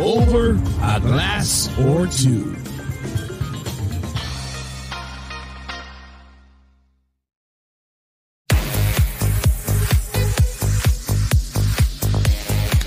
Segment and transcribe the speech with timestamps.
[0.00, 2.54] Over a Glass or Two.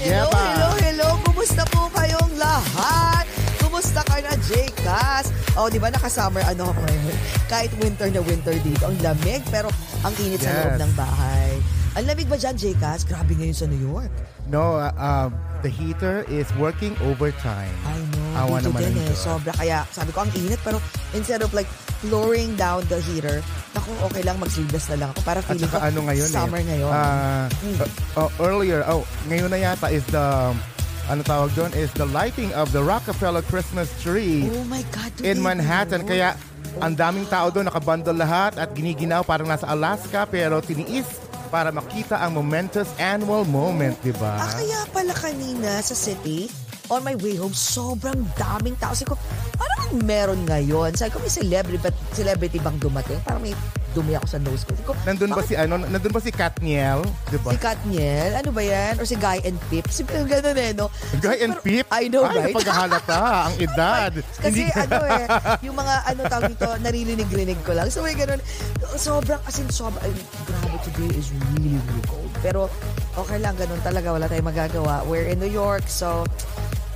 [0.01, 1.09] Hello, hello, hello.
[1.23, 3.25] Kumusta po kayong lahat?
[3.61, 5.29] Kumusta ka na, Jcas?
[5.53, 7.17] Oh, di ba naka-summer ano ako ngayon?
[7.47, 8.83] Kahit winter na winter dito.
[8.83, 9.69] Ang lamig, pero
[10.01, 10.57] ang init sa Yes.
[10.65, 11.40] loob ng bahay.
[11.91, 13.03] Ang lamig ba dyan, Jcas?
[13.03, 14.07] Grabe ngayon sa New York.
[14.47, 17.71] No, uh, um, the heater is working overtime.
[17.83, 18.39] I know.
[18.39, 19.11] Awa dito naman din eh.
[19.11, 19.51] Sobra.
[19.51, 20.55] Kaya sabi ko, ang init.
[20.63, 20.79] Pero
[21.11, 21.67] instead of like
[22.07, 23.43] lowering down the heater,
[23.75, 25.19] naku, okay lang, mag-sleeveless na lang ako.
[25.21, 26.67] Para At feeling saka ko, ano ngayon summer eh.
[26.71, 26.91] ngayon.
[26.91, 27.75] uh, Mm.
[27.75, 30.25] uh, uh, earlier, oh, ngayon na yata is the,
[31.07, 35.11] ano tawag doon, is the lighting of the Rockefeller Christmas tree oh my God.
[35.21, 36.07] in Manhattan.
[36.07, 36.39] Kaya
[36.79, 41.03] ang daming tao doon, nakabundle lahat at giniginaw parang nasa Alaska pero tiniis
[41.51, 44.39] para makita ang momentous annual moment, di ba?
[44.39, 46.47] Ah, kaya pala kanina sa city,
[46.87, 48.95] on my way home, sobrang daming tao.
[48.95, 49.19] Sabi ko,
[49.91, 50.95] bang meron ngayon?
[50.95, 53.19] Sabi ko, may celebrity, but celebrity bang dumating?
[53.27, 53.51] Parang may
[53.91, 54.71] dumi ako sa nose ko.
[54.81, 57.51] Ko, Nandun ba si ano, nandun ba si Katniel, di ba?
[57.51, 58.31] Si Katniel?
[58.33, 58.95] Ano ba yan?
[58.95, 59.85] Or si Guy and Pip?
[59.87, 60.87] Si Pip, gano'n eh, no?
[61.17, 61.85] Guy and Pero- Pip?
[61.89, 62.45] I know, Ay, right?
[62.49, 64.11] napaghahalata ang edad.
[64.37, 65.25] Kasi ano eh,
[65.67, 67.87] yung mga ano tawag dito, naririnig-rinig ko lang.
[67.87, 68.39] So may ganun,
[68.95, 70.11] sobrang, as in sobrang, ay,
[70.43, 72.31] grabe today is really, really cold.
[72.39, 72.71] Pero
[73.13, 75.03] okay lang, ganun talaga, wala tayong magagawa.
[75.03, 76.23] We're in New York, so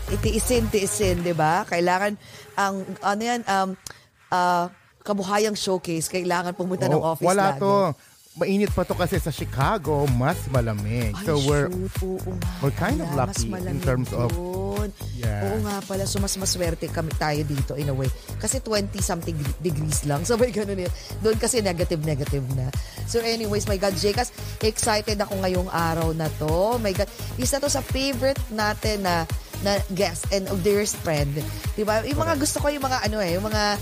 [0.08, 1.66] itiisin, tiisin, di ba?
[1.66, 2.14] Kailangan,
[2.56, 3.70] ang, ano yan, um,
[4.30, 4.70] uh,
[5.06, 7.62] kabuhayang showcase, kailangan pumunta ng Oh, office Wala lagi.
[7.62, 7.94] to.
[8.36, 11.16] Mainit pa to kasi sa Chicago, mas malamig.
[11.16, 14.28] Ay, so we're shoot, oo nga we're kind of pala, lucky mas in terms of-
[14.28, 14.92] doon.
[15.16, 15.48] Yeah.
[15.48, 18.12] Oo nga pala, so mas maswerte kami tayo dito in a way.
[18.36, 20.20] Kasi 20-something degrees lang.
[20.28, 20.92] So may ganun yun.
[21.24, 22.68] Doon kasi negative-negative na.
[23.08, 26.76] So anyways, my God, Jekas, excited ako ngayong araw na to.
[26.76, 27.08] My God,
[27.40, 29.24] isa to sa favorite natin na
[29.64, 31.32] na guest and of dearest friend.
[31.74, 32.04] Diba?
[32.04, 33.80] Yung mga gusto ko yung mga ano eh, yung mga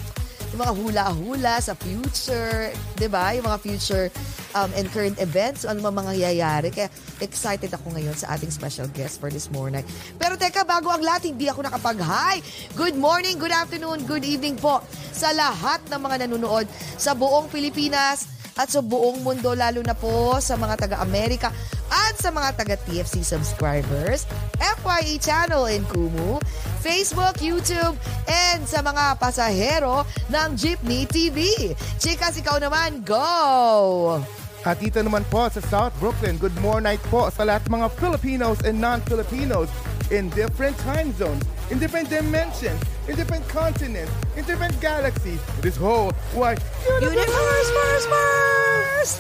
[0.54, 2.70] yung mga hula-hula sa future,
[3.02, 3.34] 'di ba?
[3.34, 4.06] Yung mga future
[4.54, 6.70] um, and current events, ano mga mangyayari.
[6.70, 6.94] Kaya
[7.26, 9.82] excited ako ngayon sa ating special guest for this morning.
[10.22, 12.46] Pero teka, bago ang lahat, hindi ako nakapag-hi.
[12.78, 16.70] Good morning, good afternoon, good evening po sa lahat ng mga nanonood
[17.02, 21.50] sa buong Pilipinas at sa buong mundo, lalo na po sa mga taga-Amerika
[21.90, 24.30] at sa mga taga-TFC subscribers,
[24.62, 26.38] FYE channel in Kumu,
[26.82, 27.98] Facebook, YouTube,
[28.30, 31.74] and sa mga pasahero ng Jeepney TV.
[31.98, 34.22] Chikas, ikaw naman, go!
[34.64, 38.80] At dito naman po sa South Brooklyn, good morning po sa lahat mga Filipinos and
[38.80, 39.68] non-Filipinos
[40.08, 42.78] in different time zones, in different dimensions,
[43.10, 45.42] in different continents, in different galaxies.
[45.60, 46.62] This whole wide
[47.02, 49.14] Universe, verse, verse!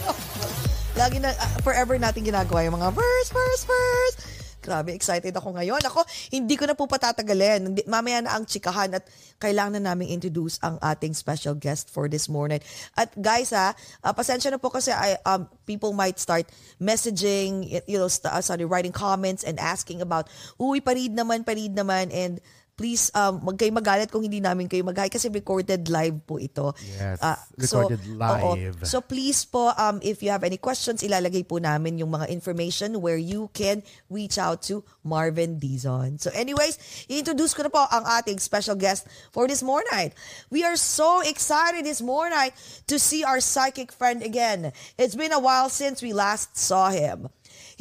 [0.93, 4.42] Lagi na, ah, forever natin ginagawa yung mga verse, verse, verse.
[4.63, 5.83] Grabe, excited ako ngayon.
[5.83, 7.83] Ako, hindi ko na po patatagalin.
[7.83, 9.03] Mamaya na ang chikahan at
[9.35, 12.63] kailangan na namin introduce ang ating special guest for this morning.
[12.95, 16.47] At guys ha, ah, pasensya na po kasi I, um, people might start
[16.79, 21.75] messaging, you know, st- uh, sorry, writing comments and asking about, uy, parid naman, parid
[21.75, 22.39] naman, and
[22.73, 26.73] please, um, wag kayo magalit kung hindi namin kayo mag kasi recorded live po ito.
[26.97, 28.17] Yes, Ah, recorded oo.
[28.57, 28.81] live.
[28.81, 32.97] So please po, um, if you have any questions, ilalagay po namin yung mga information
[32.97, 36.17] where you can reach out to Marvin Dizon.
[36.17, 40.09] So anyways, i-introduce ko na po ang ating special guest for this morning.
[40.49, 42.53] We are so excited this morning
[42.89, 44.73] to see our psychic friend again.
[44.97, 47.29] It's been a while since we last saw him.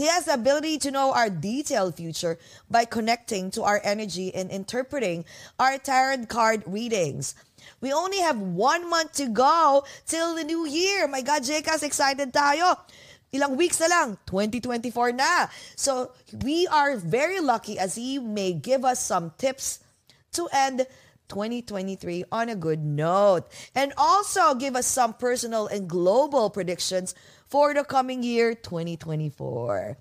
[0.03, 2.37] He has the ability to know our detailed future
[2.69, 5.25] by connecting to our energy and interpreting
[5.61, 7.37] our tarot card readings.
[7.81, 11.07] We only have one month to go till the new year.
[11.07, 12.83] My God, Jekas, excited tayo.
[13.31, 15.47] ilang weeks na lang, 2024 na.
[15.79, 16.11] So,
[16.43, 19.87] we are very lucky as he may give us some tips
[20.35, 20.85] to end
[21.33, 23.47] 2023 on a good note.
[23.75, 27.15] And also give us some personal and global predictions
[27.53, 29.99] for the coming year, 2024.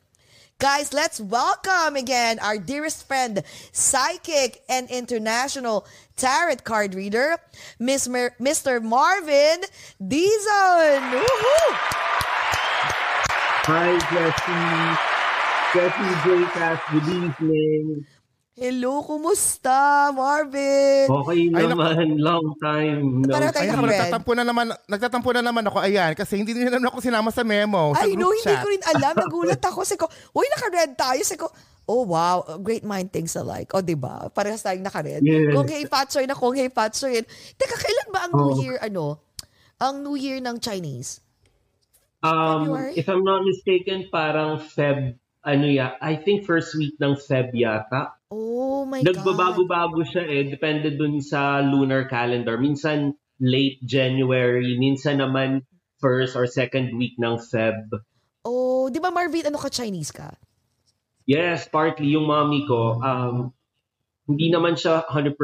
[0.57, 3.43] Guys, let's welcome again our dearest friend,
[3.73, 7.35] psychic and international tarot card reader,
[7.77, 8.81] Miss Mer- Mr.
[8.81, 9.63] Marvin
[10.01, 11.01] Dizon.
[11.11, 11.75] Woohoo!
[13.67, 15.11] Hi, Jessie.
[15.73, 16.51] Jessie J.
[16.53, 18.05] Cass, good evening.
[18.61, 21.09] Hello, kumusta, Marvin?
[21.09, 23.25] Okay Ay, naman, long time.
[23.25, 23.89] No Pareho Ay, tayo friend.
[23.89, 27.41] nagtatampo na naman, nagtatampo na naman ako, ayan, kasi hindi din naman ako sinama sa
[27.41, 28.61] memo, sa Ay, group no, hindi chat.
[28.61, 29.13] ko rin alam.
[29.25, 29.81] Nagulat ako.
[29.81, 31.21] Sabi ko, uy, naka-red tayo.
[31.25, 31.49] Sabi ko,
[31.89, 33.73] oh wow, great mind thinks alike.
[33.73, 34.29] O, di ba?
[34.29, 35.25] Parehas tayong naka-red.
[35.25, 35.57] Yes.
[35.57, 37.17] Kung hey Patsoy na kung hey Patsoy.
[37.57, 38.61] Teka, kailan ba ang New Oh.
[38.61, 39.17] Year, ano?
[39.81, 41.17] Ang New Year ng Chinese?
[42.21, 42.93] Um, February?
[42.93, 48.20] if I'm not mistaken, parang Feb, ano ya, I think first week ng Feb yata.
[48.31, 49.11] Oh my God.
[49.11, 52.55] Nagbabago-bago siya eh, depende dun sa lunar calendar.
[52.55, 55.67] Minsan late January, minsan naman
[55.99, 57.91] first or second week ng Feb.
[58.47, 60.31] Oh, di ba Marvin, ano ka Chinese ka?
[61.27, 63.53] Yes, partly yung mommy ko, um,
[64.25, 65.35] hindi naman siya 100%,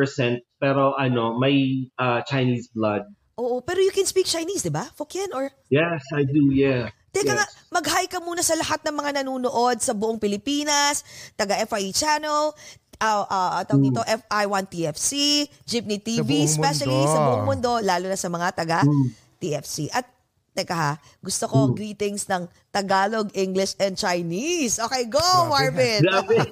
[0.57, 3.05] pero ano, may uh, Chinese blood.
[3.37, 4.89] Oo, pero you can speak Chinese, di ba?
[4.97, 5.53] Fokien or...
[5.69, 6.89] Yes, I do, yeah.
[7.15, 7.37] Teka yes.
[7.39, 11.01] nga, mag-hi ka muna sa lahat ng mga nanonood sa buong Pilipinas,
[11.39, 12.51] taga FIE Channel,
[13.01, 15.11] uh, uh, tawag dito, FI1 TFC,
[15.65, 17.13] Jeepney TV, buong especially mundo.
[17.13, 19.07] sa buong mundo, lalo na sa mga taga Mm.
[19.37, 19.89] TFC.
[19.93, 20.05] At
[20.57, 24.81] teka ha, gusto ko greetings ng Tagalog, English, and Chinese.
[24.81, 26.01] Okay, go Marvin!
[26.01, 26.37] Grabe.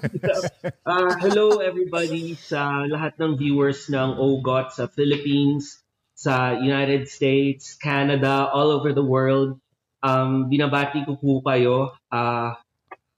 [0.85, 5.81] Uh, hello everybody sa lahat ng viewers ng OGOT sa Philippines,
[6.13, 9.57] sa United States, Canada, all over the world.
[10.05, 11.97] Um, binabati ko po kayo.
[12.13, 12.53] Uh,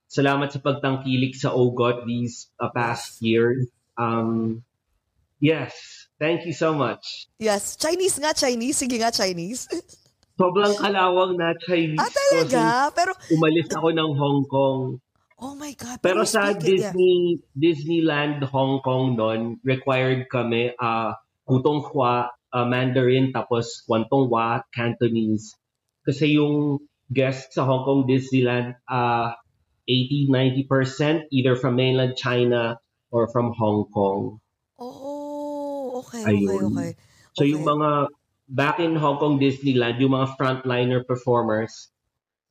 [0.08, 3.68] salamat sa pagtangkilik sa OGOT these uh, past years.
[4.00, 4.64] Um,
[5.44, 5.76] yes,
[6.16, 7.28] thank you so much.
[7.44, 8.80] Yes, Chinese nga, Chinese.
[8.80, 9.68] Sige nga, Chinese.
[10.40, 12.62] Sobrang kalawang na Chinese ah, talaga?
[12.64, 14.82] since Pero, umalis ako ng Hong Kong.
[15.44, 15.98] oh my God.
[16.00, 16.94] Pero sa it, yeah.
[16.94, 21.14] Disney Disneyland Hong Kong noon, required kami uh,
[21.44, 25.58] Putong Hua, uh, Mandarin, tapos Kwantong Hua, Cantonese.
[26.08, 26.80] Kasi yung
[27.12, 29.36] guests sa Hong Kong Disneyland, uh,
[29.88, 32.80] 80-90% either from mainland China
[33.12, 34.40] or from Hong Kong.
[34.80, 36.72] Oh, okay, okay, Ayun.
[36.72, 36.90] okay.
[37.36, 37.72] So yung Okay.
[37.78, 37.90] mga,
[38.50, 41.92] back in Hong Kong Disneyland, yung mga frontliner performers,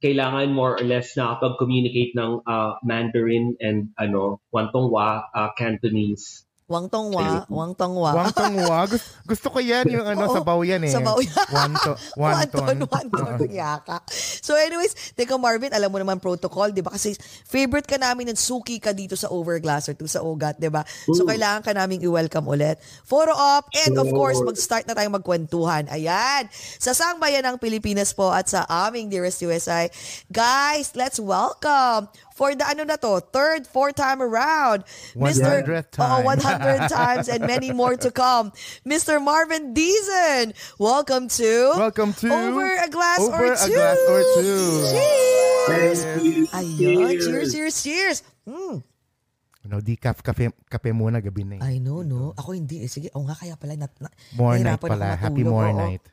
[0.00, 6.45] kailangan more or less nakapag-communicate ng uh, Mandarin and ano, Kwantong Hua, uh, Cantonese.
[6.66, 8.10] Wang Tongwa, Wang Tongwa.
[8.10, 8.90] Wang tongwa.
[8.90, 10.90] Gusto, gusto ko yan, yung ano, Oo, sabaw yan eh.
[10.90, 11.46] sabaw yan.
[11.54, 12.82] Wanto, wanton.
[12.82, 14.02] Wanton, wanton, yaka.
[14.42, 16.90] So anyways, teka Marvin, alam mo naman protocol, di ba?
[16.90, 17.14] Kasi
[17.46, 20.82] favorite ka namin and suki ka dito sa Overglass or to sa Ugat, di ba?
[21.14, 22.82] So kailangan ka naming i-welcome ulit.
[23.06, 25.86] Photo op, and of course, mag-start na tayong magkwentuhan.
[25.86, 26.50] Ayan.
[26.82, 29.86] Sa Sangbayan ng Pilipinas po at sa aming Dearest USA.
[30.34, 34.84] Guys, let's welcome for the ano na to, third, fourth time around.
[35.16, 36.24] 100th Oo, time.
[36.44, 38.52] 100 times and many more to come.
[38.84, 39.16] Mr.
[39.16, 43.72] Marvin Deason, welcome to Welcome to Over a Glass or Over a Two.
[43.72, 44.64] Glass or Two.
[45.66, 46.00] Cheers!
[46.20, 46.46] You.
[46.52, 48.18] Ayun, cheers, cheers, cheers.
[48.44, 48.84] Mm.
[49.66, 51.74] No, decaf kape, kape muna gabi na eh.
[51.74, 52.30] I know, no?
[52.38, 52.86] Ako hindi.
[52.86, 53.74] Eh, sige, o nga kaya pala.
[53.74, 55.18] Na, na, More night pala.
[55.18, 55.74] Happy more oo.
[55.74, 56.04] night.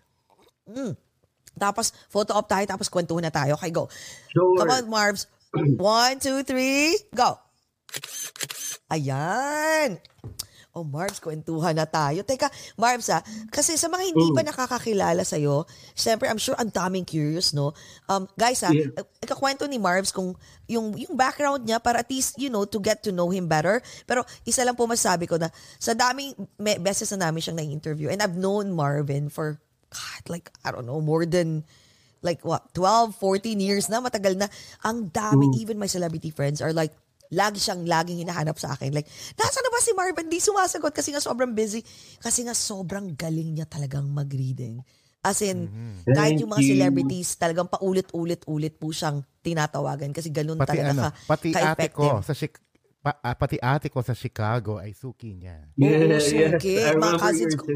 [1.53, 3.53] Tapos, photo op tayo, tapos kwentuhan na tayo.
[3.61, 3.85] Okay, go.
[4.33, 4.57] Sure.
[4.57, 5.29] Come on, Marbs.
[5.53, 7.37] One, two, three, go.
[8.89, 10.01] Ayan.
[10.73, 12.25] Oh, Marbs, kwentuhan na tayo.
[12.25, 12.49] Teka,
[12.81, 13.21] Marbs ah,
[13.53, 17.77] kasi sa mga hindi pa nakakakilala sa'yo, syempre, I'm sure ang daming curious, no?
[18.09, 18.89] Um, guys ah, Yeah.
[19.21, 20.33] ikakwento ni Marbs kung
[20.65, 23.85] yung, yung background niya para at least, you know, to get to know him better.
[24.09, 26.33] Pero isa lang po masabi ko na sa daming
[26.81, 29.61] beses na namin siyang na-interview and I've known Marvin for,
[29.93, 31.69] God, like, I don't know, more than
[32.23, 34.47] like what 12 14 years na matagal na.
[34.81, 36.95] Ang dami even my celebrity friends are like
[37.29, 38.95] lagi siyang laging hinahanap sa akin.
[38.95, 40.31] Like nasa na ba si Marvin?
[40.31, 41.83] Di sumasagot kasi nga sobrang busy.
[42.17, 44.79] Kasi nga sobrang galing niya talagang mag-reading.
[45.23, 45.71] As in
[46.03, 51.09] kahit yung mga celebrities talagang paulit-ulit-ulit po siyang tinatawagan kasi ganun Pati talaga ano, ka,
[51.27, 51.95] pati ate ka-effective.
[51.95, 52.59] ko sa Chic-
[53.03, 55.59] pa- ah, pati ate ko sa Chicago ay suki niya.
[55.75, 56.31] Yes.
[56.31, 56.79] Suki.
[56.79, 57.67] I Mga cousins ko.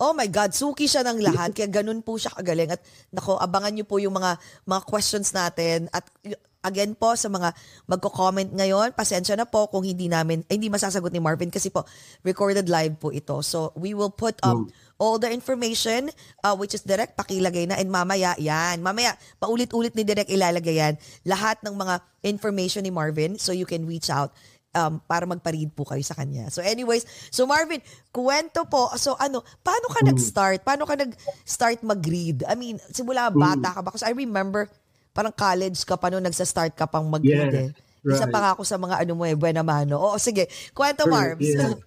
[0.00, 1.52] Oh my God, suki siya ng lahat.
[1.56, 2.72] Kaya ganun po siya kagaling.
[2.72, 5.92] At nako, abangan niyo po yung mga mga questions natin.
[5.92, 7.52] At y- again po sa mga
[7.84, 11.82] magko-comment ngayon, pasensya na po kung hindi namin eh, hindi masasagot ni Marvin kasi po
[12.22, 13.42] recorded live po ito.
[13.42, 14.70] So we will put up Hmm.
[14.96, 16.06] all the information
[16.40, 18.78] uh, which is direct pakilagay na and mamaya yan.
[18.78, 23.82] Mamaya paulit-ulit ni direct ilalagay yan lahat ng mga information ni Marvin so you can
[23.82, 24.30] reach out
[24.72, 26.48] um, para magpa-read po kayo sa kanya.
[26.48, 28.92] So anyways, so Marvin, kwento po.
[28.96, 30.64] So ano, paano ka nag-start?
[30.64, 32.44] Paano ka nag-start mag-read?
[32.48, 33.92] I mean, simula bata ka ba?
[33.92, 34.68] Kasi I remember
[35.12, 37.70] parang college ka pa nung nagsa-start ka pang mag-read Yes, eh.
[38.02, 38.34] Isa right.
[38.34, 39.94] pa nga ako sa mga ano mo eh, buena mano.
[39.94, 40.50] Oo, sige.
[40.74, 41.46] Kwento, Sure, Marbs.
[41.46, 41.76] yeah.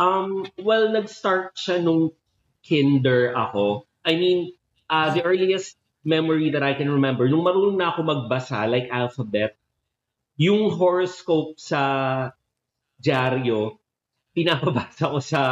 [0.00, 2.16] Um, well, nag-start siya nung
[2.64, 3.84] kinder ako.
[4.00, 4.56] I mean,
[4.88, 5.76] uh, the earliest
[6.08, 9.59] memory that I can remember, nung marunong na ako magbasa, like alphabet,
[10.40, 11.82] yung horoscope sa
[12.96, 13.76] dyaryo,
[14.32, 15.42] pinapabasa ko sa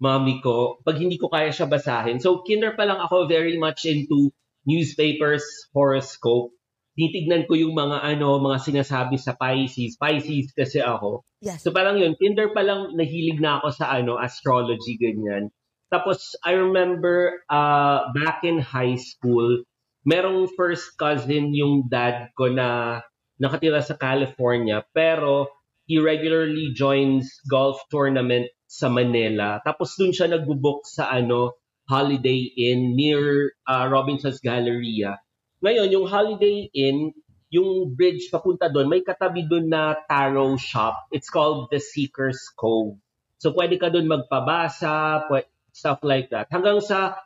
[0.00, 2.24] mami ko pag hindi ko kaya siya basahin.
[2.24, 4.32] So, kinder pa lang ako very much into
[4.64, 5.44] newspapers,
[5.76, 6.56] horoscope.
[6.94, 10.00] Titignan ko yung mga ano, mga sinasabi sa Pisces.
[10.00, 11.26] Pisces kasi ako.
[11.44, 11.60] Yes.
[11.60, 15.50] So parang yun, kinder pa lang nahilig na ako sa ano, astrology, ganyan.
[15.90, 19.66] Tapos I remember uh, back in high school,
[20.06, 23.02] merong first cousin yung dad ko na
[23.44, 25.52] nakatira sa California, pero
[25.84, 29.60] he regularly joins golf tournament sa Manila.
[29.60, 35.20] Tapos dun siya nagbo-book sa ano, Holiday Inn near uh, Robinson's Galleria.
[35.60, 37.12] Ngayon, yung Holiday Inn,
[37.52, 41.06] yung bridge papunta doon, may katabi doon na tarot shop.
[41.12, 42.96] It's called The Seeker's Cove.
[43.38, 45.28] So pwede ka doon magpabasa,
[45.76, 46.48] stuff like that.
[46.48, 47.20] Hanggang sa,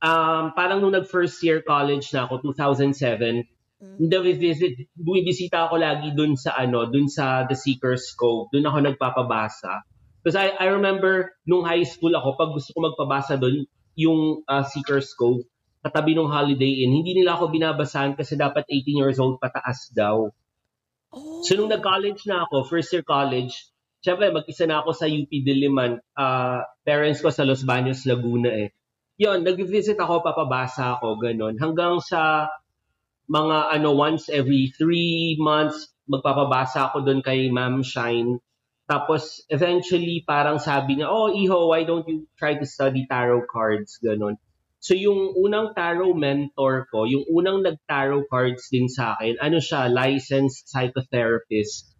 [0.00, 3.44] um, parang nung nag-first year college na ako, 2007,
[3.80, 8.52] visit, bumibisita ako lagi doon sa ano, doon sa The Seeker's Cove.
[8.52, 9.84] Doon ako nagpapabasa.
[10.20, 13.64] Because I, I remember nung high school ako, pag gusto ko magpabasa doon,
[13.96, 15.48] yung uh, Seeker's Cove,
[15.80, 20.28] katabi ng Holiday Inn, hindi nila ako binabasahan kasi dapat 18 years old pataas daw.
[21.10, 21.40] Oh.
[21.42, 23.72] So nung nag-college na ako, first year college,
[24.04, 26.04] syempre mag-isa na ako sa UP Diliman.
[26.12, 28.76] Uh, parents ko sa Los Baños, Laguna eh.
[29.20, 31.56] Yun, nag-visit ako, papabasa ako, ganun.
[31.56, 32.48] Hanggang sa
[33.30, 38.42] mga ano, once every three months, magpapabasa ako doon kay Ma'am Shine.
[38.90, 44.02] Tapos eventually parang sabi niya, oh Iho, why don't you try to study tarot cards?
[44.02, 44.34] Ganon.
[44.82, 49.86] So yung unang tarot mentor ko, yung unang nag-tarot cards din sa akin, ano siya,
[49.86, 51.94] licensed psychotherapist.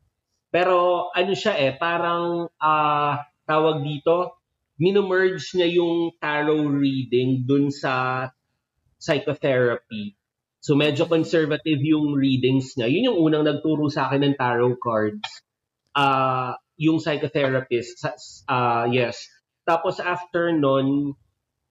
[0.51, 4.43] Pero ano siya eh, parang ah tawag dito,
[4.83, 8.27] minomerge niya yung tarot reading dun sa
[8.99, 10.19] psychotherapy.
[10.61, 12.93] So medyo conservative yung readings niya.
[12.93, 15.25] Yun yung unang nagturo sa akin ng tarot cards.
[15.97, 18.05] Ah, yung psychotherapist.
[18.45, 19.25] Ah, yes.
[19.65, 21.17] Tapos after nun,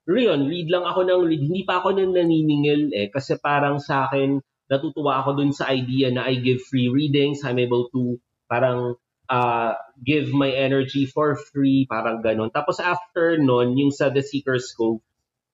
[0.09, 1.41] Rion, read lang ako ng read.
[1.45, 3.13] Hindi pa ako nang naniningil eh.
[3.13, 7.45] Kasi parang sa akin, natutuwa ako dun sa idea na I give free readings.
[7.45, 8.17] I'm able to
[8.49, 8.97] parang
[9.29, 11.85] uh, give my energy for free.
[11.85, 12.49] Parang ganun.
[12.49, 15.05] Tapos after nun, yung sa The Seeker's Cove,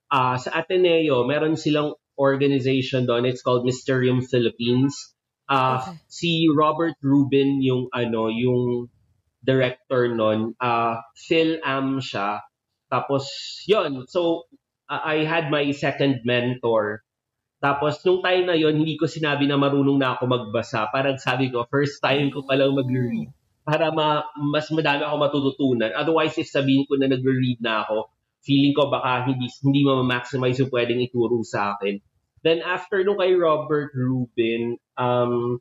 [0.08, 3.28] uh, sa Ateneo, meron silang organization doon.
[3.28, 4.92] It's called Mysterium Philippines.
[5.46, 5.94] Uh, Okay.
[6.10, 8.90] Si Robert Rubin, yung ano, yung
[9.46, 12.42] director nun, uh, Phil Am siya.
[12.90, 13.30] Tapos,
[13.70, 14.50] yon So,
[14.90, 17.06] uh, I had my second mentor.
[17.62, 20.90] Tapos, nung time na yon hindi ko sinabi na marunong na ako magbasa.
[20.90, 23.30] Parang sabi ko, first time ko palang mag-read.
[23.62, 25.90] Para ma- mas madami ako matututunan.
[25.94, 28.10] Otherwise, if sabihin ko na nag-read na ako,
[28.46, 31.98] feeling ko baka hindi, hindi ma-maximize yung pwedeng ituro sa akin.
[32.46, 35.58] Then, after nung kay Robert Rubin, um,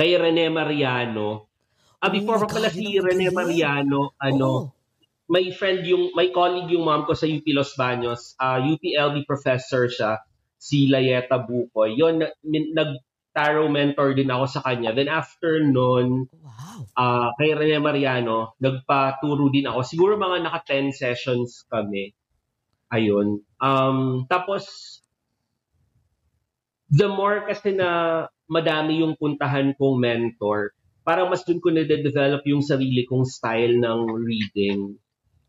[0.00, 1.52] kay Rene Mariano,
[2.00, 3.28] ah, before Oh pa pala God, si Rene.
[3.28, 4.72] Mariano, ano, Oo.
[5.28, 9.84] may friend yung, may colleague yung mom ko sa UP Los Baños, uh, UPLB professor
[9.84, 10.24] siya,
[10.56, 12.00] si Layeta Bukoy.
[12.00, 12.98] Yun, na-
[13.38, 14.90] nag-tarot mentor din ako sa kanya.
[14.90, 16.90] Then after nun, Wow.
[16.98, 19.86] ah kay Rene Mariano, nagpaturo din ako.
[19.86, 22.18] Siguro mga naka 10 sessions kami.
[22.90, 23.46] Ayun.
[23.62, 24.66] Um, tapos,
[26.90, 30.74] the more kasi na madami yung puntahan kong mentor,
[31.06, 34.98] parang mas dun ko na-develop yung sarili kong style ng reading.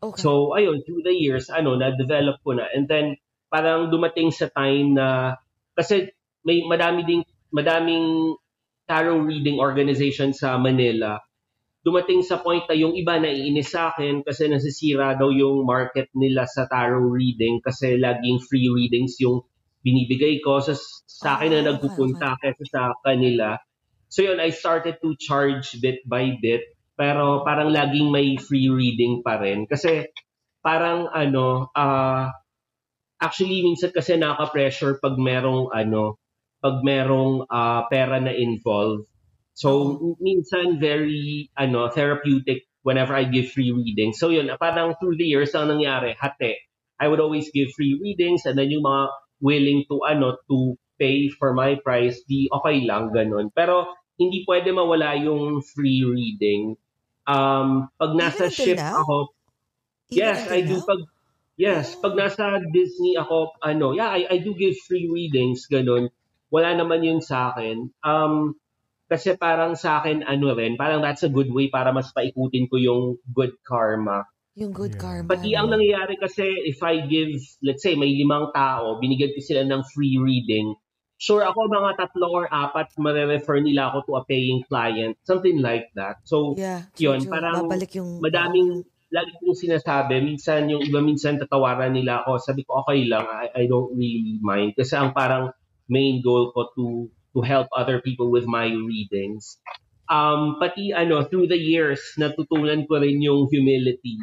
[0.00, 0.20] Okay.
[0.20, 2.68] So, ayun, through the years, ano, na-develop ko na.
[2.70, 3.16] And then,
[3.50, 5.36] parang dumating sa time na,
[5.76, 6.12] kasi
[6.44, 8.34] may madami ding, madaming
[8.90, 11.22] tarot reading organization sa Manila.
[11.80, 16.44] Dumating sa point na yung iba naiinis sa akin kasi nasisira daw yung market nila
[16.44, 19.46] sa tarot reading kasi laging free readings yung
[19.80, 20.76] binibigay ko sa,
[21.08, 23.56] sa akin na Ah, nagpupunta kaysa sa kanila.
[24.12, 29.24] So yun, I started to charge bit by bit pero parang laging may free reading
[29.24, 29.64] pa rin.
[29.64, 30.12] Kasi
[30.60, 32.28] parang ano, ah
[33.16, 36.19] actually minsan kasi nakaka-pressure pag merong ano,
[36.60, 39.08] pag merong ah, pera na involved.
[39.56, 44.18] So, minsan very ano therapeutic whenever I give free readings.
[44.18, 46.56] So yun, parang through the years ang nangyari, hati.
[47.00, 49.08] I would always give free readings and then yung mga
[49.40, 53.48] willing to ano to pay for my price, di okay lang ganun.
[53.56, 53.88] Pero
[54.20, 56.76] hindi pwede mawala yung free reading.
[57.24, 59.00] Um, pag nasa until ship now?
[59.00, 59.32] ako,
[60.12, 60.88] Even yes, I do now?
[60.88, 61.00] pag
[61.56, 66.12] yes, pag nasa Disney ako, ano, yeah, I, I do give free readings ganun.
[66.50, 67.94] Wala naman yun sa akin.
[68.02, 68.58] Um,
[69.10, 72.78] kasi parang sa akin, ano rin, parang that's a good way para mas paikutin ko
[72.78, 74.22] yung good karma.
[74.54, 75.02] Yung good Yeah.
[75.02, 75.30] karma.
[75.30, 79.62] Pati ang nangyayari kasi if I give, let's say, may limang tao, binigyan ko sila
[79.66, 80.74] ng free reading,
[81.18, 85.18] sure ako mga tatlo or apat, mare-refer nila ako to a paying client.
[85.26, 86.22] Something like that.
[86.26, 86.86] So, Yeah.
[86.98, 87.34] yun, true, true.
[87.34, 88.22] parang Babalik yung...
[88.22, 93.26] madaming, lagi kong sinasabi, minsan yung iba minsan tatawaran nila ako, sabi ko okay lang,
[93.26, 94.78] I, I don't really mind.
[94.78, 95.50] Kasi ang parang
[95.90, 96.86] main goal ko to
[97.34, 99.58] to help other people with my readings.
[100.10, 104.18] Um, pati ano, through the years, natutunan ko rin yung humility.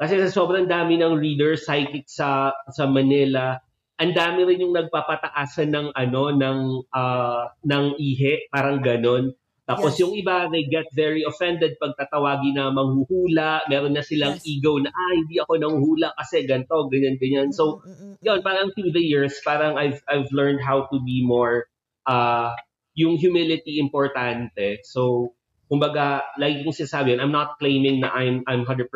[0.00, 3.60] Kasi sa sobrang dami ng readers, psychic sa sa Manila,
[4.00, 6.58] ang dami rin yung nagpapataasan ng ano ng
[6.96, 9.36] ah, ng ihe, parang ganon.
[9.70, 10.02] Tapos Yes.
[10.02, 13.62] yung iba, they get very offended pag tatawagin na manghuhula.
[13.70, 14.50] Meron na silang Yes.
[14.50, 17.54] ego na, ah, hindi ako nanghula kasi ganito, ganyan, ganyan.
[17.54, 18.14] So, Mm, mm, mm, mm.
[18.26, 21.70] yun, parang through the years, parang I've, I've learned how to be more,
[22.10, 22.50] uh,
[22.98, 24.82] yung humility importante.
[24.82, 25.32] So,
[25.70, 28.90] kumbaga, like yung sinasabi, yun, I'm not claiming na I'm, I'm 100%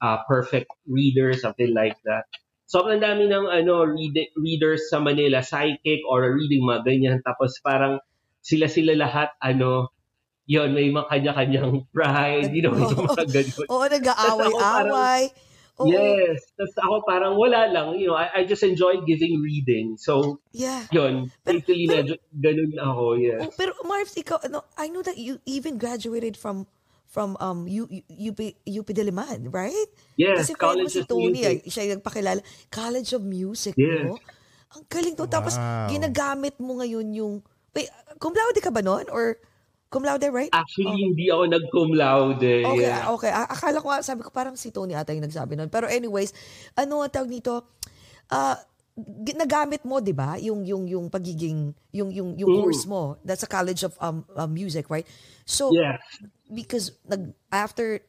[0.00, 2.30] uh, perfect reader, something like that.
[2.70, 7.18] Sobrang dami ng ano, read, readers sa Manila, psychic or reading mga ganyan.
[7.26, 7.98] Tapos parang
[8.40, 9.88] sila-sila lahat, ano,
[10.44, 13.66] yun, may mga kanya-kanyang pride, you know, yung mga ganun.
[13.68, 15.22] Oo, ako nag-aaway-away.
[15.80, 15.88] Oo.
[15.88, 16.44] Yes.
[16.52, 17.96] Tapos ako parang wala lang.
[17.96, 19.96] You know, I, I just enjoy giving reading.
[19.96, 20.84] So, Yeah.
[20.92, 21.32] yun.
[21.40, 23.04] Pero- Basically, medyo ganun ako.
[23.16, 23.40] Yes.
[23.40, 26.68] Oh, pero Marvs, ikaw, ano, I know that you even graduated from
[27.10, 29.88] from um U, U, UP, UP Diliman, right?
[30.14, 31.48] Yes, Kasi College si of Tony, Music.
[31.48, 32.40] ay, siya yung nagpakilala.
[32.68, 34.04] College of Music, Yes.
[34.04, 34.20] no?
[34.70, 35.26] Ang galing to.
[35.26, 35.88] Tapos, Wow.
[35.88, 37.34] ginagamit mo ngayon yung...
[37.74, 39.06] Wait, cum laude ka ba noon?
[39.10, 39.38] Or
[39.90, 40.50] cum laude, right?
[40.54, 42.54] Actually, hindi ako nag-cum laude.
[42.66, 43.06] Okay, yeah.
[43.06, 43.30] ah, okay.
[43.34, 45.70] Akala ko, sabi ko parang si Tony ata yung nagsabi nun.
[45.70, 46.30] Pero anyways,
[46.78, 47.66] ano ang tawag nito?
[49.00, 50.36] Gi- nagamit mo, 'di ba?
[50.42, 52.58] Yung yung yung pagiging yung yung yung Mm.
[52.60, 53.16] course mo.
[53.24, 55.06] That's a College of um, um, Music, right?
[55.46, 56.02] So Yes.
[56.50, 58.02] because nag after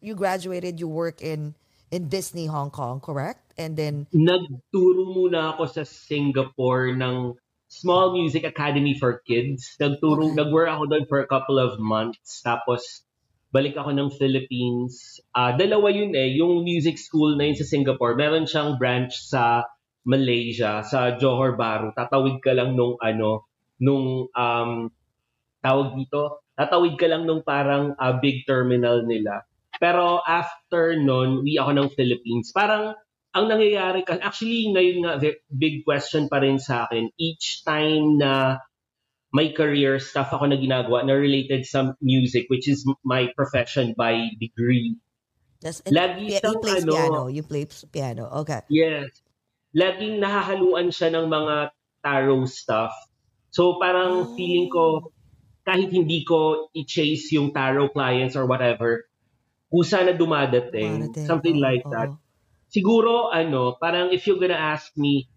[0.00, 1.52] you graduated, you work in
[1.90, 3.44] in Disney Hong Kong, correct?
[3.58, 7.34] And then Nagturo muna ako sa Singapore ng
[7.78, 9.78] Small Music Academy for Kids.
[9.78, 10.38] Nagturo, Okay.
[10.42, 12.42] nag-work ako doon for a couple of months.
[12.42, 13.06] Tapos,
[13.54, 15.22] balik ako ng Philippines.
[15.30, 16.34] Ah, dalawa yun eh.
[16.36, 19.62] Yung music school na yun sa Singapore, meron siyang branch sa
[20.02, 21.94] Malaysia, sa Johor Bahru.
[21.94, 23.46] Tatawid ka lang nung ano,
[23.78, 24.70] nung um,
[25.62, 29.46] tawag dito, tatawid ka lang nung parang ah, big terminal nila.
[29.78, 32.50] Pero after nun, uwi ako ng Philippines.
[32.50, 32.98] Parang
[33.36, 35.12] ang nangyayari ka, actually ngayon nga,
[35.52, 38.62] big question pa rin sa akin, each time na
[39.28, 44.32] may career stuff ako na ginagawa na related sa music, which is my profession by
[44.40, 44.96] degree.
[45.58, 48.24] that's Lagi you siyang play ano- piano, you play piano.
[48.46, 48.62] Okay.
[48.70, 49.10] Yes.
[49.74, 52.94] Laging nahahaluan siya ng mga tarot stuff.
[53.50, 54.28] So parang Oh.
[54.38, 55.12] feeling ko,
[55.66, 59.04] kahit hindi ko i-chase yung tarot clients or whatever,
[59.68, 61.12] kusa na dumadating.
[61.12, 61.26] Dumarating.
[61.28, 61.92] Something like oo.
[61.92, 62.10] that.
[62.68, 65.28] Siguro, ano, parang if you're gonna ask me,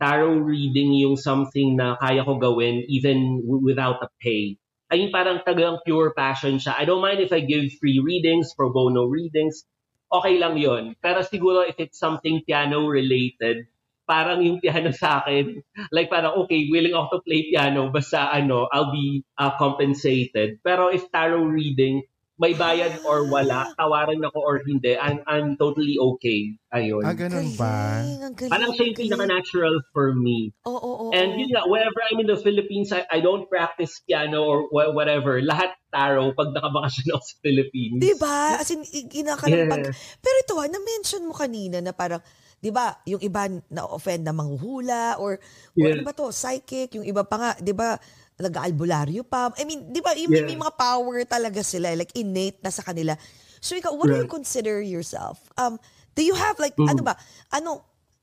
[0.00, 4.56] tarot reading yung something na kaya ko gawin even w- without a pay.
[4.92, 6.76] Ayun parang tagang pure passion siya.
[6.78, 9.64] I don't mind if I give free readings, pro bono readings.
[10.12, 10.94] Okay lang yon.
[11.02, 13.66] Pero siguro if it's something piano related,
[14.06, 15.58] parang yung piano sa akin,
[15.90, 20.62] like parang okay, willing ako to play piano, basta ano, I'll be uh, compensated.
[20.62, 25.96] Pero if tarot reading, may bayad or wala, tawaran ako or hindi, I'm, I'm totally
[25.96, 26.60] okay.
[26.68, 27.00] Ayun.
[27.00, 28.04] Ah, ganun ba?
[28.52, 30.52] Parang siya yung pinaka-natural for me.
[30.68, 31.12] Oo, oo, oo.
[31.16, 34.92] And yun nga, wherever I'm in the Philippines, I, I don't practice piano or wha-
[34.92, 35.40] whatever.
[35.40, 38.00] Lahat tarot pag nakabakasyon ako sa Philippines.
[38.04, 38.60] Di ba?
[38.60, 39.88] As in, i- kinakalampag.
[39.88, 39.96] Yes.
[40.20, 42.20] Pero ito ha, na-mention mo kanina na parang,
[42.60, 45.40] di ba, yung iba na-offend na manghuhula or,
[45.72, 45.96] or Yes.
[45.96, 47.96] ano ba to, psychic, yung iba pa nga, di ba,
[48.36, 49.48] nag-albularyo pa.
[49.56, 50.44] I mean, di ba, yung Yes.
[50.44, 53.16] may mga power talaga sila, like innate na sa kanila.
[53.60, 54.36] So ikaw, what do you Right.
[54.36, 55.40] consider yourself?
[55.56, 55.80] Um,
[56.12, 56.88] do you have like, Mhm.
[56.92, 57.14] ano ba,
[57.48, 57.80] ano,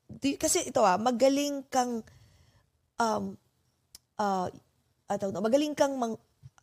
[0.07, 2.05] do you- kasi ito ah, magaling kang,
[3.01, 3.33] um,
[4.21, 4.47] uh,
[5.09, 6.13] ano, magaling kang mang,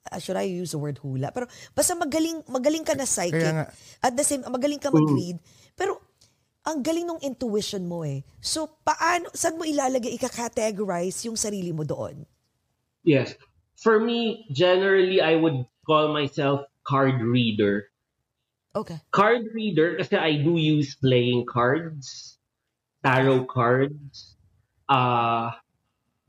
[0.07, 1.35] uh, should I use the word hula?
[1.35, 3.67] Pero basta magaling magaling ka na psychic.
[3.99, 5.43] At the same, magaling ka mag-read.
[5.75, 5.99] Pero
[6.63, 8.23] ang galing ng intuition mo eh.
[8.39, 12.23] So paano, saan mo ilalagay, ika-categorize yung sarili mo doon?
[13.11, 13.35] Yes.
[13.75, 17.91] For me, generally, I would call myself card reader.
[18.71, 19.03] Okay.
[19.11, 22.39] Card reader kasi I do use playing cards,
[23.03, 24.39] tarot cards.
[24.87, 25.51] Uh,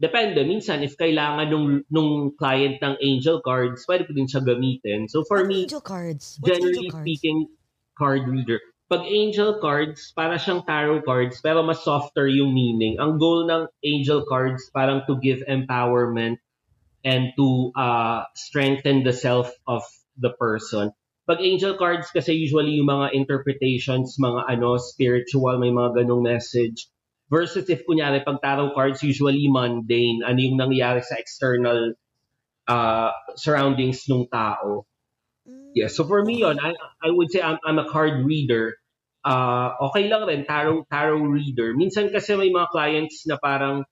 [0.02, 0.42] depende.
[0.42, 5.06] Minsan, if kailangan nung, nung client ng angel cards, pwede ko din siya gamitin.
[5.06, 6.42] So for Ano me, angel cards?
[6.42, 7.06] What's generally angel cards?
[7.06, 7.38] speaking,
[7.94, 8.58] card reader.
[8.90, 12.98] Pag angel cards, para siyang tarot cards, pero mas softer yung meaning.
[12.98, 16.42] Ang goal ng angel cards, parang to give empowerment
[17.04, 19.84] and to uh, strengthen the self of
[20.18, 20.94] the person.
[21.26, 26.90] Pag angel cards kasi usually yung mga interpretations, mga ano, spiritual, may mga ganong message.
[27.32, 31.96] Versus if kunyari, pag tarot cards, usually mundane, ano yung nangyari sa external
[32.68, 34.84] uh, surroundings ng tao.
[35.48, 38.76] Mm, Yeah, so for me yon, I I would say I'm I'm a card reader.
[39.24, 41.72] Uh, okay lang rin tarot tarot reader.
[41.78, 43.88] Minsan kasi may mga clients na parang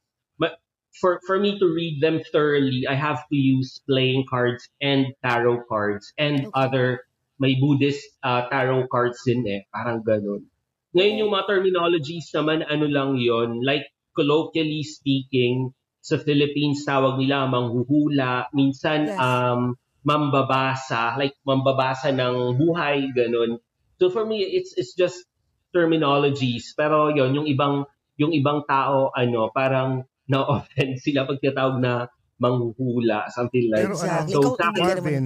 [0.98, 5.64] for for me to read them thoroughly, I have to use playing cards and tarot
[5.70, 6.52] cards and Okay.
[6.54, 7.06] other
[7.40, 10.50] may Buddhist uh, tarot cards din eh, parang ganun.
[10.98, 13.86] Ngayon yung mga terminologies naman ano lang yon, like
[14.18, 15.72] colloquially speaking,
[16.02, 19.20] sa Philippines tawag nila manghuhula, minsan Yes.
[19.20, 23.62] um mambabasa, like mambabasa ng buhay, ganun.
[24.02, 25.28] So for me, it's it's just
[25.76, 26.74] terminologies.
[26.74, 27.86] Pero yon yung ibang
[28.20, 32.06] yung ibang tao, ano, parang na-offend sila pag tinatawag na
[32.40, 34.30] manghuhula, something like Pero that.
[34.30, 34.34] Exactly.
[34.38, 35.26] So Ikaw, hindi Marvin,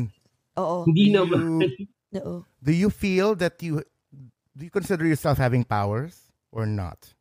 [0.57, 0.77] Oo.
[0.87, 1.41] hindi do naman.
[1.61, 1.85] you,
[2.23, 2.35] Oo.
[2.63, 3.83] do you feel that you
[4.55, 7.13] do you consider yourself having powers or not?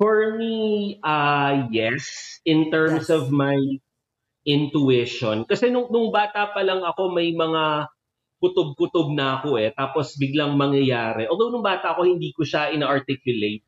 [0.00, 3.12] For me, uh, yes, in terms Yes.
[3.12, 3.56] of my
[4.48, 5.44] intuition.
[5.44, 7.92] Kasi nung, nung bata pa lang ako, may mga
[8.40, 9.68] kutob-kutob na ako eh.
[9.76, 11.28] Tapos biglang mangyayari.
[11.28, 13.60] Although nung bata ako, hindi ko siya ina-articulate.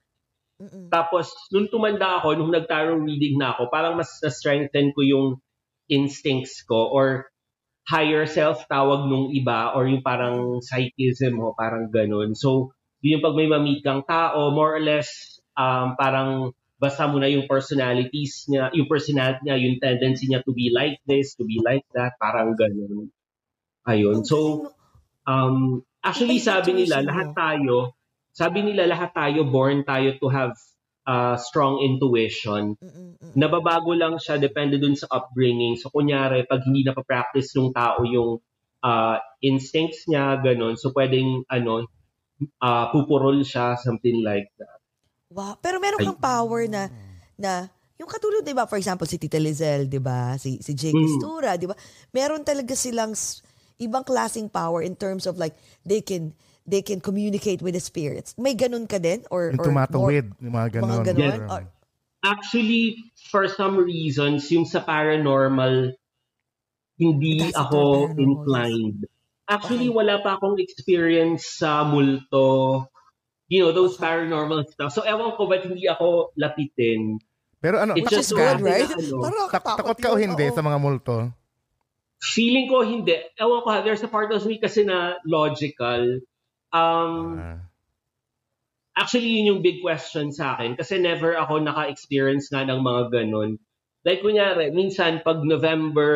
[0.63, 0.87] Mm-mm.
[0.95, 5.27] Tapos, nung tumanda ako, nung nag-tarot reading na ako, parang mas na-strengthen ko yung
[5.91, 7.27] instincts ko or
[7.91, 12.39] higher self tawag nung iba or yung parang psychism mo, parang ganun.
[12.39, 12.71] So,
[13.03, 17.27] yun yung pag may mamit kang tao, more or less, um, parang basta mo na
[17.27, 21.59] yung personalities niya, yung personality niya, yung tendency niya to be like this, to be
[21.59, 23.11] like that, parang ganun.
[23.87, 24.23] Ayun.
[24.23, 24.71] Ang So,
[25.27, 27.99] um, actually sabi nila, lahat tayo,
[28.33, 30.57] sabi nila lahat tayo, born tayo to have
[31.05, 32.75] uh, strong intuition.
[32.81, 33.33] Mm-mm, mm-mm.
[33.37, 35.77] Nababago lang siya, depende dun sa upbringing.
[35.77, 38.41] So, kunyari, pag hindi napapractice ng tao yung
[38.83, 41.87] uh, instincts niya, ganun, so pwedeng, ano,
[42.63, 44.79] uh, pupurol siya, something like that.
[45.33, 45.57] Wow.
[45.61, 46.93] Pero meron kang power na,
[47.41, 50.97] na, yung katulad, di ba, for example, si Tita Lizelle, di ba, si, si Jake
[50.97, 51.23] Mm.
[51.57, 51.77] Di ba,
[52.11, 53.15] meron talaga silang
[53.79, 55.55] ibang klaseng power in terms of like,
[55.87, 58.35] they can, they can communicate with the spirits.
[58.39, 59.25] May ganun ka din?
[59.31, 60.89] Or, Yung or more- tumatawid, yung mga ganon.
[60.89, 61.41] Mga ganon?
[61.47, 61.71] Or- Or-
[62.23, 63.03] Actually,
[63.35, 65.99] for some reasons, yung sa paranormal,
[66.95, 68.23] hindi That's ako paranormal, yes.
[68.23, 69.01] inclined.
[69.51, 69.99] Actually, Okay.
[69.99, 72.87] wala pa akong experience sa multo.
[73.51, 74.95] You know, those paranormal stuff.
[74.95, 77.19] So, ewan ko ba't hindi ako lapitin.
[77.59, 78.39] Pero ano, It's takot just ka?
[78.39, 78.87] good, right?
[78.87, 80.55] ano, Parang Tak- takot ka o hindi oo.
[80.55, 81.15] sa mga multo?
[82.23, 83.19] Feeling ko hindi.
[83.35, 86.23] Ewan ko, ha, there's a part of me kasi na logical.
[86.73, 87.61] Um, Ah.
[88.93, 93.57] Actually, yun yung big question sa akin kasi never ako naka-experience nga ng mga ganun.
[94.05, 96.11] Like, kunyari, minsan pag November,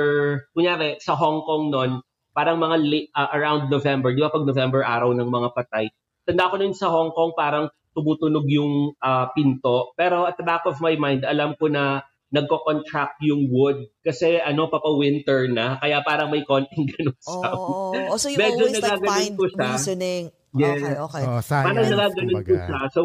[0.52, 2.04] kunyari, sa Hong Kong nun,
[2.36, 5.88] parang mga late, ah, around November, di ba pag November araw ng mga patay,
[6.28, 9.96] tanda ko nun sa Hong Kong, parang tumutunog yung ah, pinto.
[9.96, 14.68] Pero at the back of my mind, alam ko na nagko-contract yung wood kasi ano,
[14.68, 17.56] papa-winter na, kaya parang may konting ganun sound.
[17.56, 20.28] Oh, oh, so you Medyo always like find reasoning.
[20.56, 20.80] Yes.
[20.80, 21.22] Okay, okay.
[21.24, 22.80] Oh, Parang science, nagaganon ko siya.
[22.92, 23.02] So,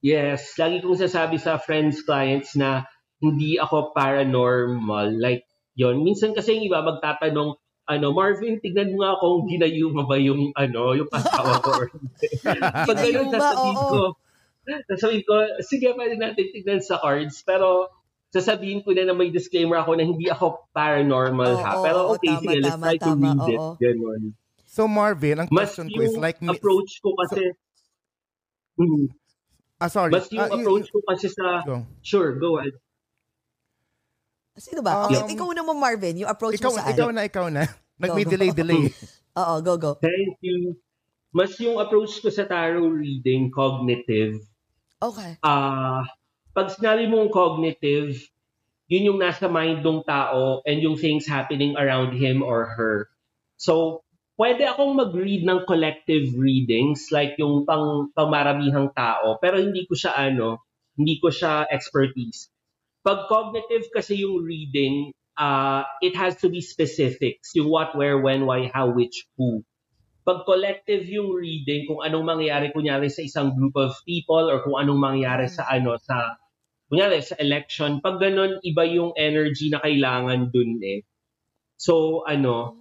[0.00, 2.88] yes, lagi kong sasabi sa friends, clients na
[3.20, 5.16] hindi ako paranormal.
[5.16, 5.44] Like,
[5.76, 10.50] yon Minsan kasi yung iba magtatanong, ano, Marvin, tignan mo nga kung ginayuma ba yung,
[10.58, 11.70] ano, yung asawa ko.
[12.90, 14.00] Pag ganun, sasabihin ko,
[14.90, 17.94] sasabihin ko, sige, pwede natin tignan sa cards, pero
[18.34, 21.72] sasabihin ko na na may disclaimer ako na hindi ako paranormal ha.
[21.78, 23.60] Oo, Pero okay, tama, sige, let's tama, try to tama, read it.
[23.62, 23.70] oo.
[24.76, 26.36] So Marvin, ang Mas question ko is yung like...
[26.44, 27.48] approach ko kasi,
[28.76, 29.08] Hmm.
[29.80, 30.12] Ah, sorry.
[30.12, 31.88] Mas yung y- approach ko kasi sa, Go.
[32.04, 32.76] sure, go ahead.
[34.60, 35.08] Sino ba?
[35.08, 36.20] Um, Okay, ikaw na mo, Marvin.
[36.20, 37.16] Yung approach Ikaw, mo sa ikaw ano?
[37.16, 37.64] na, ikaw na.
[37.96, 38.32] Nag Go, may go.
[38.36, 38.82] delay, delay.
[39.40, 39.92] Oo, go, go.
[40.00, 40.76] Thank you.
[41.32, 44.40] Mas yung approach ko sa tarot reading, cognitive.
[45.00, 45.36] Okay.
[45.44, 46.04] Ah,
[46.56, 48.16] pag sinabi mong cognitive,
[48.88, 53.12] yun yung nasa mind ng tao and yung things happening around him or her.
[53.60, 54.04] So,
[54.36, 60.12] pwede akong mag-read ng collective readings like yung pang pamaramihang tao pero hindi ko siya
[60.12, 60.60] ano,
[60.96, 62.48] hindi ko siya expertise.
[63.04, 67.54] Pag cognitive kasi yung reading, uh, it has to be specifics.
[67.54, 69.62] Yung what, where, when, why, how, which, who.
[70.26, 74.74] Pag collective yung reading, kung anong mangyayari kunyari sa isang group of people or kung
[74.74, 76.34] anong mangyayari sa ano, sa
[76.90, 81.06] kunyari sa election, pag ganun, iba yung energy na kailangan dun eh.
[81.78, 82.74] So, ano,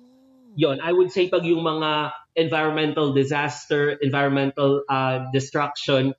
[0.55, 6.15] yon I would say pag yung mga environmental disaster, environmental uh, destruction,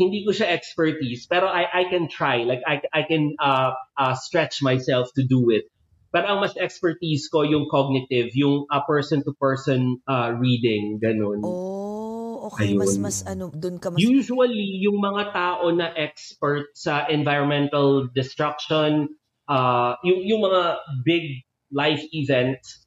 [0.00, 2.48] hindi ko siya expertise, pero I, I can try.
[2.48, 5.68] Like, I, I can uh, uh, stretch myself to do it.
[6.10, 11.44] Pero ang mas expertise ko yung cognitive, yung uh, person-to-person uh, reading, ganun.
[11.44, 12.74] Oh, okay.
[12.74, 12.80] Ayun.
[12.80, 14.00] Mas, mas ano, dun ka mas...
[14.00, 19.06] Usually, yung mga tao na expert sa environmental destruction,
[19.46, 22.79] uh, yung, yung mga big life events,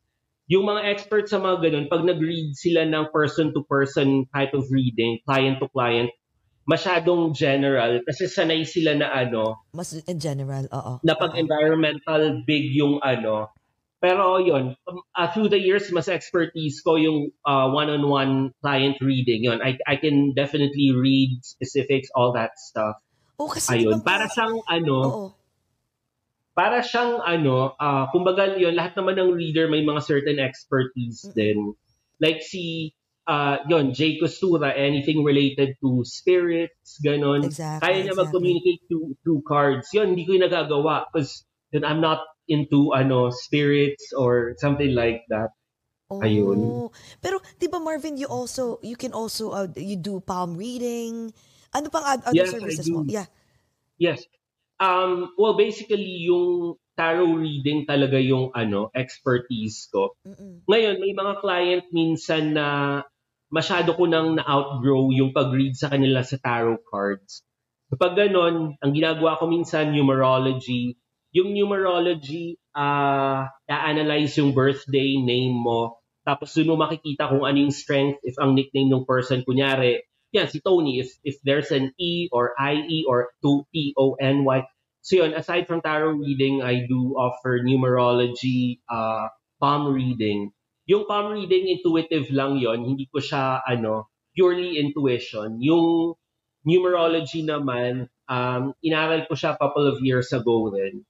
[0.54, 6.14] yung mga experts sa mga ganun, pag nag-read sila ng person-to-person type of reading, client-to-client,
[6.64, 10.96] masyadong general kasi sanay sila na ano mas in general oo.
[11.04, 13.52] na pag environmental big yung ano.
[14.04, 14.76] Pero yon
[15.16, 20.00] uh, through the years mas expertise ko yung uh, one-on-one client reading yon I I
[20.00, 22.96] can definitely read specifics all that stuff.
[23.40, 25.26] Oh kasi ayun para siyang ano oo.
[26.54, 31.38] Para siyang ano uh, kumbaga yon lahat naman ng reader may mga certain expertise mm-hmm.
[31.38, 31.58] din
[32.22, 32.94] like si
[33.28, 37.48] uh, yon Jay Costura, anything related to spirits, ganon.
[37.48, 38.24] Exactly, Kaya niya exactly.
[38.24, 39.88] mag-communicate through, through cards.
[39.96, 45.24] Yon, hindi ko yung nagagawa because then I'm not into ano spirits or something like
[45.32, 45.56] that.
[46.12, 46.20] Oh.
[46.20, 46.92] Ayun.
[47.24, 51.32] Pero 'di ba Marvin, you also you can also uh, you do palm reading.
[51.74, 53.02] Ano pang other yes, services mo?
[53.08, 53.26] Yeah.
[53.98, 54.22] Yes.
[54.84, 60.12] Um well basically yung tarot reading talaga yung ano expertise ko.
[60.28, 60.68] Mm-mm.
[60.68, 62.68] Ngayon may mga client minsan na
[63.54, 67.46] masyado ko nang na-outgrow yung pag-read sa kanila sa tarot cards.
[67.94, 70.98] Kapag ganon, ang ginagawa ko minsan, numerology.
[71.38, 76.02] Yung numerology, uh, i-analyze yung birthday name mo.
[76.26, 80.02] Tapos doon mo makikita kung ano yung strength if ang nickname ng person, kunyari,
[80.34, 84.60] yan, si Tony, if, if there's an E or IE or 2-T-O-N-Y.
[85.04, 89.28] So yun, aside from tarot reading, I do offer numerology, uh,
[89.60, 90.56] palm reading.
[90.88, 95.60] Yung palm reading, intuitive lang yon Hindi ko siya, ano, purely intuition.
[95.60, 96.16] Yung
[96.64, 101.04] numerology naman, um, inaral ko siya a couple of years ago rin.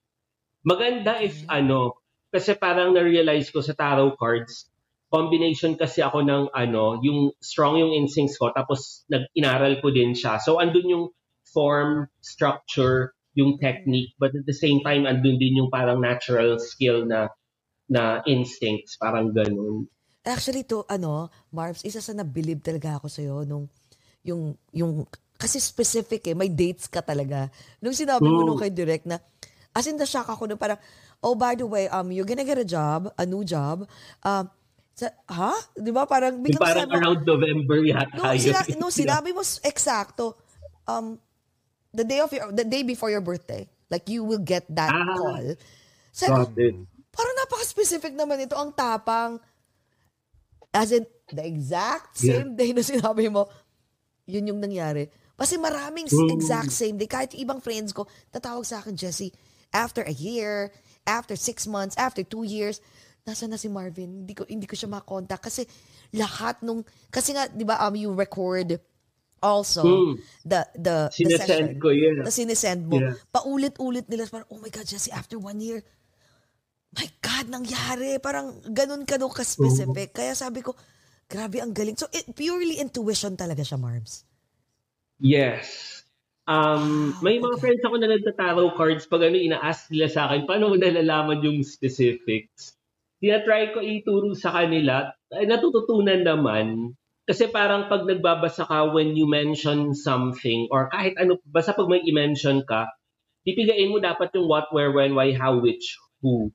[0.65, 1.53] Maganda if, mm-hmm.
[1.53, 2.01] ano,
[2.33, 4.73] kasi parang na-realize ko sa tarot cards,
[5.13, 10.41] combination kasi ako ng ano, yung strong yung instincts ko tapos nag-inaral ko din siya.
[10.41, 11.05] So andun yung
[11.45, 17.05] form, structure, yung technique, but at the same time andun din yung parang natural skill
[17.05, 17.29] na
[17.89, 19.89] na instincts, parang ganun.
[20.23, 23.67] Actually to ano, Marvs, isa sa nabilib talaga ako sa iyo nung
[24.23, 25.03] yung yung
[25.35, 27.51] kasi specific eh, may dates ka talaga.
[27.83, 29.19] Nung sinabi mo nung kay direct na
[29.75, 30.79] as in the shock ako nung parang
[31.19, 33.83] oh by the way, um you're gonna get a job, a new job.
[34.23, 34.47] Um
[34.93, 35.53] sa, ha?
[35.73, 36.05] Di ba?
[36.05, 38.13] Parang biglang parang sabi, around November yata.
[38.13, 40.37] No, sina, no, sinabi mo eksakto,
[40.85, 41.17] um,
[41.93, 45.15] the day of your, the day before your birthday, like you will get that ah,
[45.15, 45.45] call.
[46.11, 48.57] Sabi, Parang napaka-specific naman ito.
[48.57, 49.37] Ang tapang.
[50.73, 52.57] As in, the exact same yeah.
[52.57, 53.45] day na sinabi mo,
[54.25, 55.13] yun yung nangyari.
[55.37, 56.33] Kasi maraming mm.
[56.33, 57.05] exact same day.
[57.05, 59.29] Kahit ibang friends ko, tatawag sa akin, Jesse,
[59.69, 60.73] after a year,
[61.05, 62.81] after six months, after two years,
[63.21, 64.25] nasa na si Marvin?
[64.25, 65.45] Hindi ko, hindi ko siya makontak.
[65.45, 65.69] Kasi
[66.17, 66.81] lahat nung,
[67.13, 68.81] kasi nga, di ba, um, you record
[69.43, 70.13] also mm.
[70.47, 71.75] the the, the session.
[71.75, 72.23] ko, yeah.
[72.23, 73.03] Na sinesend mo.
[73.03, 73.19] Yeah.
[73.27, 74.31] Paulit-ulit nila.
[74.31, 75.83] Parang, oh my God, Jesse, after one year,
[76.95, 78.23] my God, nangyari.
[78.23, 80.15] Parang ganun ka ka specific.
[80.15, 80.71] Kaya sabi ko,
[81.27, 81.99] grabe ang galing.
[81.99, 84.23] So, it, purely intuition talaga siya, Marbs.
[85.19, 85.99] Yes.
[86.43, 87.61] Um, may mga okay.
[87.61, 91.63] friends ako na nagtataro cards pag ano, ina-ask nila sa akin, paano mo nalalaman yung
[91.63, 92.75] specifics?
[93.23, 96.91] Tinatry ko ituro sa kanila, ay natututunan naman.
[97.23, 102.03] Kasi parang pag nagbabasa ka when you mention something, or kahit ano, basta pag may
[102.03, 102.91] i-mention ka,
[103.47, 106.51] pipigain mo dapat yung what, where, when, why, how, which, who.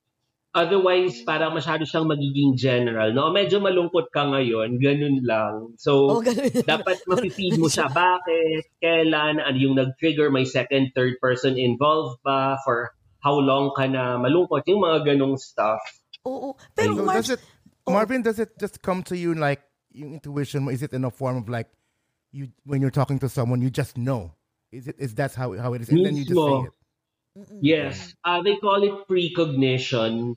[0.53, 3.13] Otherwise, parang masyado siyang magiging general.
[3.13, 3.33] No?
[3.33, 5.77] Medyo malungkot ka ngayon, ganun lang.
[5.77, 6.51] So, oh, ganun.
[6.65, 7.89] dapat mapipid mo siya.
[7.95, 8.81] Bakit?
[8.81, 9.45] Kailan?
[9.45, 10.33] Ano yung nag-trigger?
[10.33, 12.57] May second, third person involved ba?
[12.65, 14.65] For how long ka na malungkot?
[14.73, 15.85] Yung mga ganong stuff.
[16.25, 16.57] Oo.
[16.73, 17.43] Pero so Mar- does it,
[17.85, 17.93] oh.
[17.93, 19.68] Marvin, does it just come to you like
[19.99, 20.71] yung intuition mo?
[20.71, 21.67] Is it in a form of like,
[22.31, 24.33] you when you're talking to someone, you just know?
[24.71, 25.89] Is it is that how how it is?
[25.91, 26.75] And then you just say it?
[27.61, 28.15] Yes.
[28.25, 30.35] Uh, they call it precognition.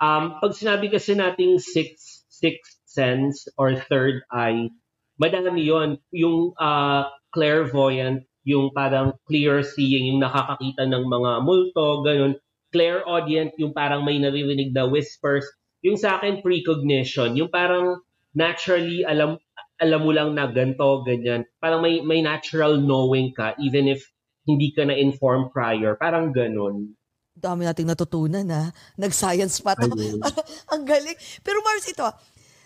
[0.00, 4.68] Um, pag sinabi kasi nating sixth, sixth sense or third eye,
[5.16, 12.36] madami yon Yung uh, clairvoyant yung parang clear seeing, yung nakakakita ng mga multo, ganun.
[12.70, 15.48] Clairaudient, yung parang may naririnig na whispers.
[15.80, 19.38] Yung sa akin, precognition, yung parang naturally alam
[19.82, 21.46] alam mo lang na ganto, ganyan.
[21.58, 24.06] Parang may may natural knowing ka even if
[24.44, 25.96] hindi ka na inform prior.
[25.96, 26.94] Parang ganun.
[27.34, 28.70] Dami nating natutunan ha.
[28.94, 29.90] Nag-science pa to.
[30.72, 31.18] Ang galing.
[31.42, 32.14] Pero Mars, ito ah.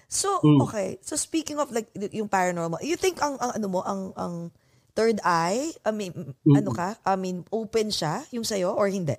[0.09, 0.61] So, Mm.
[0.65, 0.89] okay.
[1.05, 4.35] So speaking of like yung paranormal, you think ang, ang ano mo, ang ang
[4.97, 6.97] third eye, I mean, ano ka?
[7.05, 9.15] I mean, open siya yung sa'yo or hindi?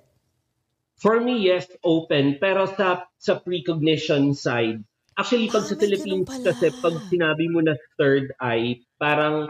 [1.00, 2.36] For me, yes, open.
[2.42, 4.82] Pero sa sa precognition side,
[5.18, 9.48] actually, pag Ah, sa may Philippines kasi, pag sinabi mo na third eye, parang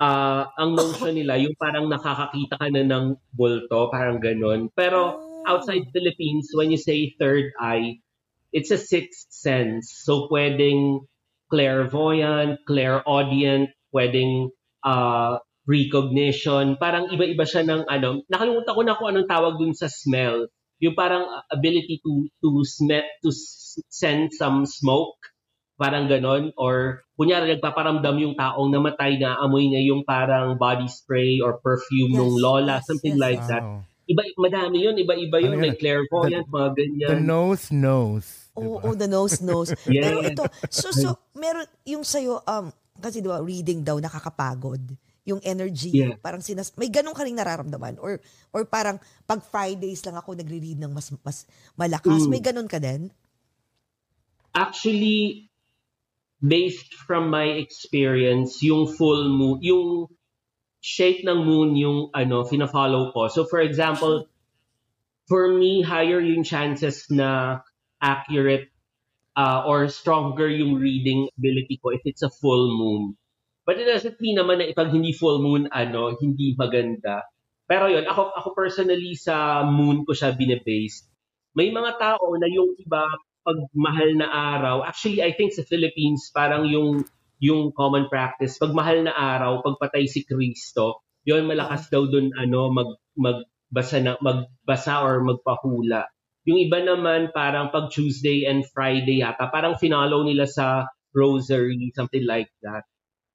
[0.00, 4.68] ah, ang notion nila, yung parang nakakakita ka na ng bulto, parang ganun.
[4.76, 5.48] Pero Oh.
[5.48, 7.96] outside Philippines, when you say third eye,
[8.52, 9.92] it's a sixth sense.
[10.04, 11.06] So pwedeng
[11.50, 14.50] clairvoyant, clairaudient, pwedeng
[14.84, 16.76] uh, recognition.
[16.78, 18.22] Parang iba-iba siya ng ano.
[18.30, 20.46] Nakalimutan ko na kung anong tawag dun sa smell.
[20.80, 25.20] Yung parang ability to to smell to s- sense some smoke.
[25.76, 26.52] Parang ganon.
[26.56, 32.12] Or kunyari nagpaparamdam yung taong namatay na amoy niya yung parang body spray or perfume
[32.12, 33.22] Yes, nung lola, yes, something yes.
[33.22, 33.64] like that.
[33.64, 33.84] Wow.
[34.10, 35.54] Iba, madami yun, iba-iba yun.
[35.54, 35.64] Ano yun?
[35.70, 37.08] May clairvoyant, mga ganyan.
[37.14, 38.26] The nose knows.
[38.58, 38.90] Oo, Diba?
[38.90, 39.70] oh, the nose knows.
[39.86, 40.02] Yes.
[40.02, 44.82] Pero ito, so, so, meron yung sa'yo, um, kasi di ba, reading daw nakakapagod.
[45.28, 46.16] Yung energy, Yeah.
[46.20, 48.00] parang sinas, may ganun ka rin nararamdaman.
[48.00, 48.20] Or,
[48.56, 48.96] or parang
[49.28, 51.44] pag Fridays lang ako nagre-read ng mas, mas
[51.76, 52.30] malakas, Mm.
[52.32, 53.12] may ganun ka din?
[54.56, 55.46] Actually,
[56.40, 60.08] based from my experience, yung full moon, yung
[60.80, 63.28] shape ng moon yung ano, fina-follow ko.
[63.28, 64.26] So for example,
[65.28, 67.60] for me, higher yung chances na
[68.00, 68.72] accurate
[69.36, 73.19] uh, or stronger yung reading ability ko if it's a full moon.
[73.70, 77.22] But it doesn't mean naman na pag hindi full moon, ano, hindi maganda.
[77.70, 81.06] Pero yun, ako, ako personally sa moon ko siya binebase.
[81.54, 83.06] May mga tao na yung iba,
[83.46, 87.06] pag mahal na araw, actually I think sa Philippines, parang yung
[87.38, 92.74] yung common practice, pag mahal na araw, pagpatay si Kristo, yun malakas daw dun ano,
[92.74, 96.10] mag, magbasa, na, magbasa or magpahula.
[96.42, 102.26] Yung iba naman, parang pag Tuesday and Friday yata, parang finalo nila sa rosary, something
[102.26, 102.82] like that.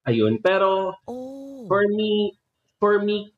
[0.06, 0.38] Ayun.
[0.40, 1.66] Pero Oh.
[1.66, 2.38] for me,
[2.78, 3.34] for me,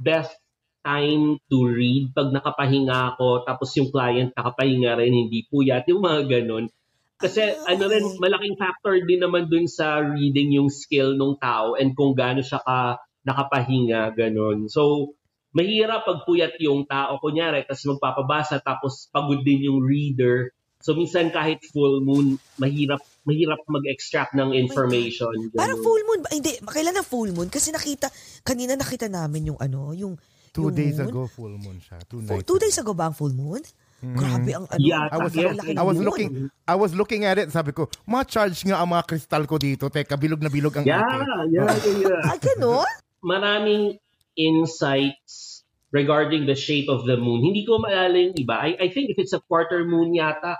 [0.00, 0.32] best
[0.80, 6.20] time to read pag nakapahinga ako, tapos yung client nakapahinga rin, hindi puyat, yung mga
[6.40, 6.70] ganun.
[7.16, 8.20] Kasi Ah, ano rin, okay.
[8.22, 12.60] malaking factor din naman dun sa reading yung skill ng tao and kung gaano siya
[12.62, 14.70] ka nakapahinga, ganun.
[14.70, 15.12] So,
[15.50, 20.54] mahirap pag puyat yung tao, kunyari, tapos magpapabasa, tapos pagod din yung reader.
[20.78, 25.34] So, minsan kahit full moon, mahirap mahirap mag-extract ng information.
[25.50, 25.58] ganun.
[25.58, 26.30] Parang full moon ba?
[26.30, 27.50] Hindi, kailan ang full moon?
[27.50, 28.06] Kasi nakita,
[28.40, 30.14] kanina nakita namin yung ano, yung
[30.54, 31.10] Two yung days moon.
[31.10, 32.00] ago, full moon siya.
[32.06, 33.60] Two nights two days ago ba ang full moon?
[34.00, 34.80] Grabe ang ano.
[34.80, 36.06] Yeah, I was, Yes, I was moon.
[36.06, 36.30] looking
[36.64, 40.16] I was looking at it sabi ko ma-charge nga ang mga kristal ko dito teka
[40.16, 42.30] bilog na bilog ang Yeah, akin yeah, yeah, yeah.
[42.30, 42.88] Ay, ganon?
[43.20, 43.96] maraming
[44.36, 47.40] insights regarding the shape of the moon.
[47.44, 48.56] Hindi ko maalala yung iba.
[48.58, 50.56] I, I think if it's a quarter moon yata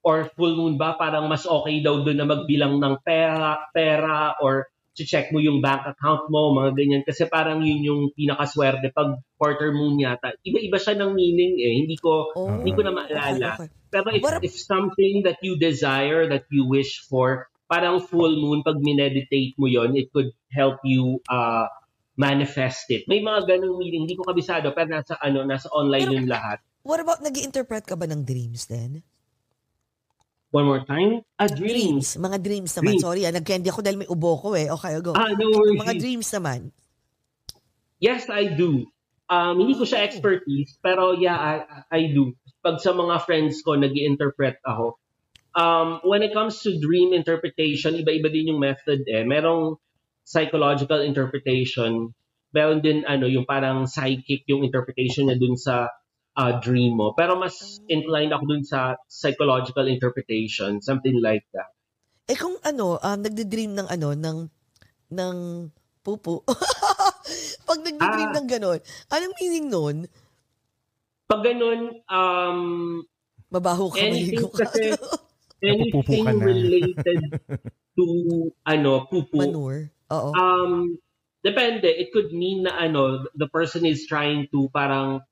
[0.00, 4.68] or full moon ba, parang mas okay daw doon na magbilang ng pera, pera or
[5.00, 7.02] check mo yung bank account mo, mga ganyan.
[7.08, 10.36] Kasi parang yun yung pinakaswerte pag quarter moon yata.
[10.44, 11.72] Iba-iba siya ng meaning eh.
[11.80, 12.60] Hindi ko, Oh.
[12.60, 13.48] hindi ko na maalala.
[13.56, 13.78] Okay, okay.
[13.88, 18.76] Pero if, if something that you desire, that you wish for, parang full moon, pag
[18.76, 21.64] mineditate mo yon it could help you uh,
[22.20, 23.08] manifest it.
[23.08, 26.58] May mga ganung meaning, hindi ko kabisado, pero nasa, ano, nasa online Pero- yung lahat.
[26.84, 29.00] What about, nag interpret ka ba ng dreams din?
[30.50, 31.22] One more time.
[31.38, 32.18] Ah, dreams.
[32.18, 32.98] Mga dreams naman.
[32.98, 33.02] Dreams.
[33.06, 34.66] Sorry, ah, nag-candy ako dahil may ubo ko eh.
[34.66, 35.14] Okay, go.
[35.14, 35.78] Ah, no worries.
[35.78, 36.60] Mga dreams naman.
[38.02, 38.90] Yes, I do.
[39.30, 41.54] Um, hindi ko siya expertise, pero yeah, I,
[41.86, 42.34] I do.
[42.66, 44.98] Pag sa mga friends ko, nag interpret ako.
[45.54, 49.22] Um, when it comes to dream interpretation, iba-iba din yung method eh.
[49.22, 49.78] Merong
[50.26, 52.10] psychological interpretation.
[52.50, 55.94] Meron din ano, yung parang psychic yung interpretation niya dun sa
[56.40, 57.12] uh, dream mo.
[57.12, 61.68] Pero mas inclined ako dun sa psychological interpretation, something like that.
[62.24, 64.38] Eh kung ano, um, nagdi-dream ng ano, ng,
[65.12, 65.36] ng
[66.00, 66.40] pupu.
[67.68, 68.36] Pag nagdi-dream Ah.
[68.40, 68.78] ng ganon,
[69.10, 69.96] anong meaning nun?
[71.28, 72.58] Pag ganun, um,
[73.50, 74.64] Mabaho ka, anything maligo ka.
[74.64, 74.94] kasi,
[75.66, 77.20] anything ka related
[77.98, 78.04] to,
[78.64, 79.90] ano, pupu, Manure.
[80.10, 80.30] Oo.
[80.32, 80.94] um,
[81.42, 81.86] depende.
[81.86, 85.22] It could mean na, ano, the person is trying to parang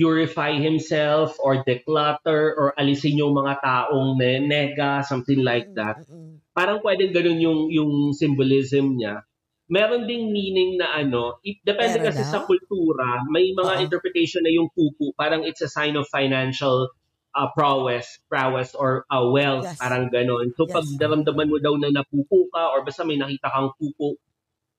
[0.00, 6.00] purify himself or declutter or alisin yung mga taong ne- nega, something like that.
[6.08, 6.40] Mm-mm.
[6.56, 9.28] Parang pwedeng ganun yung, yung symbolism niya.
[9.70, 12.30] meron ding meaning na ano, it, depende Meron kasi daw?
[12.34, 13.82] sa kultura, may mga Oo.
[13.86, 16.90] interpretation na yung pupu, parang it's a sign of financial
[17.38, 19.78] uh, prowess, prowess or uh, wealth, Yes.
[19.78, 20.50] parang ganon.
[20.58, 20.74] So Yes.
[20.74, 24.18] pag daramdaman mo daw na napupu ka or basta may nakita kang pupu,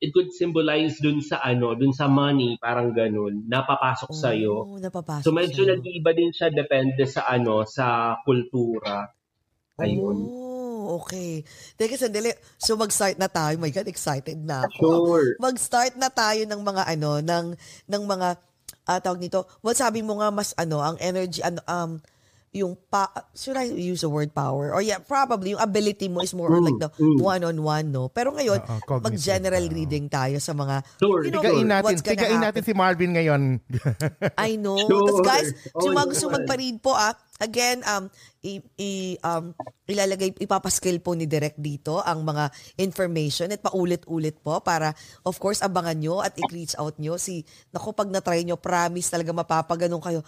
[0.01, 4.65] it could symbolize dun sa ano, dun sa money, parang ganon, napapasok sa iyo.
[4.65, 5.77] Oh, napapasok So medyo sa'yo.
[5.77, 9.13] nag-iiba din siya depende sa ano, sa kultura.
[9.77, 10.17] Ayun.
[10.25, 11.45] Oh, okay.
[11.77, 12.33] Teka, sandali.
[12.57, 13.57] So, mag-start na tayo.
[13.61, 14.85] My God, excited na ako.
[14.89, 15.27] Sure.
[15.37, 17.45] Mag-start na tayo ng mga ano, ng,
[17.85, 18.27] ng mga,
[18.89, 22.01] ah, tawag nito, well, sabi mo nga, mas ano, ang energy, ano, um,
[22.51, 24.75] yung pa, should I use the word power?
[24.75, 27.19] Or yeah, probably, yung ability mo is more on like the Mm, mm.
[27.23, 28.11] one-on-one, no?
[28.11, 29.07] Pero ngayon, Oo, cognitive.
[29.07, 29.71] mag-general Oo.
[29.71, 31.23] reading tayo sa mga, Sure.
[31.23, 32.45] you know, Tigain natin, what's gonna tigain happen.
[32.51, 33.41] natin si Marvin ngayon.
[34.37, 34.75] I know.
[34.77, 34.99] Sure.
[35.01, 38.11] Tapos guys, Oh, sa mga gusto magpa-read po ah, again, um,
[38.43, 39.55] i, i- um,
[39.87, 44.91] ilalagay, ipapaskill po ni Direk dito ang mga information at paulit-ulit po para,
[45.23, 47.15] of course, abangan nyo at i-reach out nyo.
[47.15, 47.41] Si,
[47.71, 50.21] naku, pag na-try nyo, promise talaga mapapaganong kayo.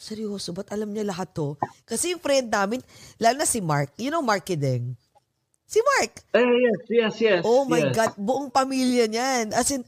[0.00, 1.60] Seryoso, ba't alam niya lahat to?
[1.84, 2.80] Kasi yung friend namin,
[3.20, 4.96] lalo na si Mark, you know Mark Kideng?
[5.68, 6.24] Si Mark!
[6.32, 7.42] Eh, yes, yes, yes.
[7.44, 7.92] Oh my yes.
[7.92, 9.52] God, buong pamilya niyan.
[9.52, 9.84] As in,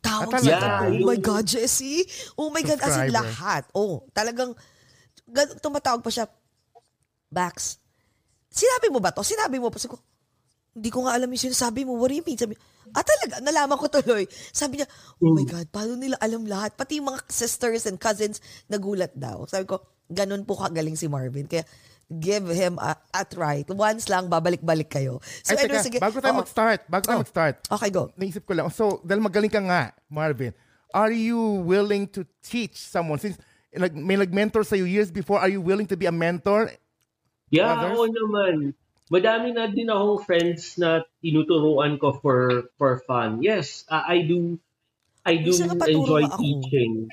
[0.00, 0.88] tawag Ah, sa talaga?
[0.88, 2.08] Oh my God, Jessie.
[2.34, 3.68] Oh my God, as in lahat.
[3.76, 4.56] Oh, talagang,
[5.28, 6.26] gan- tumatawag pa siya,
[7.28, 7.76] Bax,
[8.48, 9.24] sinabi mo ba to?
[9.24, 9.80] Sinabi mo pa.
[9.80, 10.00] Sabi ko,
[10.72, 11.96] hindi ko nga alam yung sinasabi mo.
[11.96, 12.36] What do you mean?
[12.36, 12.56] Sabi,
[12.92, 14.24] ah talaga, nalaman ko tuloy.
[14.50, 14.88] Sabi niya,
[15.20, 16.72] oh my God, paano nila alam lahat?
[16.74, 19.44] Pati yung mga sisters and cousins, nagulat daw.
[19.44, 21.44] Sabi ko, ganun po kagaling si Marvin.
[21.44, 21.64] Kaya,
[22.12, 23.64] give him a, a try.
[23.68, 25.16] Once lang, babalik-balik kayo.
[25.40, 25.96] So, Ay, anyway, teka, sige.
[25.96, 26.40] bago tayo Oo.
[26.44, 27.22] mag-start, bago tayo Oh.
[27.24, 28.12] mag-start, Okay, go.
[28.20, 30.52] naisip ko lang, so, dahil magaling ka nga, Marvin,
[30.92, 33.16] are you willing to teach someone?
[33.16, 33.40] Since
[33.72, 36.68] like, may nag-mentor sa'yo years before, are you willing to be a mentor?
[37.48, 37.96] Yeah, Others?
[37.96, 38.56] oo naman.
[39.12, 43.44] Madami na din akong friends na tinuturuan ko for for fun.
[43.44, 44.56] Yes, uh, I do
[45.20, 46.40] I do enjoy ako.
[46.40, 47.12] teaching.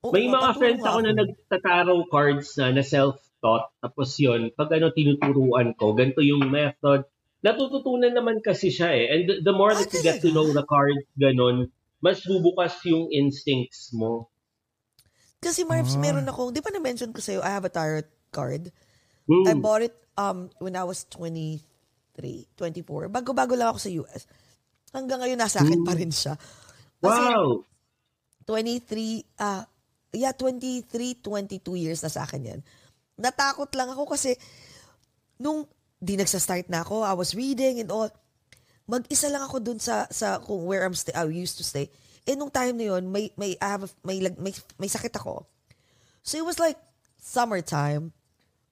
[0.00, 3.76] Oo, May mga friends ako na nagtataro cards na na self-taught.
[3.84, 7.04] Tapos yun, pag ano tinuturuan ko, ganito yung method.
[7.44, 9.04] Natututunan naman kasi siya eh.
[9.12, 11.68] And the, the more Ah, that you get to know the cards, ganon,
[12.00, 14.32] mas bubukas yung instincts mo.
[15.44, 16.00] Kasi Marvs, Ah.
[16.00, 18.72] meron ako, di ba na-mention ko sa'yo, I have a tarot card.
[19.28, 19.44] Hmm.
[19.44, 21.60] I bought it um when I was 23,
[22.56, 23.10] 24.
[23.10, 24.26] Bago-bago lang ako sa US.
[24.94, 26.38] Hanggang ngayon, nasa akin pa rin siya.
[27.02, 27.66] Kasi Wow!
[28.46, 29.64] 23, ah,
[30.12, 32.60] yeah, 23, 22 years na sa akin yan.
[33.18, 34.36] Natakot lang ako kasi
[35.40, 35.66] nung
[35.98, 38.12] di nagsa-start na ako, I was reading and all,
[38.84, 41.88] mag-isa lang ako dun sa, sa kung where I'm stay, I used to stay.
[42.28, 45.48] Eh, nung time na yun, may, may, I have a- may, may, may sakit ako.
[46.20, 46.76] So, it was like,
[47.16, 48.12] summertime,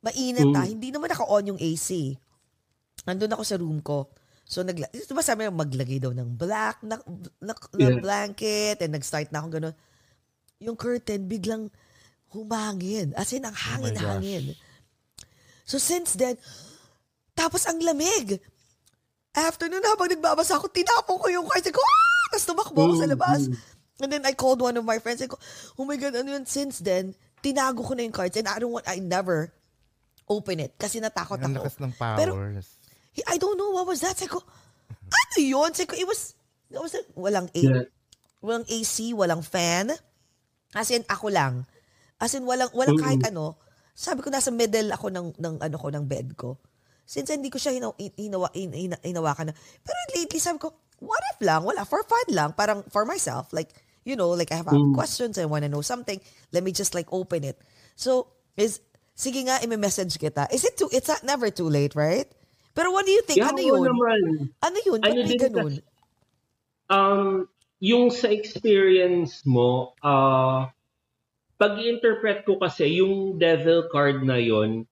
[0.03, 0.57] mainit Mm.
[0.59, 2.19] ah, hindi naman naka-on yung AC.
[3.07, 4.11] Nandun ako sa room ko.
[4.43, 6.99] So, nagla- di ba sabi maglagay daw ng black na,
[7.41, 8.03] na, na Yeah.
[8.03, 9.75] blanket and nag-start na ako ganun.
[10.59, 11.71] Yung curtain, biglang
[12.31, 13.15] humangin.
[13.15, 14.55] As in, ang hangin-hangin.
[15.65, 16.37] So, since then,
[17.33, 18.43] tapos ang lamig.
[19.33, 21.71] After nun, habang nagbabasa ako, tinapon ko yung cards.
[21.73, 22.25] Ko, ah!
[22.35, 23.49] Tapos tumakbo ako sa labas.
[24.03, 25.23] And then I called one of my friends.
[25.23, 25.39] I go,
[25.79, 26.45] oh my God, ano yun?
[26.45, 29.49] Since then, tinago ko na yung cards and I don't want, I never
[30.33, 31.69] open it kasi natakot Ang ako.
[31.69, 32.69] lakas ng Pero, powers.
[33.13, 34.17] He- I don't know what was that.
[34.17, 34.41] Sabi ko,
[34.89, 35.71] ano yun?
[35.77, 36.33] Sabi ko, it was,
[36.73, 37.85] it was walang A, Yeah.
[38.41, 39.93] walang AC, walang fan.
[40.73, 41.69] As in, ako lang.
[42.17, 43.61] As in, walang, walang kahit ano.
[43.93, 46.57] Sabi ko, nasa middle ako ng, ng, ano ko, ng bed ko.
[47.05, 49.55] Since hindi ko siya hinaw, hinawa, hin- hin- hinawakan na.
[49.85, 50.73] Pero lately, sabi ko,
[51.05, 51.61] what if lang?
[51.61, 52.57] Wala, for fun lang.
[52.57, 53.53] Parang for myself.
[53.53, 53.69] Like,
[54.09, 56.17] you know, like I have questions, I want to know something.
[56.57, 57.61] Let me just like open it.
[57.95, 58.81] So, is,
[59.23, 60.51] sige nga, i-message kita.
[60.51, 62.27] Is it too, it's not, never too late, right?
[62.75, 63.39] Pero what do you think?
[63.39, 63.87] Yeah, ano yun?
[63.87, 64.23] naman.
[64.59, 64.99] Ano yun?
[64.99, 65.75] Ano din ganun?
[66.91, 67.47] Um,
[67.79, 70.67] yung sa experience mo, uh,
[71.63, 74.91] pag interpret ko kasi yung devil card na yon,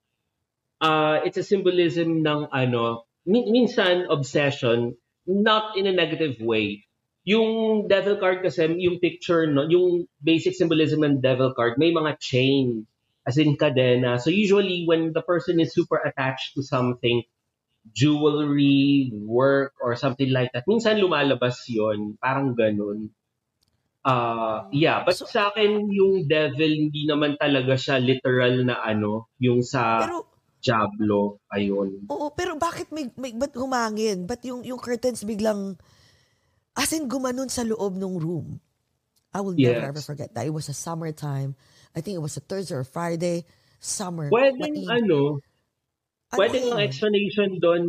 [0.79, 4.95] uh, it's a symbolism ng ano, min- minsan obsession,
[5.27, 6.87] not in a negative way.
[7.27, 12.17] Yung devil card kasi, yung picture, no, yung basic symbolism ng devil card, may mga
[12.21, 12.87] chain,
[13.25, 14.17] as in kadena.
[14.19, 17.23] So usually when the person is super attached to something,
[17.93, 20.65] jewelry, work, or something like that.
[20.69, 23.11] Minsan lumalabas yon parang ganun.
[24.01, 29.29] Uh, yeah, but So- sa akin, yung devil, hindi naman talaga siya literal na ano,
[29.37, 30.25] yung sa Pero,
[30.61, 32.05] Diablo, ayun.
[32.09, 34.25] oo, pero bakit may, may ba't humangin?
[34.25, 35.77] Ba't yung, yung curtains biglang,
[36.77, 38.61] as in gumanon sa loob ng room?
[39.33, 39.89] I will never Yes.
[39.93, 40.49] ever forget that.
[40.49, 41.53] It was a summertime.
[41.97, 43.45] I think it was a Thursday or Friday.
[43.81, 44.31] Summer.
[44.31, 44.89] Pwedeng Mainit.
[44.91, 45.41] ano,
[46.31, 47.83] Ano pwedeng ang explanation doon,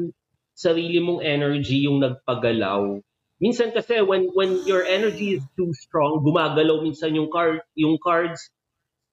[0.57, 3.01] sarili mong energy yung nagpagalaw.
[3.41, 8.49] minsan kasi when when your energy is too strong, gumagalaw minsan yung card yung cards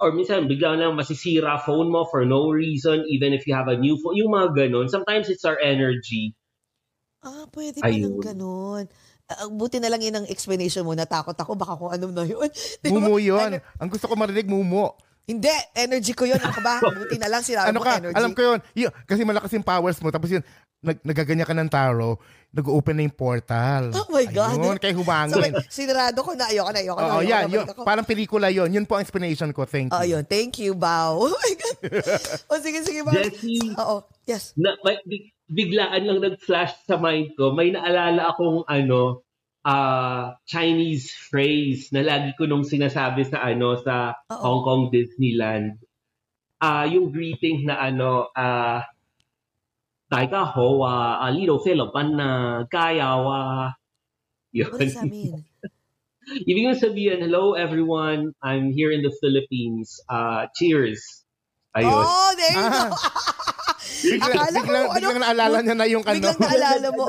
[0.00, 3.78] or minsan bigla na masisira phone mo for no reason even if you have a
[3.78, 4.16] new phone.
[4.20, 4.86] Yung mga ganun.
[4.92, 6.36] Sometimes it's our energy.
[7.22, 8.22] Ah, pwede palang Ayun.
[8.22, 8.86] ganun.
[9.28, 10.96] Ah, buti na lang yun ang explanation mo.
[10.96, 11.52] Natakot ako.
[11.52, 12.48] Baka kung ano na yun.
[12.80, 12.96] Di ba?
[12.96, 13.36] Mumu yun.
[13.52, 14.88] Ano- Ang gusto ko marinig, mumu.
[15.24, 15.52] hindi.
[15.76, 16.40] Energy ko yun.
[16.40, 16.80] Ako ba?
[16.98, 18.00] Buti na lang sinabi Ano ka?
[18.00, 18.16] energy.
[18.16, 18.58] Alam ko yun.
[18.74, 20.08] Yun, Kasi malakas yung powers mo.
[20.08, 20.40] Tapos yun,
[20.80, 22.16] nag, nagaganya ka ng taro,
[22.48, 23.92] nag-open na yung portal.
[23.92, 24.56] Oh my God.
[24.56, 25.52] Ayun, kaya So, humangin.
[25.68, 26.48] sinarado ko na.
[26.48, 26.80] Ayoko na.
[26.80, 27.04] Ayoko na.
[27.04, 27.44] Oo, ayoko yan.
[27.44, 27.80] na, Yun, ako.
[27.84, 28.72] parang pelikula yun.
[28.72, 29.68] Yun po ang explanation ko.
[29.68, 30.16] Thank Oh, you.
[30.16, 30.24] yun.
[30.24, 31.20] Thank you, Bao.
[31.20, 31.76] Oh my God.
[32.48, 33.12] o, sige, sige, Bao.
[33.12, 33.76] Jessie.
[33.76, 34.08] Oo.
[34.24, 34.56] Yes.
[34.56, 37.56] na, may, big- biglaan lang nag-flash sa mind ko.
[37.56, 39.24] May naalala akong ano,
[39.64, 44.40] ah Chinese phrase na lagi ko nung sinasabi sa ano sa Oo.
[44.40, 45.80] Hong Kong Disneyland.
[46.58, 48.82] Ah, yung greeting na ano, uh,
[50.10, 52.28] ho, ah, uh, Lilo Philipan na
[52.66, 53.40] kaya wa.
[54.50, 54.72] Yun.
[54.74, 55.44] Ano sa amin?
[56.28, 59.96] Ibig yung sabihin, hello everyone, I'm here in the Philippines.
[60.12, 61.24] Uh, cheers.
[61.72, 61.88] Ayun.
[61.88, 62.92] Oh, there you go.
[64.08, 66.16] Bigla, Akala ko, biglang, ano, biglang naalala niya na yung ano.
[66.16, 67.04] Biglang naalala mo.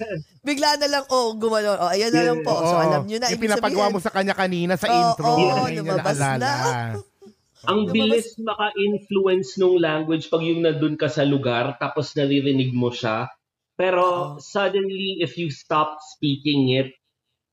[0.48, 1.70] Bigla na lang, oh, gumano.
[1.80, 2.52] Oh, ayan na lang po.
[2.62, 2.84] So, Oo.
[2.84, 3.32] alam nyo na.
[3.32, 3.94] Yung pinapagawa sabihin.
[3.96, 5.24] mo sa kanya kanina sa Oo, intro.
[5.24, 6.28] oo, niya lumabas na.
[6.36, 6.72] naalala.
[7.70, 13.32] Ang bilis maka-influence nung language pag yung nandun ka sa lugar tapos naririnig mo siya.
[13.74, 14.38] Pero Oo.
[14.38, 16.92] suddenly, if you stop speaking it,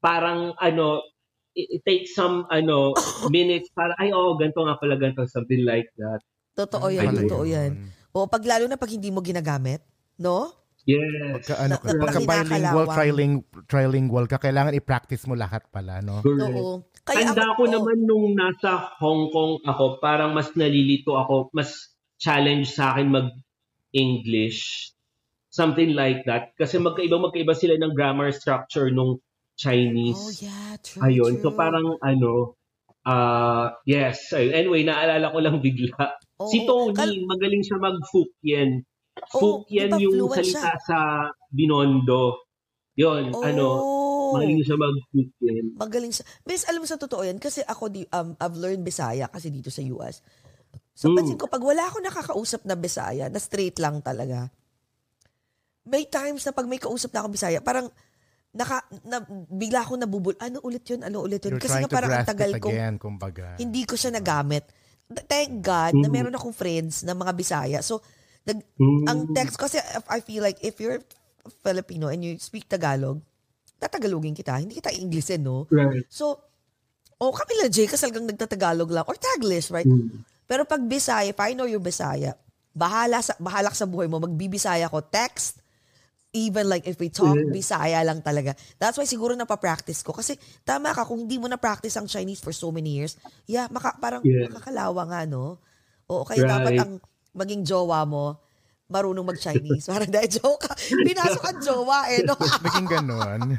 [0.04, 1.02] parang ano,
[1.56, 2.92] it, it takes some ano
[3.34, 6.22] minutes para, ay oh, ganito nga pala, ganito, something like that.
[6.60, 7.72] Totoo yan, totoo yan.
[8.12, 9.84] O, pag lalo na pag hindi mo ginagamit,
[10.20, 10.52] no?
[10.84, 11.46] Yes.
[11.46, 12.98] Pagka, ano, ka, Na- pagka na- bilingual, kinakalawang.
[12.98, 13.34] triling,
[13.70, 16.26] trilingual ka, kailangan i-practice mo lahat pala, no?
[16.26, 16.58] Correct.
[16.58, 16.84] Oo.
[17.02, 21.50] Kaya Tanda ako, ko oh, naman nung nasa Hong Kong ako, parang mas nalilito ako,
[21.54, 24.94] mas challenge sa akin mag-English.
[25.52, 26.54] Something like that.
[26.56, 29.20] Kasi magkaiba magkaiba sila ng grammar structure nung
[29.58, 30.18] Chinese.
[30.18, 31.34] Oh, yeah, true, Ayun.
[31.42, 31.60] So true.
[31.60, 32.56] parang ano,
[33.04, 34.32] ah yes.
[34.34, 36.18] Anyway, naalala ko lang bigla.
[36.42, 36.50] Oo.
[36.50, 38.70] si Tony, Kal- magaling siya mag-Fukien.
[39.30, 40.98] Fukien ba yung salita sa
[41.48, 42.48] Binondo.
[42.94, 44.32] Yun, ano, Oh.
[44.34, 45.66] magaling siya mag-Fukien.
[45.76, 46.24] Magaling sa...
[46.42, 49.68] Bes, alam mo sa totoo yan, kasi ako, di, um, I've learned Bisaya kasi dito
[49.68, 50.20] sa US.
[50.92, 51.16] So, Mm.
[51.18, 54.52] pansin ko, pag wala ako nakakausap na Bisaya, na straight lang talaga,
[55.84, 57.90] may times na pag may kausap na akong Bisaya, parang
[58.52, 60.36] naka, na, bigla ako nabubul.
[60.38, 61.02] Ano ulit yun?
[61.02, 61.56] Ano ulit yun?
[61.56, 63.56] You're Kasi nga parang ang tagal again, kumbaga.
[63.58, 64.68] hindi ko siya nagamit.
[65.12, 66.14] Th- Thank God na Mm.
[66.14, 67.80] meron akong friends na mga Bisaya.
[67.80, 68.00] So,
[68.44, 69.04] nag, Mm.
[69.06, 71.00] ang text, kasi if- I feel like if you're
[71.60, 73.22] Filipino and you speak Tagalog,
[73.78, 74.58] tatagalogin kita.
[74.58, 75.66] Hindi kita Englishin, no?
[75.68, 76.06] Right.
[76.06, 76.38] So,
[77.18, 79.06] oh, kami lang, Jay, kasi talagang nagtatagalog lang.
[79.06, 79.86] Or Taglish, right?
[79.86, 80.22] Mm.
[80.46, 82.38] Pero pag Bisaya, if I know you're Bisaya,
[82.72, 85.61] bahala sa, bahala sa buhay mo, magbibisaya ko, text,
[86.32, 87.52] even like if we talk, Yeah.
[87.52, 88.56] Bisaya lang talaga.
[88.80, 90.16] That's why siguro napapractice ko.
[90.16, 93.96] Kasi tama ka, kung hindi mo na-practice ang Chinese for so many years, yeah, maka,
[94.00, 94.48] parang Yeah.
[94.48, 95.60] makakalawa nga, no?
[96.08, 96.82] Oo, kaya dapat Right.
[96.84, 96.92] ang
[97.36, 98.40] maging jowa mo,
[98.92, 99.88] marunong mag-Chinese.
[99.88, 100.76] Parang dahil joke ka.
[100.76, 102.36] Pinasok ang jowa eh, no?
[102.68, 103.56] Naging ganon.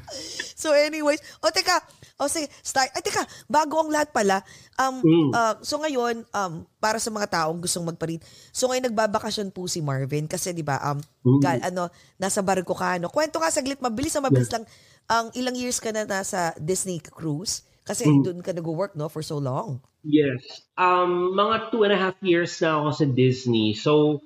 [0.55, 1.81] So anyways, o teka,
[2.21, 2.93] o sige, start.
[2.93, 4.45] Ay teka, bago ang lahat pala,
[4.77, 5.31] um, Mm.
[5.33, 8.21] uh, so ngayon, um, para sa mga taong gustong magparit,
[8.53, 11.41] so ngayon nagbabakasyon po si Marvin kasi di ba, um, Mm.
[11.41, 11.89] gal, ano,
[12.21, 13.09] nasa barko ka, no?
[13.09, 14.63] Kwento ka saglit, mabilis na mabilis lang,
[15.09, 17.65] ang ilang years ka na nasa Disney cruise?
[17.83, 18.23] Kasi Mm.
[18.23, 19.83] doon ka nag-work, no, for so long.
[20.07, 20.43] Yes.
[20.79, 23.75] Um, mga two and a half years na ako sa Disney.
[23.75, 24.23] So,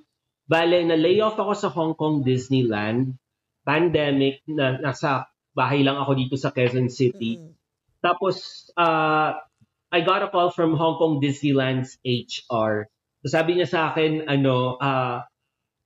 [0.47, 3.19] bale, na-layoff ako sa Hong Kong Disneyland.
[3.67, 7.43] Pandemic, na, nasa bahay lang ako dito sa Quezon City.
[7.43, 7.53] Mm.
[7.99, 9.35] Tapos, uh,
[9.91, 12.91] I got a call from Hong Kong Disneyland's HR.
[13.25, 15.27] So sabi niya sa akin, ano, uh,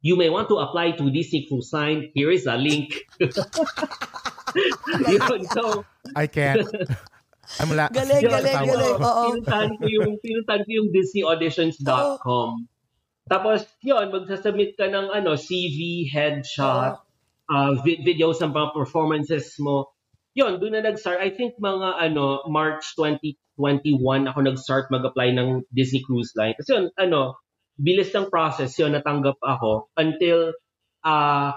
[0.04, 2.12] you may want to apply to Disney Cruise Line.
[2.12, 2.96] Here is a link.
[5.08, 5.84] Yun, so,
[6.16, 6.66] I can't.
[7.58, 8.96] I'm la- Galing, Yun, galing, galing.
[8.98, 9.24] Oo.
[9.30, 12.50] pinuntahan ko yung pinuntahan ko yung disneyauditions.com.
[13.31, 16.99] Tapos yun, magsasubmit ka ng ano, CV, headshot,
[17.47, 19.95] uh, vi- videos ng mga performances mo.
[20.35, 21.22] Yun, doon na nag-start.
[21.22, 26.59] I think mga ano, March 2021 ako nag-start mag-apply ng Disney Cruise Line.
[26.59, 27.39] Kasi yun, ano,
[27.78, 30.51] bilis ng process yun, natanggap ako until
[31.07, 31.55] uh,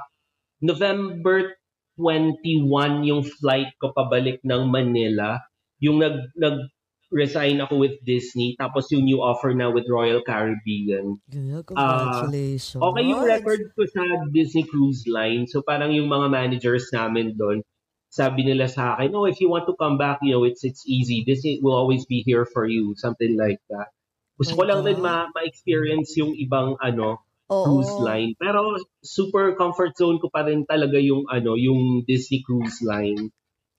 [0.61, 1.57] November
[1.97, 5.41] 21 yung flight ko pabalik ng Manila.
[5.81, 6.69] Yung nag, nag
[7.13, 11.21] resign ako with Disney tapos yung new offer na with Royal Caribbean.
[11.29, 12.81] Yeah, congratulations.
[12.81, 14.01] Ah, Okay yung record ko sa
[14.33, 15.45] Disney Cruise Line.
[15.45, 17.61] So parang yung mga managers namin doon,
[18.09, 20.85] sabi nila sa akin, oh, if you want to come back, you know, it's it's
[20.85, 21.21] easy.
[21.25, 22.93] Disney will always be here for you.
[22.97, 23.93] Something like that.
[24.37, 27.65] Gusto ko lang din ma- ma-experience yung ibang ano, Oo.
[27.65, 28.33] cruise line.
[28.37, 33.29] Pero super comfort zone ko pa rin talaga yung ano, yung Disney Cruise Line.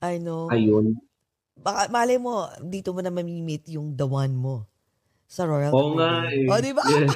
[0.02, 0.50] I know.
[0.50, 0.98] Ayun.
[1.54, 4.66] Baka, malay mo, dito mo na mamimit yung the one mo.
[5.24, 6.46] Sa Royal Oo nga eh.
[6.46, 6.50] Caribbean.
[6.50, 6.84] O, di ba?
[6.84, 7.14] Yes.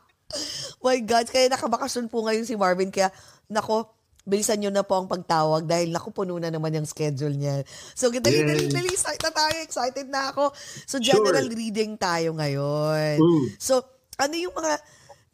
[0.84, 2.94] My God, kaya nakabakasyon po ngayon si Marvin.
[2.94, 3.10] Kaya,
[3.50, 3.90] nako,
[4.22, 7.66] bilisan nyo na po ang pagtawag dahil naku, puno na naman yung schedule niya.
[7.94, 8.46] So, dali, Yes.
[8.46, 9.56] dali, dali, excited na tayo.
[9.62, 10.44] Excited na ako.
[10.86, 11.18] So, Sure.
[11.18, 13.18] general reading tayo ngayon.
[13.18, 13.44] Mm.
[13.58, 13.82] So,
[14.14, 14.72] ano yung mga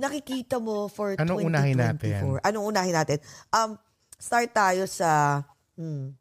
[0.00, 1.52] nakikita mo for Anong 2024?
[1.52, 2.20] unahin natin?
[2.40, 3.18] Anong unahin natin?
[3.52, 3.70] Um,
[4.16, 5.40] start tayo sa,
[5.76, 6.16] hmm,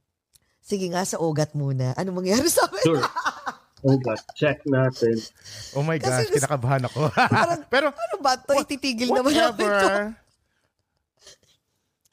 [0.61, 1.91] sige nga, sa ugat muna.
[1.97, 2.85] Ano mangyari sa amin?
[2.85, 3.03] Sure.
[3.81, 5.17] Oh God, check natin.
[5.73, 7.09] Oh my gosh, kinakabahan ako.
[7.17, 8.53] Parang, Pero, ano ba to?
[8.53, 9.65] Ititigil naman namin to.
[9.65, 10.13] whatever.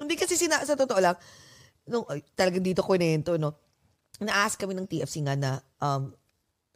[0.00, 1.16] Hindi kasi sina, sa totoo lang,
[1.84, 3.52] nung ay, talagang dito kwento, no,
[4.16, 6.08] na-ask kami ng TFC nga na, um,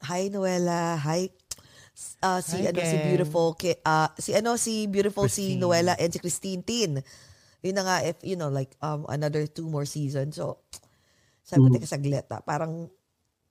[0.04, 1.32] hi Noela, hi,
[2.22, 3.06] uh, si Hi, ano si gang.
[3.12, 3.48] beautiful
[3.84, 5.60] uh, si ano si beautiful si Christine.
[5.60, 6.92] Noela and si Christine Tin.
[7.62, 10.36] Yun na nga if you know like um another two more seasons.
[10.36, 10.58] So
[11.43, 11.74] sabi ko Mm.
[11.76, 12.88] teka saglit ah, parang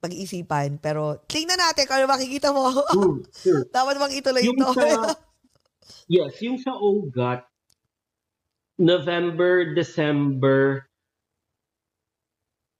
[0.01, 2.73] pag-iisipan pero tingnan natin kung ano makikita mo.
[2.73, 3.63] Mm, sure.
[3.75, 4.73] Dapat bang ituloy Yung ito.
[4.73, 4.87] sa,
[6.15, 7.45] yes, yung sa OGAT,
[8.81, 10.89] November, December,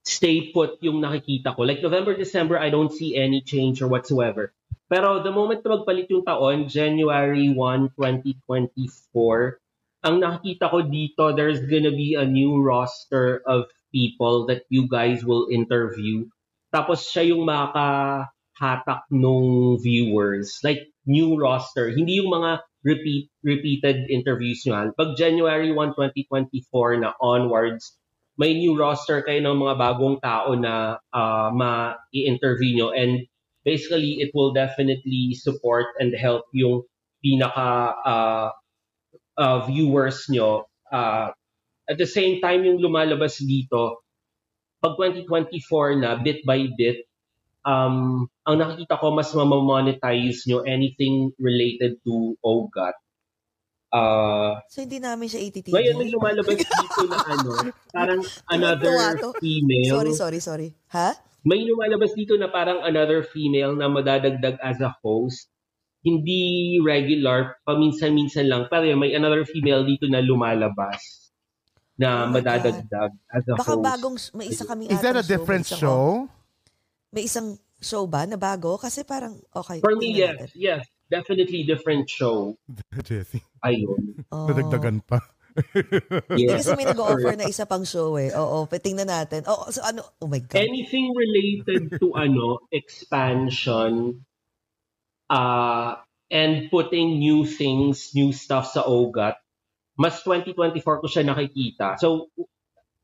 [0.02, 1.62] stay put yung nakikita ko.
[1.62, 4.50] Like November, December, I don't see any change or whatsoever.
[4.90, 9.62] Pero the moment na magpalit yung taon, January 1, 2024,
[10.02, 15.24] ang nakikita ko dito, there's gonna be a new roster of people that you guys
[15.24, 16.26] will interview.
[16.72, 20.60] Tapos siya yung makahatak nung viewers.
[20.64, 21.92] Like, new roster.
[21.92, 24.90] Hindi yung mga repeat repeated interviews nyo.
[24.98, 27.98] Pag January 1, 2024 na onwards,
[28.42, 32.90] may new roster kayo ng mga bagong tao na ah, ma-i-interview nyo.
[32.94, 33.30] And
[33.62, 36.86] basically, it will definitely support and help yung
[37.22, 38.50] pinaka ah,
[39.38, 40.66] ah, viewers nyo.
[40.90, 41.38] Ah,
[41.92, 44.08] at the same time, yung lumalabas dito,
[44.80, 47.04] pag 2024 na, bit by bit,
[47.68, 52.96] um, ang nakikita ko, mas mamamonetize nyo anything related to OGAT.
[53.92, 55.76] Uh, so hindi namin siya ititigil.
[55.76, 57.52] ngayon may lumalabas dito na ano,
[57.92, 58.22] parang
[58.56, 58.96] another
[59.44, 59.92] female.
[60.00, 60.70] Sorry, sorry, sorry.
[60.96, 61.12] Ha?
[61.44, 65.52] May lumalabas dito na parang another female na madadagdag as a host.
[66.08, 68.72] Hindi regular, paminsan-minsan lang.
[68.72, 71.21] Pero may another female dito na lumalabas
[72.02, 73.86] na Oh my madadagdag as a Baka host.
[73.86, 76.02] bagong, may isa kaming Is that a different isang- show?
[77.14, 78.82] May isang show ba na bago?
[78.82, 79.78] Kasi parang, okay.
[79.86, 80.34] For me, yes.
[80.34, 80.50] natin.
[80.58, 80.84] Yes.
[81.12, 82.56] Definitely different show.
[83.06, 84.26] Jessie, Ayun.
[84.34, 84.50] Oh.
[84.50, 85.22] nadagdagan pa.
[86.32, 86.64] Yes.
[86.64, 88.32] kasi may nag-offer na isa pang show eh.
[88.32, 89.44] Oo, tingnan natin.
[89.44, 90.56] Oo, so ano, oh my God.
[90.64, 94.24] Anything related to ano, expansion,
[95.28, 96.00] uh,
[96.32, 99.41] and putting new things, new stuff sa OGAT,
[100.02, 102.02] mas 2024 ko siya nakikita.
[102.02, 102.34] So,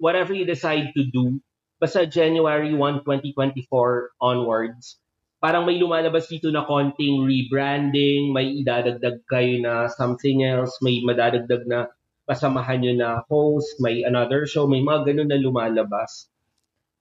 [0.02, 1.38] whatever you decide to do,
[1.78, 4.98] basta January 1, 2024 onwards,
[5.38, 11.70] parang may lumalabas dito na konting rebranding, may idadagdag kayo na something else, may madadagdag
[11.70, 11.86] na
[12.26, 16.28] kasamahan nyo na host, may another show, may mga ganun na lumalabas.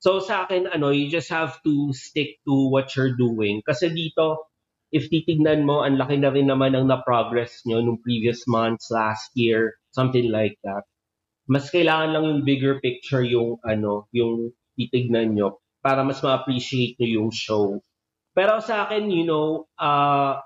[0.05, 3.65] So sa akin, ano, you just have to stick to what you're doing.
[3.65, 4.53] Kasi dito,
[4.93, 9.33] if titignan mo, ang laki na rin naman ang na-progress nyo nung previous months, last
[9.35, 10.85] year, something like that.
[11.49, 17.25] Mas kailangan lang yung bigger picture yung, ano, yung titignan nyo para mas ma-appreciate nyo
[17.25, 17.81] yung show.
[18.37, 20.37] Pero sa akin, you know, uh,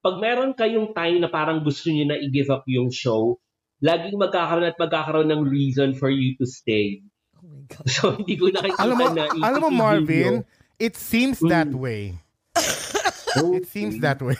[0.00, 3.36] pag meron kayong time na parang gusto nyo na i-give up yung show,
[3.84, 7.04] laging magkakaroon at magkakaroon ng reason for you to stay.
[7.36, 7.86] Oh my God.
[7.90, 10.46] So, hindi ko nakikita alam mo, na alam mo Marvin, nyo.
[10.78, 11.76] it seems that Mm.
[11.76, 12.02] way.
[13.34, 13.56] Okay.
[13.58, 14.38] It seems that way.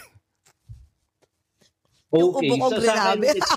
[2.12, 3.28] Yung Okay, ubo ko so sa akin, grabe.
[3.34, 3.52] it's,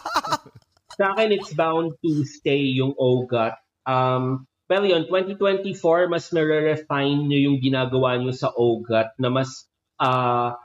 [0.96, 3.56] sa akin, it's bound to stay yung OGAT.
[3.86, 9.70] Um, pero yun, 2024, mas nare-refine nyo yung ginagawa nyo sa OGAT na mas
[10.02, 10.58] ah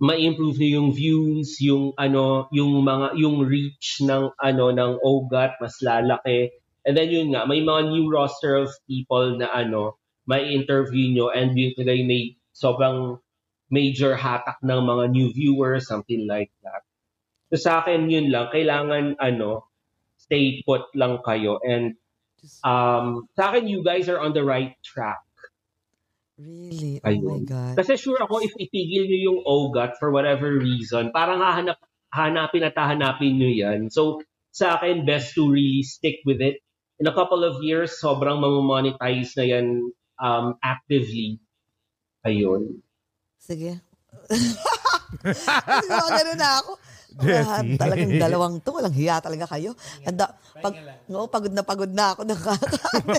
[0.00, 5.76] ma-improve nyo yung views, yung ano, yung mga yung reach ng ano ng OGAT mas
[5.84, 6.54] lalaki.
[6.88, 11.28] And then yun nga, may mga new roster of people na ano, may interview nyo
[11.28, 13.20] and yun today may sobrang
[13.68, 16.82] major hatak ng mga new viewers, something like that.
[17.50, 19.66] So sa akin yun lang, kailangan ano,
[20.16, 21.98] stay put lang kayo and
[22.62, 25.20] um sa akin you guys are on the right track.
[26.40, 27.02] Really?
[27.04, 27.42] Oh my Ayun.
[27.44, 27.74] God.
[27.76, 31.76] Kasi sure ako if itigil nyo yung OGAT for whatever reason, parang hahanap
[32.14, 33.92] hanapin at hahanapin nyo yan.
[33.92, 36.62] So sa akin best to really stick with it.
[37.00, 39.88] In a couple of years, sobrang mamonetize na yan
[40.20, 41.40] um, actively.
[42.24, 42.84] Ayun.
[43.40, 43.80] Sige.
[45.90, 46.72] Mga ganun na ako.
[47.18, 47.74] Ah, Jessie.
[47.80, 48.70] talagang dalawang to.
[48.70, 49.74] Walang hiya talaga kayo.
[50.06, 50.30] Anda,
[50.60, 50.74] pag,
[51.10, 52.20] no, pagod na pagod na ako.
[52.30, 53.10] Nakaka-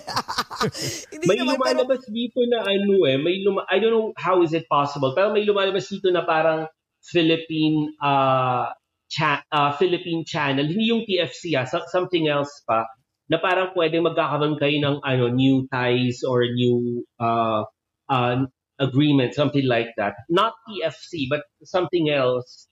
[1.12, 4.46] Hindi May naman, pero lumalabas dito na ano eh, may luma I don't know how
[4.46, 6.70] is it possible, pero may lumalabas dito na parang
[7.02, 8.70] Philippine uh,
[9.10, 12.86] cha- uh, Philippine channel, hindi yung TFC ah, so- something else pa,
[13.28, 17.66] na parang pwedeng magkakaroon kayo ng ano new ties or new uh,
[18.08, 18.46] uh,
[18.78, 20.14] agreement, something like that.
[20.30, 22.71] Not TFC, but something else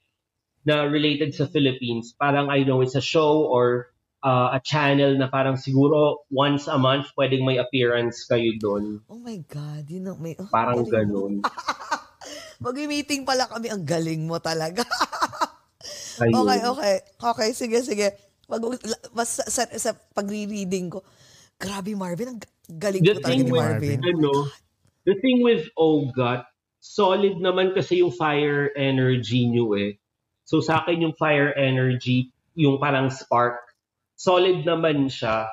[0.70, 2.13] na related sa Philippines.
[2.13, 3.89] Parang I know it's a show or
[4.22, 9.01] uh, a channel na parang siguro once a month pwedeng may appearance kayo doon.
[9.09, 10.38] oh my God, yun ang may...
[10.38, 11.41] oh, Parang ganun.
[12.63, 13.72] Mag-meeting pala kami.
[13.72, 14.86] Ang galing mo talaga.
[16.20, 16.95] Okay, okay.
[17.15, 18.11] Okay, sige, sige.
[18.43, 18.59] Pag,
[19.15, 20.99] mas, sa, sa, sa pagre-reading ko,
[21.55, 23.99] grabe Marvin, ang galing The mo talaga ni with, Marvin.
[24.03, 24.32] ano,
[25.07, 26.43] the thing with OGAT,
[26.84, 29.95] solid naman kasi yung fire energy nyo eh.
[30.50, 33.62] So sa akin yung fire energy, yung parang spark,
[34.18, 35.45] solid naman siya.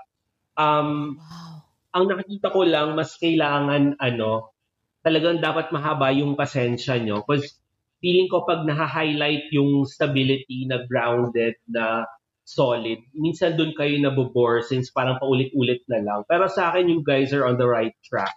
[0.57, 1.69] Um, Wow.
[1.93, 4.57] ang nakikita ko lang, mas kailangan, ano,
[5.05, 7.21] talagang dapat mahaba yung pasensya nyo.
[7.21, 7.61] Because
[8.01, 12.09] feeling ko pag naha-highlight yung stability na grounded, na
[12.49, 16.25] solid, minsan doon kayo nabobore since parang paulit-ulit na lang.
[16.25, 18.33] Pero sa akin, you guys are on the right track.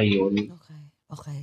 [0.00, 0.56] Ayun.
[0.56, 0.82] Okay,
[1.12, 1.40] okay.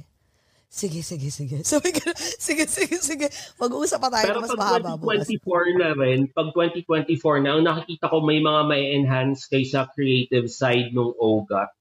[0.68, 1.64] Sige, sige, sige.
[1.98, 3.28] Ka, sige, sige, sige.
[3.56, 5.24] Mag-uusap pa tayo Pero mas pag mahaba bukas.
[5.26, 9.88] 2024 na rin, pag 2024 na, ang nakikita ko may mga may enhance kay sa
[9.88, 11.72] creative side ng OGA.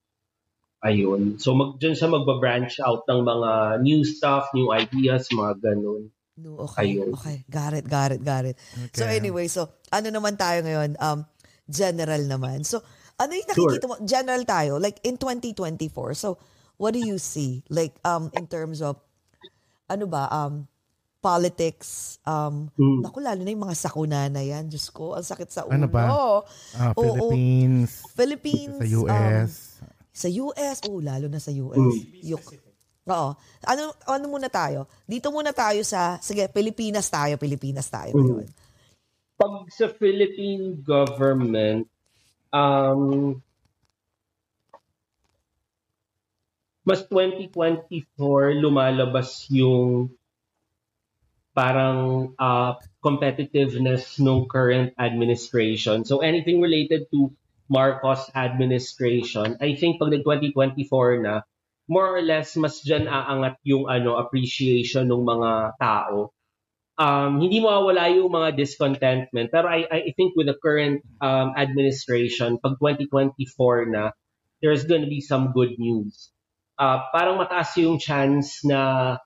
[0.87, 1.43] Ayun.
[1.43, 3.51] So mag, dyan siya magba-branch out ng mga
[3.83, 6.15] new stuff, new ideas, mga ganun.
[6.37, 7.17] No, okay, Ayun.
[7.17, 7.49] okay.
[7.49, 8.61] Got it, got it, got it.
[8.93, 9.17] So Okay.
[9.19, 10.95] anyway, so ano naman tayo ngayon?
[11.01, 11.25] Um,
[11.67, 12.63] general naman.
[12.63, 12.85] So,
[13.17, 13.97] ano yung nakikita mo?
[14.05, 16.15] General tayo, like in 2024.
[16.15, 16.37] So,
[16.77, 17.65] what do you see?
[17.69, 18.97] Like, um, in terms of,
[19.89, 20.65] ano ba, um,
[21.19, 23.03] politics, um, Mm.
[23.03, 24.71] naku, lalo na yung mga sakuna na yan.
[24.71, 25.75] Diyos ko, ang sakit sa ulo.
[25.75, 26.05] Ano ba?
[26.79, 26.93] Ah.
[26.95, 28.79] Philippines, Philippines.
[28.79, 29.51] sa US.
[29.83, 31.77] um, sa US, oh, lalo na sa US.
[31.77, 32.25] Mm.
[32.25, 32.45] Yuk.
[33.07, 33.31] Oo.
[33.67, 34.87] Ano, ano muna tayo?
[35.03, 38.23] Dito muna tayo sa, sige, Pilipinas tayo, Pilipinas tayo Mm.
[38.23, 38.49] ngayon.
[39.37, 41.85] Pag sa Philippine government,
[42.49, 43.37] um,
[46.87, 50.15] mas 2024 lumalabas yung
[51.51, 56.07] parang uh, competitiveness ng current administration.
[56.07, 57.35] So anything related to
[57.67, 61.43] Marcos administration, I think pag nag-2024 na,
[61.91, 66.31] more or less mas dyan aangat yung ano appreciation ng mga tao.
[66.97, 72.57] Um, hindi mawawala yung mga discontentment, pero I, I think with the current um, administration,
[72.63, 74.17] pag 2024 na,
[74.65, 76.33] there's gonna be some good news.
[76.77, 79.17] Uh, parang mataas yung chance na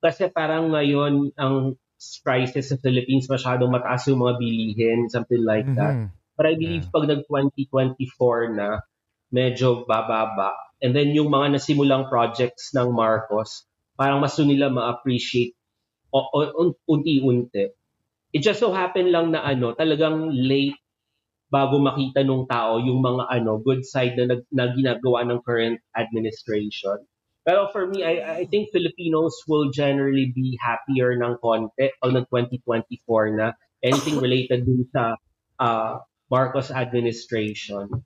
[0.00, 1.76] kasi parang ngayon ang
[2.24, 5.96] prices sa Philippines masyadong mataas yung mga bilihin, something like that.
[5.96, 6.08] Mhm.
[6.36, 8.84] But I believe pag nag-2024 na,
[9.32, 10.52] medyo bababa.
[10.84, 13.64] And then yung mga nasimulang projects ng Marcos,
[13.96, 15.56] parang mas nila ma-appreciate
[16.86, 17.72] unti-unti.
[18.36, 20.76] It just so happen lang na ano, talagang late
[21.46, 25.78] bago makita nung tao yung mga ano good side na, nag- na ginagawa ng current
[25.94, 26.98] administration.
[27.46, 33.22] Pero for me, I, I think Filipinos will generally be happier ng konti pag nag-2024
[33.38, 33.54] na
[33.86, 35.14] anything related dun sa
[35.62, 38.02] uh, Marcos administration.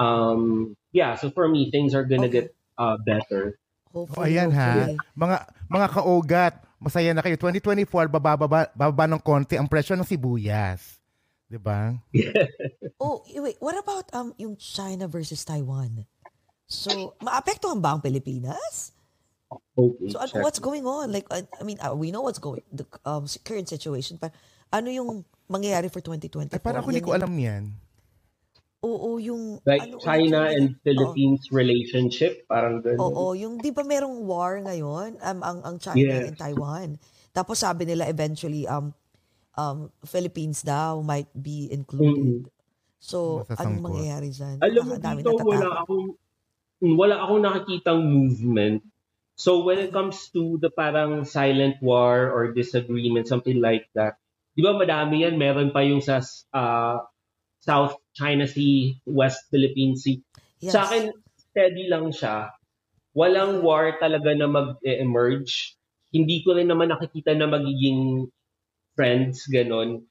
[0.00, 2.48] Um, yeah, so for me, things are gonna Okay.
[2.48, 3.60] get uh, better.
[4.08, 4.88] Oh, Hopefully, ayan ha.
[4.88, 4.96] hopefully.
[5.18, 5.36] Mga
[5.68, 7.36] mga kaugat, masaya na kayo.
[7.36, 10.99] 2024 bababa bababa ng konti ang presyo ng sibuyas.
[11.50, 11.98] 'Di ba?
[13.02, 16.04] Oh, wait, what about um yung China versus Taiwan?
[16.70, 18.94] So, maapektuhan ba ang Pilipinas?
[19.74, 20.44] Okay, So, ano, check.
[20.44, 21.10] what's going on?
[21.10, 24.30] Like, I, I mean, uh, we know what's going, the um, current situation, but
[24.70, 26.54] ano yung mangyayari for 2024?
[26.54, 27.74] Ay, parang ako hindi ko alam yan.
[28.86, 29.58] Oo, yung...
[29.66, 30.80] like ano China yung- and Oo.
[30.86, 33.02] Philippines relationship, parang ganun.
[33.02, 36.30] Oo, yung di ba merong war ngayon um, ang ang China Yes.
[36.30, 36.88] and Taiwan.
[37.34, 38.94] Tapos sabi nila eventually um
[39.58, 42.46] um Philippines daw might be included.
[43.00, 43.60] So Masasangkot.
[43.64, 44.56] anong mangyayari diyan?
[44.60, 46.06] Alam mo Dami dito, wala akong,
[46.84, 48.84] wala akong nakikitang movement.
[49.40, 54.20] So when it comes to the parang silent war or disagreement, something like that,
[54.52, 55.40] di ba madami yan?
[55.40, 56.20] Meron pa yung sa
[56.52, 57.00] uh,
[57.64, 60.20] South China Sea, West Philippine Sea.
[60.60, 60.76] Yes.
[60.76, 61.08] Sa akin,
[61.40, 62.52] steady lang siya.
[63.16, 65.72] Walang war talaga na mag-emerge.
[66.12, 68.28] Hindi ko rin naman nakikita na magiging
[68.94, 70.06] friends, ganon.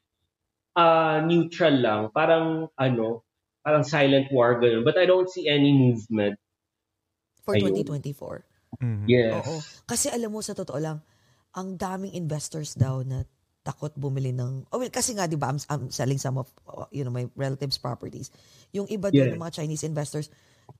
[0.76, 2.02] Ah, neutral lang.
[2.14, 3.24] Parang, ano,
[3.64, 4.84] parang silent war, ganon.
[4.84, 6.38] But I don't see any movement.
[7.44, 7.74] for Ayun.
[7.82, 8.46] 2024.
[8.78, 9.06] Mhm.
[9.10, 9.42] Yes.
[9.42, 9.58] Oo.
[9.90, 11.02] Kasi alam mo sa totoo lang,
[11.58, 13.26] ang daming investors daw na
[13.66, 16.86] takot bumili ng oh well, kasi nga 'di ba I'm, I'm selling some of uh,
[16.94, 18.30] you know my relatives properties.
[18.72, 19.36] Yung iba doon Yeah.
[19.36, 20.30] ng mga Chinese investors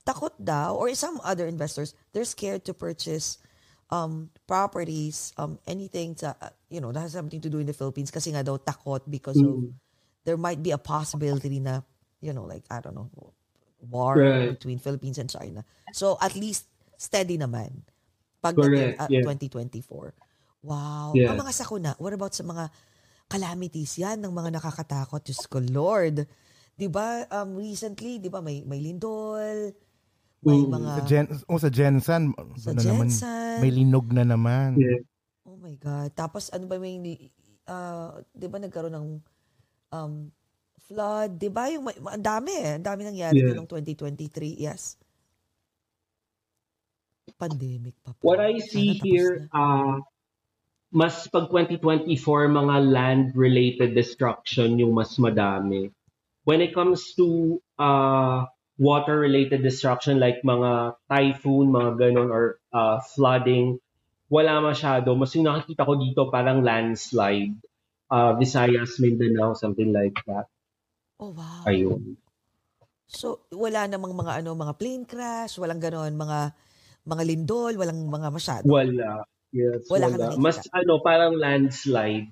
[0.06, 3.42] takot daw or some other investors they're scared to purchase
[3.90, 7.74] um properties um anything to uh, you know that has something to do in the
[7.74, 9.74] Philippines kasi nga daw takot because of Mm.
[10.22, 11.82] there might be a possibility na
[12.22, 13.10] you know like I don't know
[13.82, 14.54] war Right.
[14.54, 15.64] between Philippines and China.
[15.90, 16.68] So at least
[17.00, 17.82] steady naman
[18.40, 19.24] pag Correct, at yeah.
[19.24, 20.12] 2024.
[20.60, 21.16] Wow.
[21.16, 21.32] Yeah.
[21.32, 22.68] Ang mga sakuna, what about sa mga
[23.28, 25.24] calamities yan ng mga nakakatakot?
[25.24, 26.28] Diyos ko, Lord.
[26.76, 29.72] Di ba, um, recently, di ba, may, may lindol,
[30.40, 32.22] may mga, Sa, Gen, oh, sa Jensen,
[32.56, 33.58] sa ano naman, Jensen.
[33.60, 34.76] may linog na naman.
[34.76, 35.04] Yeah.
[35.44, 36.12] oh my God.
[36.14, 36.96] Tapos, ano ba may,
[37.66, 39.08] uh, di ba, nagkaroon ng
[39.90, 40.12] um,
[40.80, 41.68] flood, di ba?
[41.68, 42.80] Yung, ang dami eh.
[42.80, 43.52] Ang dami nangyari Yeah.
[43.52, 44.56] noong 2023.
[44.56, 44.96] Yes.
[47.38, 48.20] Pandemic pa po.
[48.26, 49.56] What I see Sana here, na.
[49.56, 49.94] uh,
[50.92, 52.20] mas pag 2024,
[52.50, 55.88] mga land-related destruction yung mas madami.
[56.44, 58.44] When it comes to uh,
[58.80, 63.76] water-related destruction like mga typhoon, mga ganon, or uh, flooding,
[64.32, 65.12] wala masyado.
[65.12, 67.60] Mas yung nakikita ko dito parang landslide.
[68.10, 70.48] Uh, Visayas, Mindanao, something like that.
[71.20, 71.62] Oh, wow.
[71.68, 72.16] Ayun.
[73.06, 76.38] So, wala namang mga ano, mga plane crash, walang gano'n, mga
[77.04, 78.64] mga lindol, walang mga masyado.
[78.66, 79.28] Wala.
[79.50, 80.38] Yes, Wala wala.
[80.38, 82.30] Mas ano, parang landslide.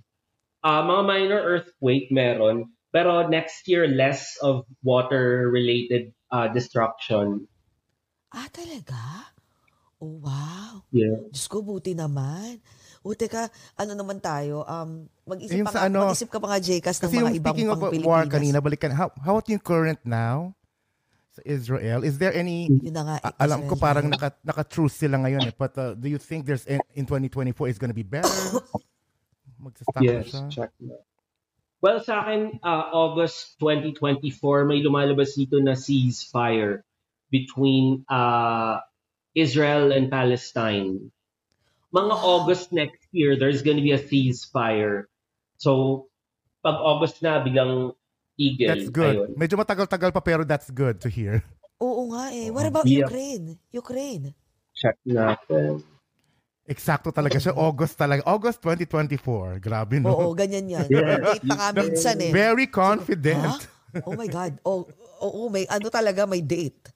[0.62, 7.44] Ah, mga minor earthquake meron, pero next year less of water-related uh, destruction.
[8.28, 9.32] Ah, talaga?
[9.98, 10.84] Oh, wow.
[10.94, 11.26] Yeah.
[11.32, 12.62] Diyos ko, buti naman.
[13.02, 14.62] O, teka, ano naman tayo?
[14.62, 17.18] Um, mag-isip Yung pa sa nga, ano, mag-isip ka pa nga, Jcas, ng Kasi mga
[17.18, 18.30] yung ibang speaking of pang war Pilipinas.
[18.30, 20.52] kanina, balikan, how, how about yung current now
[21.34, 22.06] sa Israel?
[22.06, 25.50] Is there any, Yun na nga, a- alam ko Israel parang naka, naka-truce sila ngayon
[25.50, 28.28] eh, but uh, do you think there's in, in 2024 is gonna be better?
[29.62, 30.46] Magsastop na Yes, siya?
[30.52, 30.70] check.
[31.78, 36.82] Well, sa akin, uh, August 2024, may lumalabas dito na ceasefire
[37.30, 38.82] between uh,
[39.38, 41.14] Israel and Palestine.
[41.94, 45.06] Mga August next year, there's gonna be a ceasefire.
[45.62, 46.10] So,
[46.66, 47.94] pag August na, biglang
[48.34, 48.68] tigil.
[48.74, 49.14] That's good.
[49.14, 49.30] Ayun.
[49.38, 51.46] Medyo matagal-tagal pa pero that's good to hear.
[51.78, 52.50] Oo nga eh.
[52.50, 53.06] What about Yeah.
[53.06, 53.54] Ukraine?
[53.70, 54.34] Ukraine.
[54.74, 55.86] Check natin.
[56.68, 57.56] Eksakto talaga siya.
[57.68, 58.20] August talaga.
[58.28, 59.56] August 2024.
[59.56, 60.12] Grabe, no?
[60.12, 60.86] Oo, ganyan yan.
[60.92, 61.24] Yeah.
[61.24, 62.30] Date pa nga minsan eh.
[62.30, 63.40] Very confident.
[63.40, 64.04] Ha?
[64.04, 64.60] Oh my God.
[64.68, 64.84] Oh,
[65.24, 66.92] oo, may ano talaga, may date.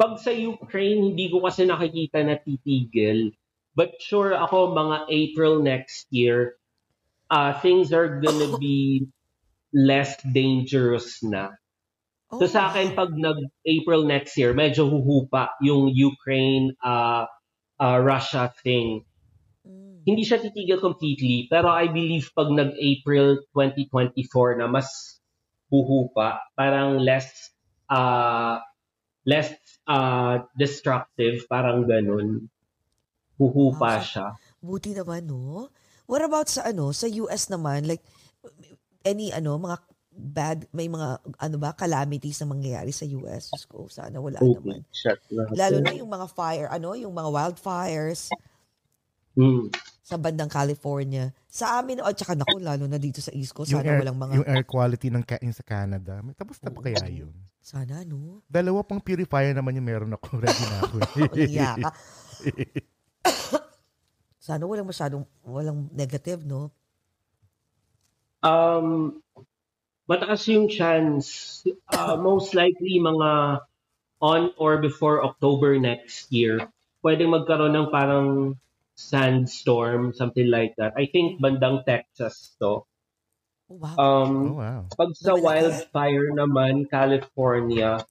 [0.00, 3.36] Pag sa Ukraine, hindi ko kasi nakikita na titigil.
[3.76, 6.56] But sure ako, mga April next year,
[7.28, 9.06] uh, things are gonna be
[9.76, 11.52] less dangerous na.
[12.32, 17.28] Oh, So sa akin, pag nag-April next year, medyo huhupa yung Ukraine, uh,
[17.82, 19.02] uh, Russia thing.
[19.66, 20.06] Mm.
[20.06, 25.18] Hindi siya titigil completely, pero I believe pag nag-April 2024 na mas
[25.66, 27.26] huhupa, parang less
[27.90, 28.62] uh,
[29.26, 29.50] less
[29.90, 32.46] uh, destructive, parang ganun.
[33.38, 34.06] Huhupa Wow.
[34.06, 34.26] siya.
[34.62, 35.66] Buti naman, no?
[36.06, 38.04] What about sa ano, sa US naman, like,
[39.02, 39.78] any ano, mga
[40.12, 43.48] bad, may mga, ano ba, calamities na mangyayari sa US?
[43.48, 44.84] Diyos ko, sana wala naman.
[44.84, 45.56] Okay, check natin.
[45.56, 48.28] Lalo na yung mga fire, ano, yung mga wildfires
[49.32, 49.72] Mm.
[50.04, 51.32] sa bandang California.
[51.48, 54.18] Sa amin, at saka naku, lalo na dito sa East Coast, yung, sana air, walang
[54.20, 56.20] mga, yung air quality ng ka- yung sa Canada.
[56.20, 57.32] May tapos na pa kaya yun?
[57.62, 58.44] sana, no?
[58.50, 60.36] Dalawa pang purifier naman yung meron ako.
[60.36, 60.96] Ready na ako.
[61.80, 61.90] Ka.
[64.52, 66.68] sana walang masyadong, walang negative, no?
[68.42, 69.22] Um,
[70.12, 71.64] mataas yung chance.
[71.88, 73.64] Uh, most likely, mga
[74.20, 76.60] on or before October next year,
[77.00, 78.28] pwedeng magkaroon ng parang
[78.92, 80.92] sandstorm, something like that.
[80.94, 82.84] I think bandang Texas to.
[83.72, 83.96] Oh, wow.
[83.96, 84.80] Um, oh, wow.
[84.92, 88.04] Pag sa wildfire naman, California,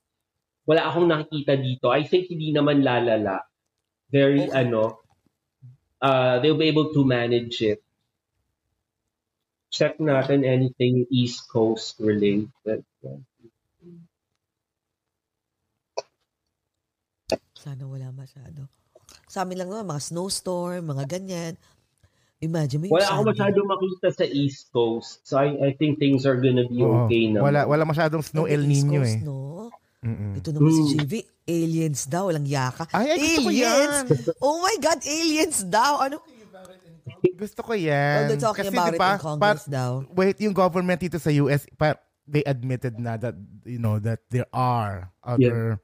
[0.66, 1.86] wala akong nakikita dito.
[1.94, 3.46] I think hindi naman lalala.
[4.10, 4.68] Very, Okay.
[4.68, 5.00] ano,
[6.02, 7.80] uh, they'll be able to manage it.
[9.72, 12.84] Check natin anything East Coast related.
[17.56, 18.68] Sana wala masyado.
[19.32, 21.54] Sa amin lang naman, mga snowstorm, mga ganyan.
[22.42, 25.22] Imagine mo Wala ako masyado makita sa East Coast.
[25.24, 27.06] So I, I think things are gonna be Oo.
[27.06, 27.40] okay na.
[27.40, 29.22] Wala, wala masyadong snow El East Nino Coast, eh.
[29.24, 29.70] No?
[30.02, 30.34] Mm-mm.
[30.36, 30.90] Ito naman si Mm.
[30.98, 31.12] JV,
[31.46, 32.90] aliens daw, walang yaka.
[32.90, 33.96] Ay, ay, gusto ko aliens!
[34.02, 34.04] yan.
[34.42, 35.92] Oh my God, aliens daw!
[36.02, 36.18] Ano?
[37.38, 38.34] Gusto ko yan.
[38.34, 39.90] they're talking Kasi about di it in Congress daw.
[40.10, 43.34] wait, yung government dito sa US, par, they admitted na that,
[43.66, 45.78] you know, that there are other,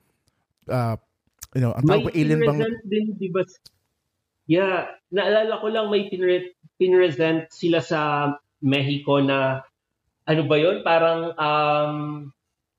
[0.66, 0.99] uh,
[1.55, 3.43] you know, ang tawag ko alien bang, din, di ba?
[4.49, 8.32] Yeah, naalala ko lang may pinre- pinresent sila sa
[8.64, 9.62] Mexico na
[10.28, 11.95] ano ba yon parang um,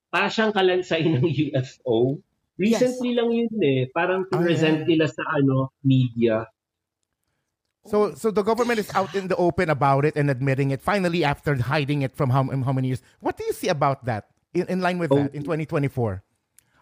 [0.09, 2.17] parang siyang kalansay ng UFO.
[2.59, 3.87] Recently lang yun eh.
[3.93, 6.43] Parang pinresent nila sa ano media.
[7.87, 10.81] So, so the government is out in the open about it and admitting it.
[10.81, 13.01] Finally, after hiding it from how, how many years?
[13.19, 14.27] What do you see about that?
[14.53, 16.23] In, in line with that, in 2024,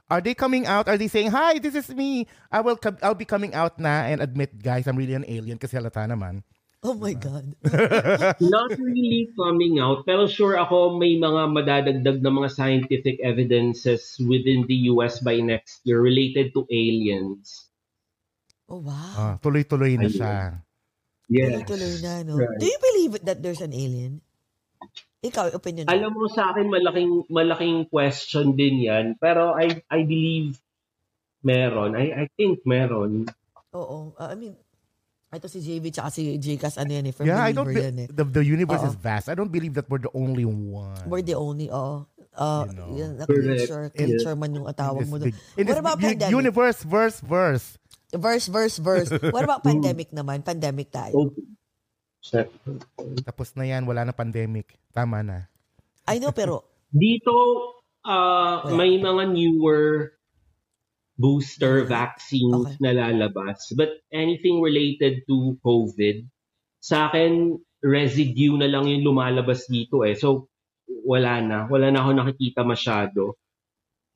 [0.10, 0.88] are they coming out?
[0.88, 2.26] Are they saying, "Hi, this is me.
[2.50, 2.78] I will.
[2.80, 6.08] com- I'll be coming out now and admit, guys, I'm really an alien." Kasi halata
[6.08, 6.48] naman.
[6.86, 7.58] Oh my God.
[8.40, 14.64] Not really coming out, pero sure ako may mga madadagdag na mga scientific evidences within
[14.70, 17.68] the US by next year related to aliens.
[18.70, 19.16] Oh wow.
[19.18, 20.16] Ah, tuloy-tuloy na Ayun.
[20.16, 20.67] siya.
[21.28, 21.64] Yes.
[21.64, 22.40] Tuloy na, no?
[22.40, 22.56] Right.
[22.56, 24.24] Do you believe that there's an alien?
[25.20, 25.92] Ikaw, opinion mo.
[25.92, 30.62] Alam mo sa akin malaking malaking question din 'yan, pero I I believe
[31.44, 31.98] meron.
[31.98, 33.26] I I think meron.
[33.74, 34.14] Oo.
[34.16, 34.54] Uh, I mean,
[35.28, 37.68] ito si JV tsaka si Jcas, ano yan eh, from Yeah, I don't.
[37.68, 38.08] Be- yan eh.
[38.08, 38.90] the the universe Oo.
[38.90, 39.28] is vast.
[39.28, 41.04] I don't believe that we're the only one.
[41.10, 42.08] We're the only, oo.
[42.38, 42.90] Uh, You know.
[42.94, 46.30] yun, na creature, creature man yung atawag mo big- in What this about pandemic?
[46.32, 47.76] universe, verse, verse.
[48.16, 49.12] Verse, verse, verse.
[49.36, 50.46] What about pandemic naman?
[50.46, 51.28] Pandemic tayo.
[51.28, 51.32] Oh.
[53.24, 54.76] Tapos na yan, wala na pandemic.
[54.96, 55.48] Tama na.
[56.08, 57.36] I know, pero, Dito
[58.08, 58.76] uh, Wala.
[58.80, 60.16] may mga newer
[61.20, 62.80] booster vaccines Okay.
[62.80, 63.76] na lalabas.
[63.76, 66.24] But anything related to COVID,
[66.80, 70.16] sa akin, residue na lang yung lumalabas dito eh.
[70.16, 70.48] So,
[70.88, 71.58] wala na.
[71.68, 73.36] Wala na ako nakikita masyado.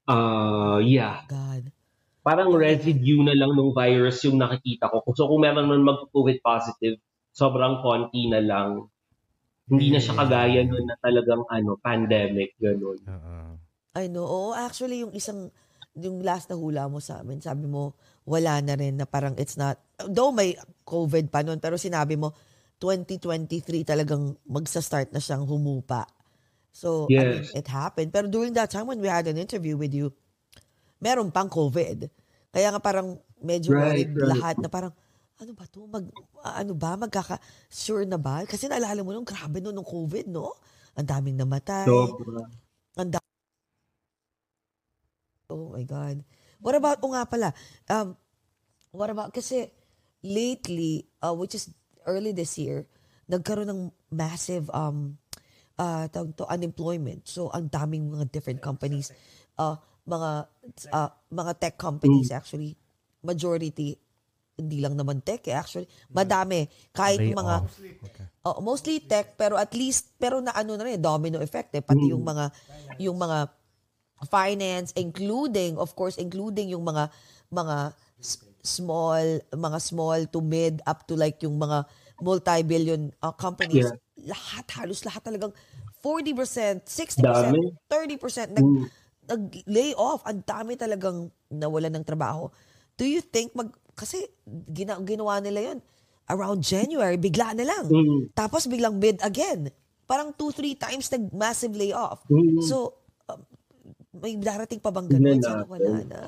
[0.07, 1.27] Uh, yeah.
[1.27, 1.73] God.
[2.21, 5.01] Parang residue na lang ng virus yung nakikita ko.
[5.17, 7.01] So, kung meron man mag-COVID positive,
[7.33, 8.85] sobrang konti na lang.
[9.65, 13.01] Hindi na siya kagaya nun na talagang ano, pandemic, ganun.
[13.09, 13.57] Oo.
[13.97, 14.27] I know.
[14.27, 15.49] Oo, actually, yung isang,
[15.97, 19.57] yung last na hula mo sa amin, sabi mo, wala na rin na parang it's
[19.57, 20.53] not, though may
[20.85, 22.37] COVID pa noon, pero sinabi mo,
[22.77, 26.05] 2023 talagang magsa-start na siyang humupa.
[26.71, 27.53] So, I mean, Yes.
[27.53, 28.09] it happened.
[28.15, 30.15] Pero during that time when we had an interview with you,
[31.01, 32.07] meron pang COVID.
[32.53, 34.29] Kaya nga parang medyo Right, worried right.
[34.37, 34.93] lahat na parang,
[35.41, 35.89] ano ba to?
[35.89, 36.05] Mag,
[36.45, 36.93] ano ba?
[36.93, 38.45] Magkaka, sure na ba?
[38.45, 40.53] Kasi naalala mo nung grabe no, nung COVID, no?
[40.93, 41.89] Ang daming namatay.
[41.89, 42.45] Sobra.
[43.01, 43.25] Ang da-
[45.49, 46.21] Oh my God.
[46.61, 47.49] What about, o nga pala,
[47.89, 48.13] um,
[48.93, 49.73] what about, kasi
[50.21, 51.73] lately, uh, which is
[52.05, 52.85] early this year,
[53.25, 53.81] nagkaroon ng
[54.13, 55.17] massive um,
[55.81, 57.25] uh, to, unemployment.
[57.25, 59.09] So, ang daming mga different companies,
[59.57, 60.29] uh, mga
[60.91, 62.73] uh, mga tech companies actually,
[63.21, 63.95] majority,
[64.57, 66.65] hindi lang naman tech eh, actually, madami.
[66.93, 67.77] Kahit mga, Layoffs.
[68.09, 68.25] Okay.
[68.41, 72.09] Oh, mostly tech pero at least pero na ano na rin domino effect eh pati
[72.09, 72.49] yung mga
[72.97, 73.53] yung mga
[74.25, 77.09] finance including of course including yung mga
[77.53, 79.21] mga s- small
[79.53, 81.85] mga small to mid up to like yung mga
[82.17, 84.33] multi-billion uh, companies Yeah.
[84.33, 85.53] lahat halos lahat talagang
[86.01, 87.77] 40%, 60%, Dami.
[87.85, 88.65] 30% nag
[89.31, 90.21] nag-lay off.
[90.27, 92.51] Ang dami talagang nawalan ng trabaho.
[92.99, 94.27] Do you think mag kasi
[94.67, 95.79] gina, ginawa nila 'yon
[96.31, 97.85] around January, bigla na lang.
[97.91, 98.31] Mm.
[98.31, 99.67] Tapos biglang bid again.
[100.07, 102.23] Parang two, three times nag-massive layoff.
[102.27, 102.63] Mm.
[102.63, 103.43] So, um,
[104.15, 105.39] may darating pa bang ganun?
[105.43, 106.21] Sana wala na.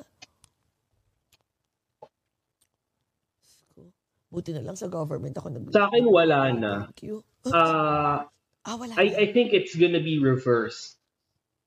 [4.34, 6.72] Buti na lang sa government ako nag Sa akin, wala na.
[6.90, 7.22] Thank you.
[7.48, 8.26] Uh,
[8.64, 9.18] Ah, wala I, na.
[9.20, 10.96] I think it's gonna be reversed.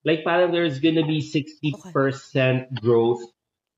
[0.06, 1.74] Like parang there's gonna be 60%
[2.78, 3.26] growth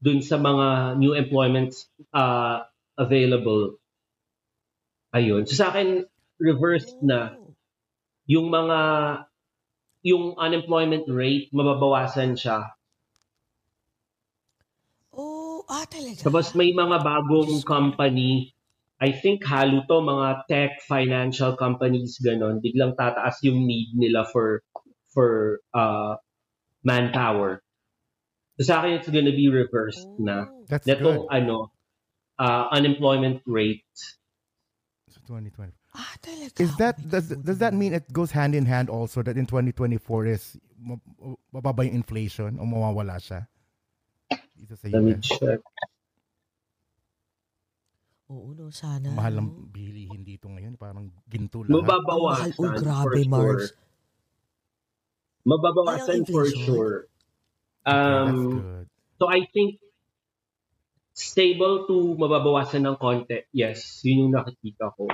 [0.05, 2.69] dun sa mga new employments uh,
[3.01, 3.81] available.
[5.17, 5.49] Ayun.
[5.49, 6.05] So sa akin,
[6.37, 7.33] reversed na.
[7.33, 7.57] Oh.
[8.29, 8.79] Yung mga,
[10.05, 12.77] yung unemployment rate, mababawasan siya.
[15.17, 16.29] Oh, ah, talaga.
[16.29, 18.53] Tapos may mga bagong company,
[19.01, 24.61] I think halo to, mga tech, financial companies, ganon, biglang tataas yung need nila for
[25.19, 26.15] for uh,
[26.87, 27.59] manpower.
[28.63, 30.47] So sa akin, it's gonna be reversed na.
[30.47, 30.63] Oh.
[30.71, 31.03] That's good.
[31.03, 31.75] Netong ano,
[32.39, 33.83] uh, unemployment rate.
[35.11, 35.75] So 2020.
[35.99, 36.55] Ah, talaga.
[36.63, 39.51] Is that Oh does does that mean it goes hand in hand also that in
[39.51, 41.03] 2024 is ma-
[41.51, 43.51] mababa yung inflation o mawawala siya?
[44.55, 45.59] Dito sa Let me check.
[48.29, 49.09] Oo, no, sana.
[49.17, 49.49] Mahal no?
[49.49, 50.77] ng bilihin dito ngayon.
[50.77, 51.81] Parang ginto lahat.
[51.81, 52.77] Mababawasan Ang mahal.
[52.77, 53.73] Oh, grabe, for Mars.
[55.49, 57.09] Mababawasan for sure.
[57.89, 58.85] Um.
[59.17, 59.81] So I think
[61.17, 63.49] stable to mababawasan ng konti.
[63.51, 65.09] Yes, yun yung nakikita ko.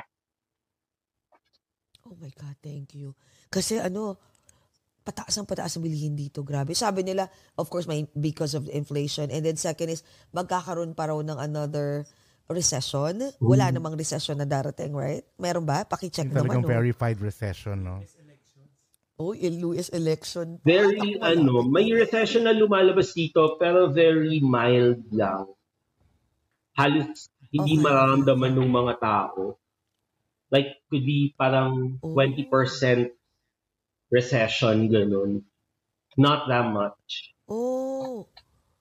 [2.05, 3.16] Oh my God, thank you.
[3.49, 4.20] Kasi ano,
[5.01, 6.45] pataas ang pataas ang bilihin dito.
[6.45, 6.76] Grabe.
[6.76, 7.24] Sabi nila,
[7.57, 9.32] of course, may because of the inflation.
[9.32, 10.05] And then second is,
[10.37, 12.05] magkakaroon pa raw ng another
[12.53, 13.24] recession.
[13.41, 15.24] Wala namang recession na darating, right?
[15.41, 15.89] Meron ba?
[15.89, 16.53] Pakicheck naman.
[16.61, 16.72] Talagang No?
[16.72, 18.05] verified recession, no?
[19.19, 20.59] Oh, US election.
[20.59, 20.67] pa.
[20.67, 25.47] Very, Naku, ano, may recession na lumalabas dito, pero very mild lang.
[26.75, 27.85] Halos hindi Okay.
[27.87, 29.55] mararamdaman ng mga tao.
[30.51, 32.11] Like, could be parang Oh.
[32.19, 33.15] 20%
[34.11, 35.47] recession, ganun.
[36.19, 37.35] Not that much.
[37.47, 38.27] Oh,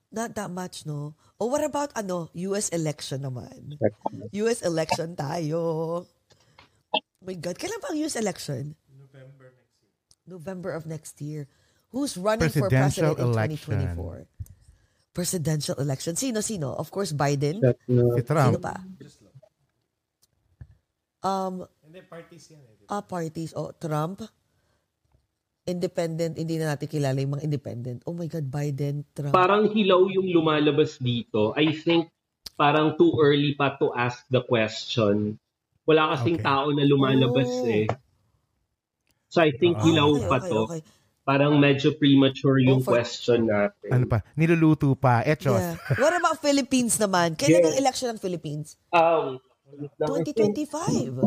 [0.09, 1.13] not that much, no?
[1.37, 3.77] Oh, what about, ano, US election naman?
[4.33, 5.61] US election tayo.
[6.93, 8.73] Oh my God, kailan ba ang US election?
[8.89, 9.53] November
[10.27, 11.47] of next year.
[11.91, 13.73] Who's running for Presidential president in election.
[13.93, 14.25] 2024?
[15.13, 16.15] Presidential election.
[16.15, 16.73] Sino, sino?
[16.73, 17.61] Of course, Biden.
[17.61, 17.73] No.
[17.77, 18.61] Si Sino Trump.
[18.61, 18.81] pa?
[21.23, 21.63] Um,
[22.89, 23.53] ah, parties.
[23.55, 24.25] Oh, Trump.
[25.63, 26.35] Independent.
[26.35, 27.99] Hindi na natin kilala yung mga independent.
[28.03, 29.31] Oh my God, Biden, Trump.
[29.31, 31.53] Parang hilaw yung lumalabas dito.
[31.55, 32.09] I think
[32.59, 35.39] parang too early pa to ask the question.
[35.85, 36.47] Wala kasing Okay.
[36.47, 37.69] tao na lumalabas Oh.
[37.69, 37.85] eh.
[39.33, 40.59] So I think Ah, hilaw okay, pa okay, to.
[40.69, 40.81] okay.
[41.25, 43.89] Parang medyo premature yung Oh, for- question natin.
[43.89, 44.21] Ano pa?
[44.37, 45.25] Niluluto pa.
[45.25, 45.57] Echos.
[45.57, 45.73] Yeah.
[45.97, 47.33] What about Philippines naman?
[47.41, 47.69] Kailan Yeah.
[47.73, 48.77] ang election ng Philippines?
[48.93, 49.41] Um,
[49.73, 50.21] wait lang.
[50.21, 51.17] 2025.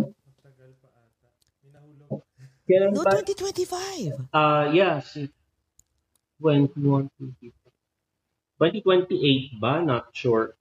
[2.63, 3.11] Kailan No, ba?
[3.19, 4.31] 2025.
[4.31, 5.19] Uh, yes.
[6.39, 7.11] 21,
[8.61, 9.81] 2028 ba?
[9.81, 10.55] Not sure.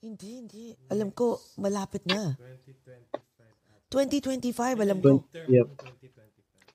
[0.00, 0.64] Hindi, hindi.
[0.88, 2.32] Alam ko, malapit na.
[3.92, 5.20] 2025, alam ko.
[5.28, 5.68] 20, yep.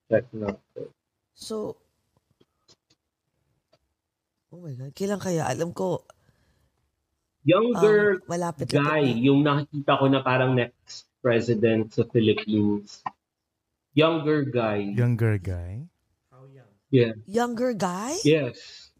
[0.07, 0.87] Check natin.
[1.33, 1.73] So,
[4.53, 5.49] oh my God, kailan kaya?
[5.49, 6.05] Alam ko,
[7.47, 9.23] Younger um, malapit guy, na.
[9.23, 13.01] yung nakikita ko na parang next president sa Philippines.
[13.95, 14.93] Younger guy.
[14.93, 15.87] Younger guy.
[16.87, 17.19] Yeah.
[17.27, 18.15] Younger guy?
[18.23, 18.91] Yes.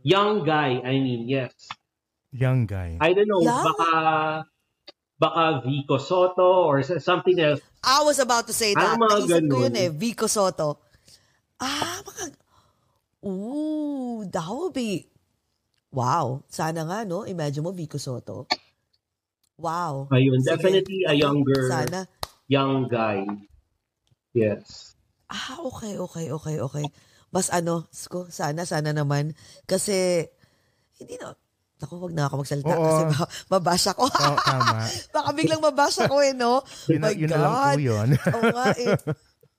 [0.00, 1.52] Young guy, I mean, yes.
[2.32, 2.96] Young guy.
[3.00, 3.64] I don't know, Young?
[3.64, 3.90] baka
[5.16, 7.60] baka Vico Soto or something else.
[7.80, 8.96] I was about to say that.
[8.96, 10.80] Ah, mga Naisip ko yun eh, Vico Soto.
[11.60, 12.24] Ah, mga...
[13.24, 15.08] Ooh, that would be...
[15.88, 16.44] Wow.
[16.52, 17.24] Sana nga, no?
[17.24, 18.44] Imagine mo, Vico Soto.
[19.56, 20.12] Wow.
[20.12, 20.52] Ayun, Sige.
[20.52, 22.04] definitely a younger Sana.
[22.52, 23.24] young guy.
[24.36, 24.92] Yes.
[25.32, 26.86] Ah, okay, okay, okay, okay.
[27.32, 27.88] Mas ano,
[28.28, 29.32] sana, sana naman.
[29.64, 30.28] Kasi,
[31.00, 31.32] hindi na,
[31.76, 32.80] Naku, wag na ako magsalita Oo.
[32.80, 34.04] kasi baka mabasa ko.
[34.04, 34.80] Oo, tama.
[35.16, 36.64] baka biglang mabasa ko eh, no?
[36.88, 37.76] Yun, My yun na lang po God.
[37.78, 38.08] yun.
[38.34, 38.96] Oo nga eh.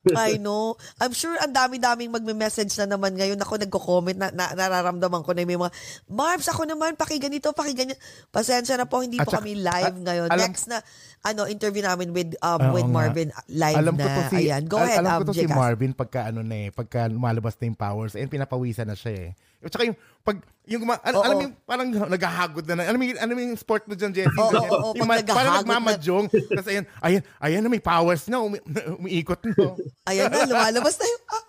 [0.08, 0.72] I know.
[0.98, 3.36] I'm sure ang dami-daming magme-message na naman ngayon.
[3.38, 5.68] Ako nagko-comment na, na nararamdaman ko na may mga,
[6.08, 8.00] Marbs, ako naman, pakiganito, pakiganyan.
[8.32, 10.30] Pasensya na po, hindi At po saka- kami live ngayon.
[10.32, 10.80] alam- Next na,
[11.22, 12.96] ano, interview namin with, um, Oo with nga.
[12.96, 14.00] Marvin live alam na.
[14.00, 15.44] ko to si Ayan, go al- ahead, alam um, ko to si.
[15.46, 19.30] Marvin pagka ano na eh, pagka lumalabas na yung powers, and pinapawisan na siya eh.
[19.64, 20.38] At saka yung pag
[20.68, 23.56] yung guma, al- alam mo parang naghahagod na, na alam mo yung, alam mo yung
[23.56, 24.36] sport na dyan, Jesse?
[24.36, 26.26] Oo, oo, oo, Yung pag ma- parang naghahagod na- nagmamadyong.
[26.28, 28.60] Tapos ayan, ayan, ayan na may powers na, umi,
[29.00, 29.80] umiikot na.
[30.12, 31.24] Ayan na, lumalabas na yung...
[31.32, 31.44] Ah,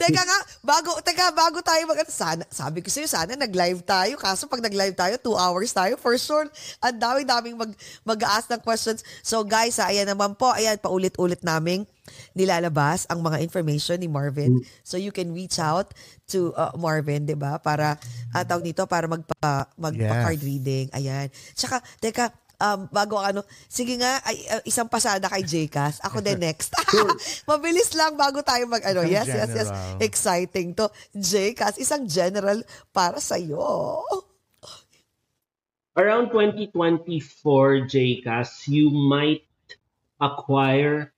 [0.00, 2.00] teka nga, bago, teka, bago tayo mag...
[2.08, 4.16] Sana, sabi ko sa'yo, sana nag-live tayo.
[4.16, 6.48] Kaso pag nag-live tayo, two hours tayo, for sure,
[6.80, 7.76] ang daming-daming mag,
[8.08, 9.04] mag-ask ng questions.
[9.20, 11.84] So guys, ha, ayan naman po, ayan, paulit-ulit naming
[12.32, 14.60] nilalabas ang mga information ni Marvin.
[14.82, 15.92] So you can reach out
[16.32, 17.60] to uh, Marvin, 'di ba?
[17.60, 17.98] Para
[18.32, 20.48] uh, tawag dito para magpa magpa-card Yes.
[20.48, 20.86] reading.
[20.96, 21.28] Ayan.
[21.54, 22.32] Tsaka teka,
[22.62, 25.98] um, bago ano, sige nga, ay, uh, isang pasada kay Jcas.
[26.06, 26.72] Ako din next.
[27.50, 29.02] Mabilis lang bago tayo mag ano.
[29.02, 29.68] Yes, yes, yes.
[29.68, 29.98] general.
[29.98, 30.86] Exciting to.
[31.12, 32.62] Jcas, isang general
[32.94, 34.00] para sa iyo.
[35.92, 39.44] Around 2024, JCAS, you might
[40.16, 41.11] acquire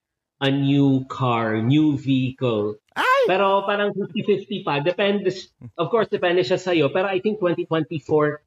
[0.45, 2.77] a new car, new vehicle.
[3.25, 4.85] Pero parang 50-50 pa.
[4.85, 5.33] Depende,
[5.81, 6.93] of course, depende siya sa'yo.
[6.93, 8.45] Pero I think 2024,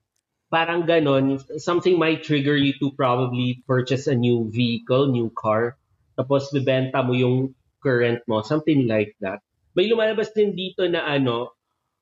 [0.54, 5.76] parang ganon, something might trigger you to probably purchase a new vehicle, new car.
[6.14, 9.42] Tapos bibenta mo yung current mo, something like that.
[9.74, 11.58] May lumalabas din dito na ano,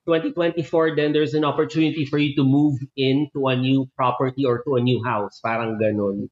[0.08, 4.78] 2024, then there's an opportunity for you to move into a new property or to
[4.78, 5.42] a new house.
[5.42, 6.30] Parang ganon.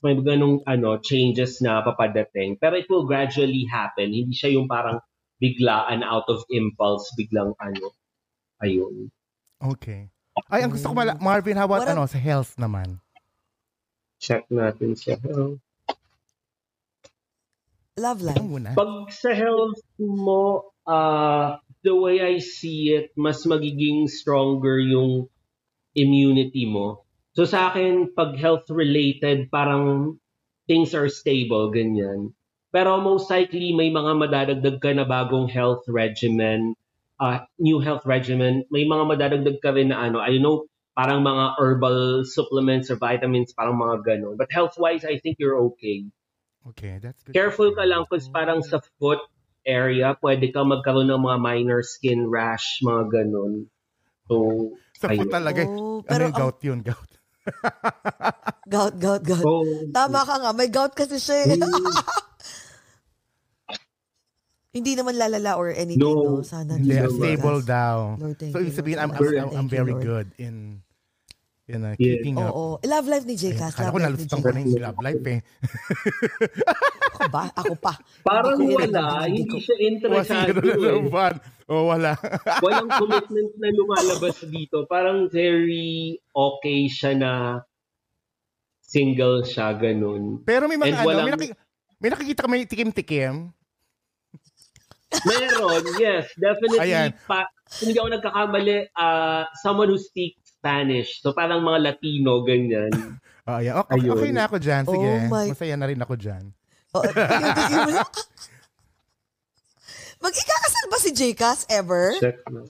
[0.00, 2.56] May ganong ano, changes na papadating.
[2.56, 4.12] Pero it will gradually happen.
[4.16, 5.04] Hindi siya yung parang
[5.40, 7.92] biglaan out of impulse, biglang ano.
[8.60, 9.12] Ayun.
[9.60, 10.08] Okay.
[10.48, 13.00] Ay, ang gusto ko mala- Marvin, how about What ano, sa health naman?
[14.20, 15.16] Check natin siya.
[15.32, 15.60] Oh.
[18.00, 18.40] Love life.
[18.40, 18.72] muna.
[18.72, 25.28] Pag sa health mo, uh, the way I see it, mas magiging stronger yung
[25.96, 27.04] immunity mo.
[27.38, 30.18] So sa akin, pag health-related, parang
[30.66, 32.34] things are stable, ganyan.
[32.70, 36.74] Pero most likely, may mga madadagdag ka na bagong health regimen,
[37.18, 38.66] uh, new health regimen.
[38.70, 43.54] May mga madadagdag ka rin na ano, I know, parang mga herbal supplements or vitamins,
[43.54, 44.34] parang mga ganun.
[44.38, 46.06] But health-wise, I think you're okay.
[46.74, 47.34] Okay, that's good.
[47.34, 49.22] Careful ka lang kasi parang sa foot
[49.66, 53.70] area, pwede ka magkaroon ng mga minor skin rash, mga ganun.
[54.30, 54.34] So,
[54.98, 55.66] Sa foot talaga.
[55.66, 57.10] Oh, ano pero yung gout yun, gout.
[58.70, 59.48] Gout, gout, gout.
[59.48, 59.62] So,
[59.92, 61.54] Tama ka nga, may gout kasi siya.
[61.54, 61.58] eh.
[64.76, 66.40] Hindi naman lalala or anything, no?
[66.40, 66.44] No.
[66.46, 68.16] Sana Hindi, stable daw.
[68.16, 68.98] Lord, So, you, ibig sabihin.
[69.02, 69.26] I'm, I'm.
[69.36, 70.06] I'm, I'm very Lord.
[70.06, 70.82] good in
[71.70, 72.18] in uh, Yeah.
[72.18, 72.50] keeping up.
[72.50, 72.78] Oo.
[72.82, 73.72] Love life ni Jcas.
[73.72, 75.40] Kala ko Love life ni nalustang ko na yung love life eh.
[77.10, 77.42] Ako ba?
[77.52, 77.92] Ako pa.
[78.20, 80.52] parang Hindi wala, hindi hindi ko- siya Wala interesado.
[80.52, 80.94] na eh.
[80.96, 81.34] naman.
[81.66, 82.12] Oh, wala.
[82.64, 84.82] Walang commitment na lumalabas dito.
[84.84, 87.32] Parang very okay siya na
[88.80, 90.42] single siya, ganun.
[90.42, 91.56] Pero may mga And ano, may, walang- naki-
[92.00, 93.54] may nakikita ka may tikim-tikim.
[95.26, 96.86] Meron, yes, definitely.
[96.86, 97.10] Ayan.
[97.26, 101.24] Pa, kung hindi ako nagkakamali, uh, someone who speaks Spanish.
[101.24, 102.92] So parang mga Latino, ganyan.
[103.48, 103.80] Oh, yeah.
[103.80, 104.12] Okay, Ayun.
[104.12, 104.84] okay na ako dyan.
[104.84, 105.08] Sige.
[105.08, 106.44] Oh my- Masaya na rin ako dyan.
[106.90, 107.06] Oh.
[110.20, 112.18] Mag-ikakasal ba si Jcas ever?
[112.18, 112.66] Check na.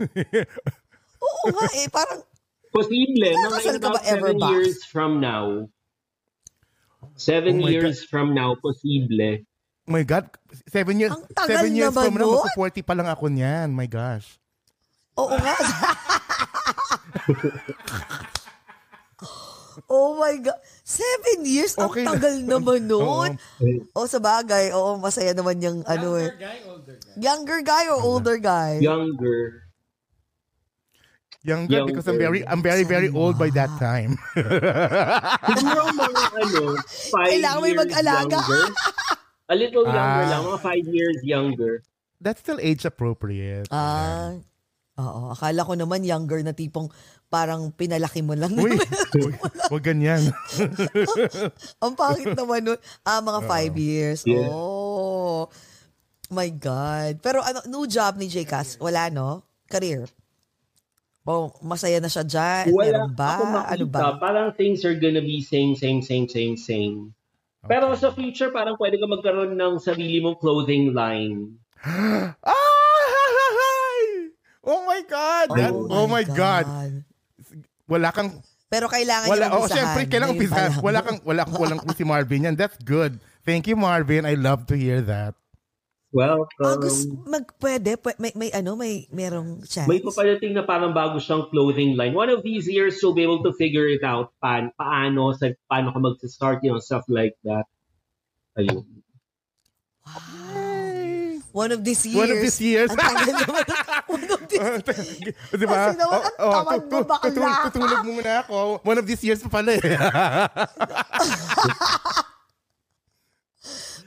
[1.24, 1.86] Oo nga eh.
[1.88, 2.20] Parang,
[2.70, 4.50] Posible, mga Kasal in ka ba about ever, seven Box?
[4.52, 5.66] years from now.
[7.14, 9.40] Seven Oh years from now, posible.
[9.86, 10.26] Oh my God.
[10.66, 12.44] Seven years, seven years from now, nun.
[12.44, 13.70] magpo-40 pa lang ako niyan.
[13.70, 14.38] My gosh.
[15.14, 15.54] oo nga.
[19.88, 20.58] oh my God.
[20.82, 21.76] Seven years?
[21.78, 22.04] Ang Okay.
[22.04, 23.26] tagal naman Oo.
[23.26, 23.30] nun.
[23.94, 26.30] O sa bagay, oo, masaya naman yung ano eh.
[27.16, 28.78] Younger guy or older guy?
[28.80, 29.68] Younger.
[31.40, 34.20] Younger, because I'm very, I'm very, very old by that time.
[35.56, 38.36] Siguro mga ano, five Kailangan may years mag-alaga.
[38.44, 38.64] younger.
[39.48, 40.28] A little younger Ah.
[40.28, 41.72] lang, mga five years younger.
[42.20, 43.72] That's still age appropriate.
[43.72, 44.36] Ah,
[45.00, 45.20] oo.
[45.32, 46.92] Akala ko naman younger na tipong
[47.30, 48.52] parang pinalaki mo lang.
[48.58, 48.76] Uy,
[49.72, 50.20] wag ganyan.
[51.84, 52.80] Ang pangit naman nun.
[53.06, 54.20] Ah, mga five years.
[54.26, 54.50] Yeah.
[54.50, 55.48] Oh.
[56.30, 57.18] My God.
[57.24, 58.78] Pero ano, new job ni Jcas?
[58.78, 59.42] Wala, no?
[59.66, 60.06] Career?
[61.26, 62.74] Oh, masaya na siya dyan?
[62.74, 63.30] Wala Meron ba?
[63.38, 63.74] ako makita.
[63.78, 64.00] Ano ba?
[64.18, 67.14] Parang things are gonna be same, same, same, same, same.
[67.68, 71.60] Pero sa future, parang pwede ka magkaroon ng sarili mong clothing line.
[71.84, 72.66] Ay!
[74.70, 75.46] Oh my God!
[75.58, 76.64] That, oh, my God.
[77.90, 78.38] Wala kang
[78.70, 80.70] Pero kailangan wala niya oh syempre kailangan pa umpisahan.
[80.78, 82.54] Wala kang wala kang walang si Marvin yan.
[82.54, 83.18] That's good.
[83.42, 84.22] Thank you Marvin.
[84.22, 85.34] I love to hear that.
[86.10, 86.66] Welcome.
[86.66, 89.86] Ah, gusto, mag, pwede, pwe- may, may ano, may, merong chance.
[89.86, 92.18] May papadating na parang bago siyang clothing line.
[92.18, 94.34] One of these years, you'll be able to figure it out.
[94.42, 97.62] Paan, paano, sa, paano ka mag-start, you know, stuff like that.
[98.58, 98.82] Ayun.
[101.54, 102.18] One of these years.
[102.18, 102.90] One of these years.
[102.90, 103.62] Ang tagal naman.
[104.10, 104.58] One of these
[105.54, 105.94] Di ba?
[105.94, 108.82] Kasi naman, ang tamad mo, bakla tutulog muna ako.
[108.82, 109.82] One of these years pa pala eh.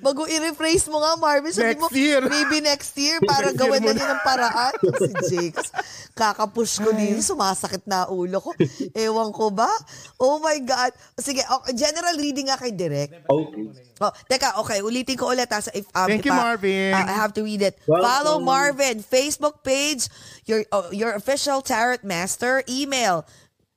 [0.03, 2.19] Bago i-rephrase mo nga, Marvin, sabi mo, Next year.
[2.35, 3.97] maybe next year, para Next year gawin na muna.
[3.97, 4.73] niya ng paraan.
[5.07, 5.71] si Jakes,
[6.11, 8.51] kakapush ko din, sumasakit na ulo ko.
[8.91, 9.71] Ewan ko ba?
[10.19, 10.91] Oh my God.
[11.15, 13.23] Sige, okay, general reading nga kay Direk.
[13.23, 13.63] Okay.
[14.03, 15.63] Oh, teka, okay, ulitin ko ulit ha.
[15.63, 16.91] Sa, if, um, Thank if, you, ah, Marvin.
[16.91, 17.79] ah, I have to read it.
[17.87, 18.03] Welcome.
[18.03, 20.11] Follow Marvin, Facebook page,
[20.43, 23.23] your oh, your official tarot master, email,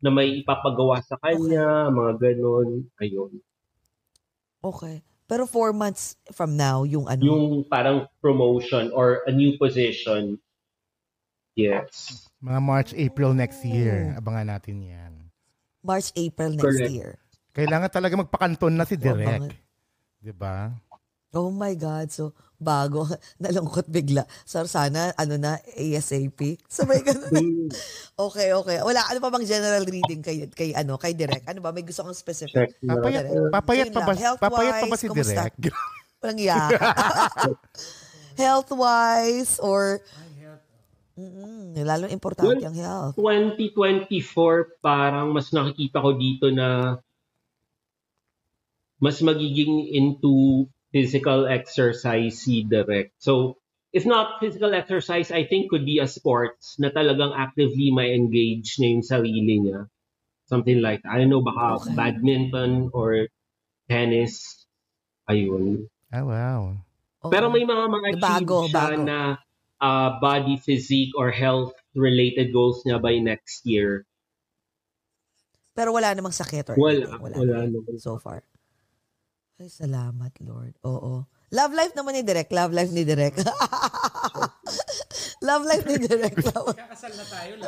[0.04, 2.86] na may ipapagawa sa kanya, mga ganun.
[3.00, 3.40] Ayun.
[4.60, 5.00] Okay.
[5.28, 7.20] Pero four months from now, yung ano?
[7.20, 10.40] Yung parang promotion or a new position.
[11.52, 12.24] Yes.
[12.40, 14.14] Mga March, April next year.
[14.14, 14.20] Oh.
[14.22, 15.12] Abangan natin yan.
[15.84, 16.92] March, April next Correct.
[16.92, 17.10] year.
[17.52, 18.94] Kailangan talaga magpakanton na si.
[18.94, 19.52] Direk.
[20.22, 20.70] Di ba?
[21.34, 22.08] Oh my God.
[22.08, 23.06] So, bago.
[23.42, 24.26] Nalungkot bigla.
[24.44, 26.58] So, sana, ano na, ASAP.
[26.66, 27.30] Sabay ganun.
[27.32, 27.68] Hmm,
[28.28, 28.78] okay, okay.
[28.82, 31.46] Wala, ano pa bang general reading kay, kay, ano, kay Direk?
[31.46, 31.70] Ano ba?
[31.70, 32.52] May gusto kang specific?
[32.52, 32.70] check.
[32.82, 33.52] Papayat, Direk.
[33.54, 35.48] papayat pa ba, papayat pa ba si kumusta?
[35.54, 35.78] Direk?
[36.20, 36.58] Walang iya.
[38.34, 40.02] Health-wise or...
[41.18, 43.18] Mm, lalo importante ang health.
[43.18, 46.98] 2024, parang mas nakikita ko dito na
[49.02, 53.12] mas magiging into physical exercise si Direct.
[53.20, 53.58] So,
[53.92, 58.76] if not physical exercise, I think could be a sports na talagang actively may engage
[58.80, 59.88] na yung sarili niya.
[60.48, 61.92] Something like, I don't know, baka Okay.
[61.92, 63.28] badminton or
[63.84, 64.64] tennis.
[65.28, 65.92] Ayun.
[66.08, 66.60] Ah, wow.
[67.20, 67.28] Oo.
[67.28, 69.02] Pero may mga mga Bago, achieve siya bago.
[69.04, 69.18] na
[69.76, 74.08] uh, body physique or health related goals niya by next year.
[75.76, 77.20] Pero wala namang sakit or Wala, anything.
[77.20, 77.36] wala
[77.68, 78.00] naman.
[78.00, 78.40] So far.
[79.58, 80.78] Ay, salamat, Lord.
[80.86, 81.26] Oo.
[81.50, 82.46] Love life naman ni Direk.
[82.54, 83.42] Love life ni Direk.
[85.48, 86.38] Love life ni Direk.
[86.46, 87.66] Kakasal na tayo mo.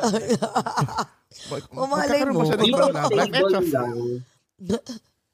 [2.47, 3.27] love life?
[3.27, 3.95] stable Eto, lang.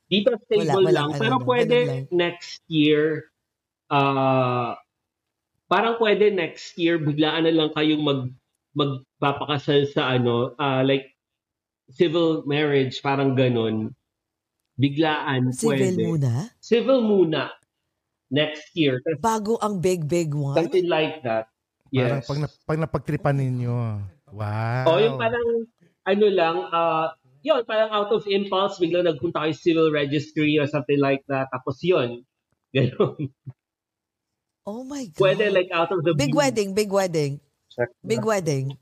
[0.10, 1.10] Dito stable Wala, walang lang.
[1.14, 1.78] ano Pero pwede
[2.10, 3.30] next year,
[3.94, 4.74] uh,
[5.70, 8.34] parang pwede next year, biglaan na lang kayong mag,
[8.74, 11.14] magpapakasal sa ano, uh, like
[11.94, 13.94] civil marriage, parang ganun.
[14.78, 15.98] Biglaan, Civil pwede.
[16.00, 16.32] muna.
[16.62, 17.50] Civil muna.
[18.30, 19.02] Next year.
[19.18, 20.54] Bago ang big, big one.
[20.54, 21.50] Something like that.
[21.88, 22.28] Parang Yes.
[22.28, 23.76] pag, na, pag napagtripan ninyo.
[24.30, 24.86] Wow.
[24.86, 25.48] O yung parang,
[26.04, 27.10] ano lang, uh,
[27.42, 31.48] yun, parang out of impulse, biglang nagpunta kayo civil registry or something like that.
[31.50, 32.22] Tapos yun.
[32.76, 33.32] Ganun.
[34.68, 35.18] Oh my God.
[35.18, 36.44] Pwede like out of the Big blue.
[36.44, 37.40] wedding, big wedding.
[37.72, 38.28] Check Big na.
[38.36, 38.76] wedding.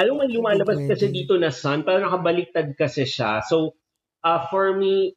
[0.00, 3.44] Alam mo, lumalabas kasi dito na sun, parang nakabaliktad kasi siya.
[3.44, 3.76] So,
[4.24, 5.12] uh, for me,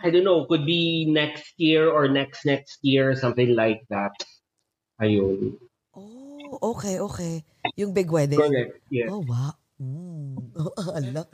[0.00, 4.16] I don't know, could be next year or next next year, something like that.
[4.96, 5.60] Ayun.
[5.92, 7.44] Oh, okay, okay.
[7.76, 8.40] Yung big wedding.
[8.40, 8.80] Correct.
[8.88, 9.12] Yes.
[9.12, 9.52] Oh, wow.
[9.76, 10.56] Mm.
[10.96, 11.28] Ala.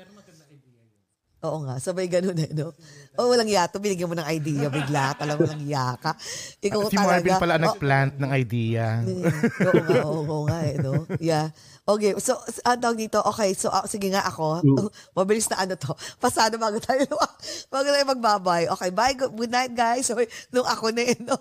[1.41, 2.77] Oo nga, sabay ganun eh, no?
[3.17, 6.13] Oh, walang yato, binigyan mo ng idea bigla, talagang walang yaka.
[6.61, 7.17] Ikaw si talaga.
[7.17, 8.87] Marvin pala ang Oh, nag-plant ng idea.
[9.01, 11.09] Mm, oo nga, oo, oo nga eh, no?
[11.17, 11.49] Yeah.
[11.89, 14.61] Okay, so, ang tawag dito, okay, so, ah, sige nga ako,
[15.17, 17.09] mabilis na ano to, pasado bago tayo,
[17.73, 18.69] bago tayo magbabay.
[18.77, 20.13] Okay, bye, good, good night, guys.
[20.13, 20.21] So,
[20.53, 21.41] nung ako na eh, no?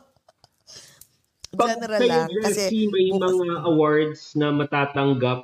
[1.59, 5.43] General lang, kasi, may mga awards na matatanggap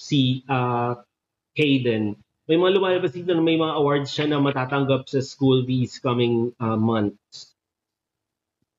[0.00, 0.96] si uh,
[1.52, 2.16] Hayden.
[2.50, 6.50] May mga lumalabas dito na may mga awards siya na matatanggap sa school these coming
[6.58, 7.54] uh, months.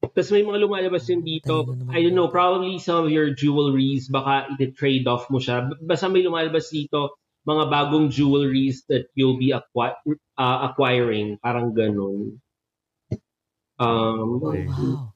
[0.04, 4.52] Tapos may mga lumalabas din dito, I don't know, probably some of your jewelries, baka
[4.60, 5.72] i-trade off mo siya.
[5.80, 7.16] Basta may lumalabas dito,
[7.48, 11.40] mga bagong jewelries that you'll be acqui- uh, acquiring.
[11.40, 12.44] Parang ganun.
[13.80, 14.68] Um, Oh, Okay.
[14.68, 15.16] wow.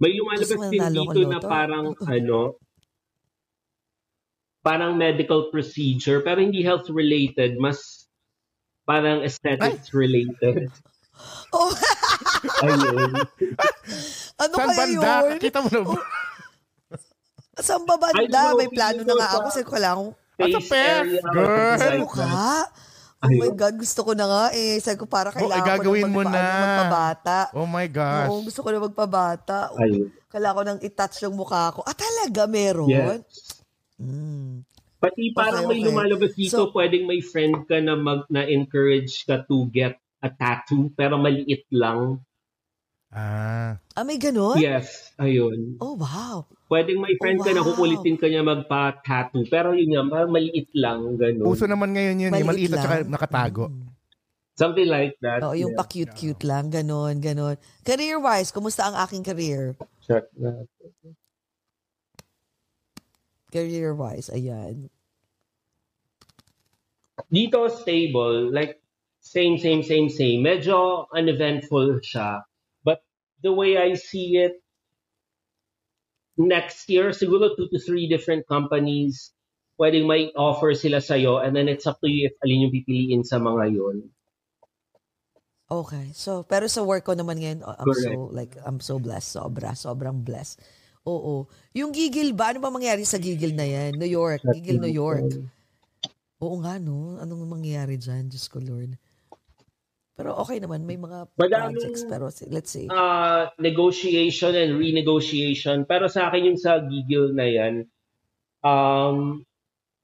[0.00, 2.56] may lumalabas din dito na parang ano,
[4.60, 8.06] parang medical procedure, pero hindi health related, mas
[8.82, 10.68] parang aesthetics related.
[11.52, 11.68] Oh,
[12.64, 13.12] Ayun.
[14.40, 15.12] ano Saan kaya banda?
[15.20, 15.36] yun?
[15.36, 15.94] Kita mo na ba?
[17.60, 18.56] Saan ba banda?
[18.56, 19.38] May plano na nga ako.
[19.44, 19.98] sa- Kasi ko lang,
[20.40, 22.00] At pef, area, girl.
[22.00, 22.24] mukha.
[22.24, 22.68] that.
[23.20, 23.52] Oh my.
[23.52, 24.80] God, gusto ko na nga eh.
[24.80, 26.32] Sabi ko, para kailangan Oh, gagawin ko mo na, na.
[26.32, 27.38] magpa- ano, magpabata.
[27.52, 28.28] Oh my gosh.
[28.32, 29.58] Oo, gusto ko na magpabata.
[29.76, 30.08] Ayun.
[30.26, 31.84] Kailangan ko nang itouch yung mukha ko.
[31.84, 32.88] Ah, talaga meron?
[32.88, 33.28] Yes.
[34.00, 34.64] Mm.
[35.00, 35.88] Pati parang Okay, may okay.
[35.88, 40.28] lumalabas dito, So- pwedeng may friend ka na mag na encourage ka to get a
[40.28, 42.20] tattoo pero maliit lang.
[43.10, 43.74] Ah.
[43.98, 44.54] Ah, may ganun?
[44.60, 45.74] Yes, ayun.
[45.82, 46.46] Oh, wow.
[46.70, 47.74] Pwedeng may friend Oh, ka na wow.
[47.74, 51.48] kukulitin ka niya magpa-tattoo pero yun nga, maliit lang, ganun.
[51.48, 52.44] Uso naman ngayon yun eh.
[52.46, 53.10] Maliit at saka lang.
[53.10, 53.64] nakatago.
[53.66, 53.88] Mm.
[54.54, 55.40] Something like that.
[55.40, 55.80] Oo, yung yeah.
[55.80, 56.68] pa-cute-cute lang.
[56.68, 57.56] Ganon, ganon.
[57.80, 59.72] Career-wise, kumusta ang aking career?
[60.04, 60.68] Check na.
[63.50, 64.88] Career-wise, ayan.
[67.28, 68.48] Dito, stable.
[68.50, 68.80] Like,
[69.20, 70.40] same, same, same, same.
[70.40, 72.42] Medyo uneventful siya.
[72.82, 73.04] But
[73.44, 74.62] the way I see it,
[76.40, 79.36] next year, siguro two to three different companies
[79.80, 83.24] pwedeng may offer sila sa'yo and then it's up to you if alin yung pipiliin
[83.24, 84.04] sa mga yon.
[85.70, 86.12] Okay.
[86.12, 88.04] So, pero sa work ko naman ngayon, uh, I'm Correct.
[88.04, 89.38] so, like, I'm so blessed.
[89.38, 89.72] Sobra.
[89.72, 90.60] Sobrang blessed.
[91.08, 91.48] Oo.
[91.72, 92.52] Yung gigil ba?
[92.52, 93.96] Ano ba mangyari sa gigil na yan?
[93.96, 94.44] New York.
[94.44, 95.32] Gigil New York.
[96.40, 97.16] Oo nga, no?
[97.20, 98.28] Anong mangyayari dyan?
[98.28, 98.96] Diyos ko, Lord.
[100.16, 100.84] Pero okay naman.
[100.84, 102.04] May mga Madaming- projects.
[102.04, 102.84] Pero let's see.
[102.92, 105.88] uh, negotiation and renegotiation.
[105.88, 107.74] Pero sa akin yung sa gigil na yan,
[108.60, 109.40] um,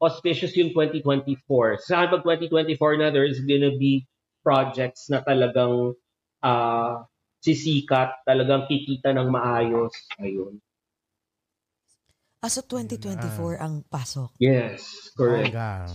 [0.00, 1.80] auspicious yung 2024.
[1.84, 4.08] Sa akin pag 2024 na, there's gonna be
[4.40, 5.92] projects na talagang
[6.40, 7.04] uh,
[7.44, 9.92] sisikat, talagang kikita ng maayos.
[10.16, 10.56] Ayun.
[12.46, 14.30] Ah, so 2024 ang pasok.
[14.38, 15.50] Yes, correct.
[15.50, 15.90] Bongga.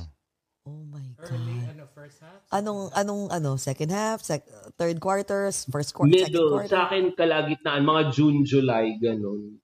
[0.68, 1.72] Oh my Early, God.
[1.72, 2.44] ano, first half?
[2.52, 6.76] Anong, anong, ano, second half, sec- third quarters, first quarter, second Middle, quarter?
[6.76, 9.64] sa akin kalagitnaan, mga June, July, ganun.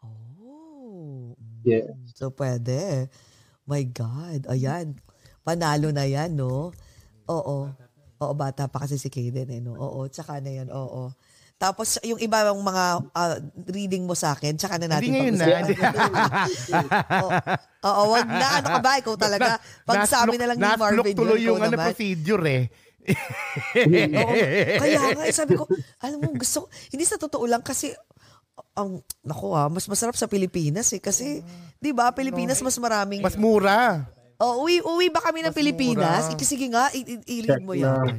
[0.00, 1.36] Oh.
[1.60, 1.92] Yes.
[1.92, 3.12] Mm, So, pwede.
[3.68, 4.48] My God.
[4.48, 4.96] Ayan.
[5.44, 6.72] Panalo na yan, no?
[7.28, 7.68] Oo.
[8.16, 9.76] Oo, bata pa kasi si Kaden, eh, no?
[9.76, 11.12] Oo, tsaka na yan, oo.
[11.62, 12.84] Tapos, yung iba yung mga
[13.14, 13.38] ah,
[13.70, 15.46] reading mo sa akin, tsaka na natin Hindi ngayon na.
[15.46, 15.78] pag-usapan.
[17.22, 17.30] Oo,
[17.86, 18.48] Oo, wag na.
[18.58, 18.92] Ano ka ba?
[18.98, 19.50] Ikaw talaga.
[19.86, 21.94] Pag sabi na lang ni Marvin tuloy yun, yung ano, naman.
[21.94, 22.64] procedure eh.
[24.18, 24.34] Oo.
[24.82, 25.70] Kaya nga, eh, sabi ko,
[26.04, 27.94] alam mo, gusto, hindi sa totoo lang kasi,
[28.74, 30.98] ang, naku ah, mas masarap sa Pilipinas eh.
[30.98, 31.46] Kasi,
[31.78, 34.02] di ba, Pilipinas mas maraming, Mas mura.
[34.42, 36.26] oh, uwi, uwi ba kami ng Pilipinas?
[36.26, 36.42] mura.
[36.42, 36.90] Sige nga,
[37.30, 38.18] i-read mo yan.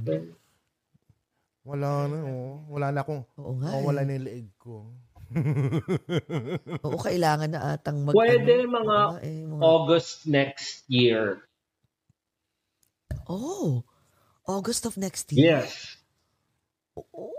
[1.63, 2.67] Wala na, oh.
[2.67, 3.71] Wala na akong, Oo nga.
[3.71, 4.07] oh, wala eh.
[4.07, 4.91] na yung leeg ko.
[6.85, 8.11] Oo, kailangan na atang mag...
[8.11, 11.47] Pwede ano, mga nga eh, mga- August next year.
[13.31, 13.87] Oh,
[14.43, 15.63] August of next year.
[15.63, 15.95] Yes.
[16.99, 17.31] Oo.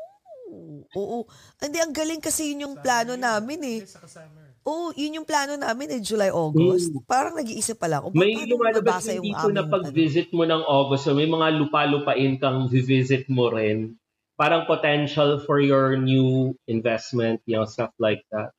[0.96, 1.18] Oo.
[1.60, 3.78] Hindi, ang galing kasi yun yung plano namin eh.
[3.84, 4.56] Sa summer.
[4.64, 6.96] Oo, yun yung plano namin eh, July, August.
[7.05, 8.01] Parang nag-iisip pa lang.
[8.01, 12.40] ako, May lumalabas yung dito na aming, pag-visit mo ng August, so may mga lupa-lupain
[12.40, 14.01] kang visit mo rin.
[14.35, 18.51] Parang potential for your new investment, you know, stuff like that.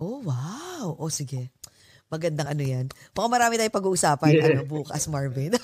[0.00, 0.96] Oh, wow.
[0.98, 1.52] O, sige.
[2.10, 2.90] Magandang ano yan.
[3.14, 4.46] Mukhang marami tayong pag-uusapan Yeah.
[4.50, 5.54] ano, bukas, Marvin.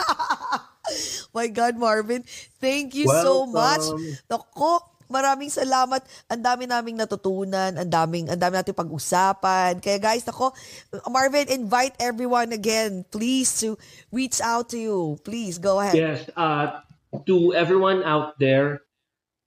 [1.35, 2.23] My God, Marvin.
[2.62, 3.82] Thank you so much.
[3.82, 4.14] Welcome.
[4.31, 4.73] Nako,
[5.10, 6.06] maraming salamat.
[6.31, 7.74] Ang dami naming natutunan.
[7.74, 9.82] Ang daming, ang dami nating pag-usapan.
[9.82, 10.55] Kaya guys, nako,
[11.10, 13.74] Marvin, invite everyone again, please, to
[14.14, 15.18] reach out to you.
[15.27, 15.98] Please, go ahead.
[15.98, 16.85] Yes, uh,
[17.24, 18.80] to everyone out there,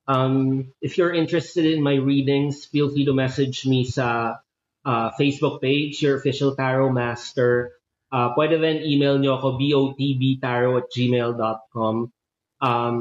[0.08, 4.42] um, if you're interested in my readings, feel free to message me sa
[4.86, 7.78] uh, Facebook page, your official tarot master.
[8.10, 12.10] Uh, pwede rin email nyo ako, botbtarot at gmail.com.
[12.60, 12.98] Um,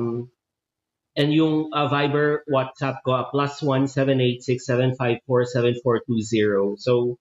[1.16, 5.48] and yung uh, Viber WhatsApp ko, uh, plus one seven eight six seven five four
[5.48, 6.76] seven four two zero.
[6.76, 7.16] So,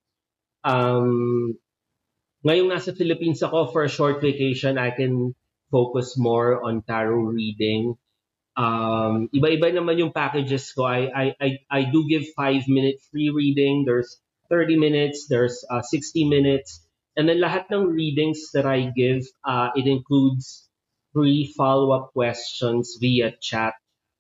[0.68, 1.56] um,
[2.44, 5.34] ngayong nasa Philippines ako for a short vacation, I can
[5.72, 7.96] focus more on tarot reading.
[8.58, 10.90] Um, iba-iba naman yung packages ko.
[10.90, 13.86] I, I, I, I do give five minute free reading.
[13.86, 14.18] There's
[14.50, 15.28] 30 minutes.
[15.30, 16.82] There's uh, 60 minutes.
[17.18, 20.70] And then lahat ng readings that I give, uh, it includes
[21.18, 23.74] free follow-up questions via chat,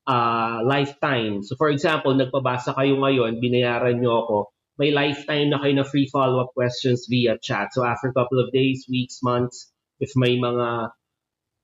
[0.09, 1.45] uh, lifetime.
[1.45, 4.37] So for example, nagpabasa kayo ngayon, binayaran nyo ako,
[4.81, 7.69] may lifetime na kayo na free follow-up questions via chat.
[7.73, 9.69] So after a couple of days, weeks, months,
[10.01, 10.89] if may mga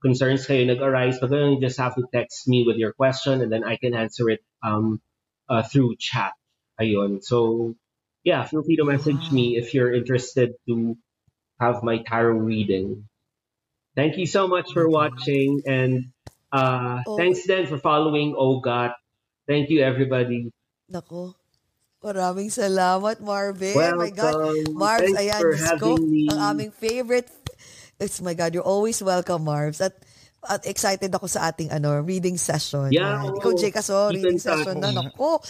[0.04, 3.64] concerns kayo nag-arise, pag you just have to text me with your question and then
[3.64, 5.00] I can answer it um,
[5.48, 6.36] uh, through chat.
[6.76, 7.24] Ayun.
[7.24, 7.72] So,
[8.20, 10.96] yeah, feel free to message me if you're interested to
[11.60, 13.08] have my tarot reading.
[13.96, 16.12] Thank you so much for watching and
[16.52, 17.16] uh, Oh.
[17.16, 18.92] thanks then for following Oh God.
[19.48, 20.50] Thank you, everybody.
[20.90, 21.34] Nako.
[22.04, 23.96] Maraming salamat, Marvin.
[23.96, 24.36] My God.
[24.36, 24.76] Welcome.
[24.76, 27.28] Marbs, Thanks ayan, for Diyos ko, having ang aming favorite.
[28.00, 29.80] It's my God, you're always welcome, Marbs.
[29.80, 29.94] At,
[30.44, 32.92] at excited ako sa ating ano reading session.
[32.92, 33.32] Yeah, Ayan.
[33.32, 33.38] oo.
[33.40, 34.92] Ikaw, Jake, so Keep reading session na.
[34.92, 35.40] Nako.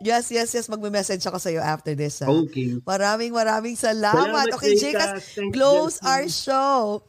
[0.00, 0.68] Yes, yes, yes.
[0.68, 2.20] Magme-message ako sa iyo after this.
[2.20, 2.28] ha?
[2.28, 2.76] Okay.
[2.84, 4.28] Maraming maraming salamat.
[4.28, 4.92] Salamat, okay, Jake.
[4.92, 7.04] Jekas, Thanks, close our show.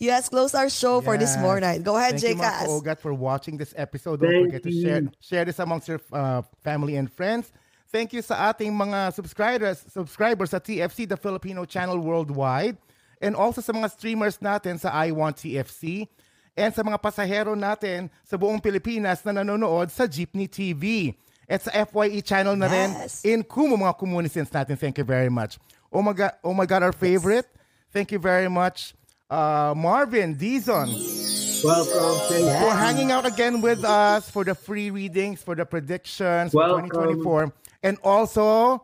[0.00, 1.44] Yes, close our show for this Yes.
[1.44, 1.78] morning.
[1.84, 2.66] Go ahead, Thank you, Jekas.
[2.66, 4.18] Mga Ogat, for watching this episode.
[4.18, 4.82] Don't Thank forget to you.
[4.82, 7.52] share share this amongst your uh, family and friends.
[7.92, 12.80] Thank you sa ating mga subscribers subscribers sa TFC, the Filipino channel worldwide.
[13.22, 16.10] And also sa mga streamers natin sa I Want TFC.
[16.58, 21.14] And sa mga pasahero natin sa buong Pilipinas na nanonood sa Jeepney TV.
[21.46, 23.22] At sa FYE channel na rin Yes.
[23.22, 24.74] in Kumu, mga Kumunisins natin.
[24.74, 25.56] Thank you very much.
[25.92, 27.46] Oh my God, oh my God our favorite.
[27.92, 28.96] Thank you very much,
[29.28, 30.88] uh, Marvin Dizon
[31.62, 32.16] Welcome.
[32.32, 32.56] Thank you.
[32.58, 36.88] for hanging out again with us for the free readings, for the predictions for Welcome.
[37.22, 37.52] 2024,
[37.84, 38.80] and also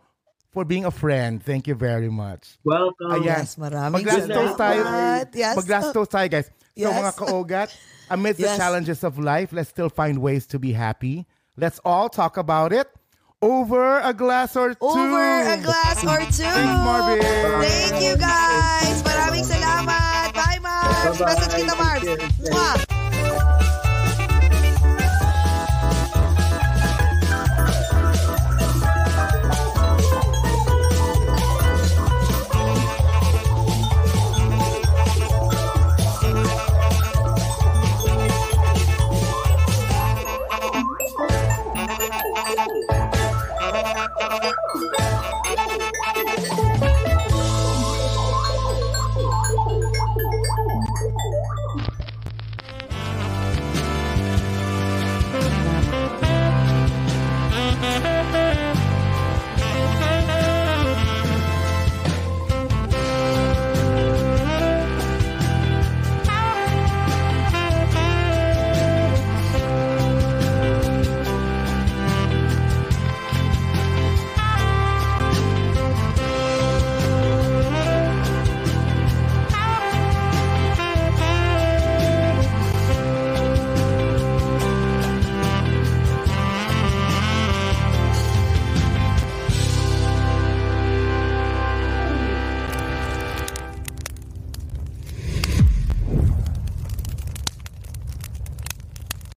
[0.59, 1.39] for being a friend.
[1.41, 2.59] Thank you very much.
[2.65, 3.15] Welcome.
[3.15, 3.47] Oh, Ayan.
[3.47, 4.83] Yes, maraming Mag-last toast tayo.
[5.31, 5.55] Yes.
[5.55, 6.03] Mag-last oh.
[6.03, 6.51] tayo, guys.
[6.75, 6.99] So, Yes.
[6.99, 7.69] mga kaogat,
[8.11, 8.59] amidst the Yes.
[8.59, 11.31] challenges of life, let's still find ways to be happy.
[11.55, 12.91] Let's all talk about it
[13.39, 14.83] over a glass or two.
[14.83, 16.43] Over a glass or two.
[16.43, 17.23] Thanks, Marvin.
[17.23, 18.99] Thank you, guys.
[19.07, 20.35] Maraming salamat.
[20.35, 21.23] Bye, Marbs.
[21.23, 21.39] Bye-bye.
[21.39, 22.03] Message kita, Marbs.
[22.03, 22.51] Cheers.
[22.51, 22.98] Mwah.
[44.19, 45.18] Thank you.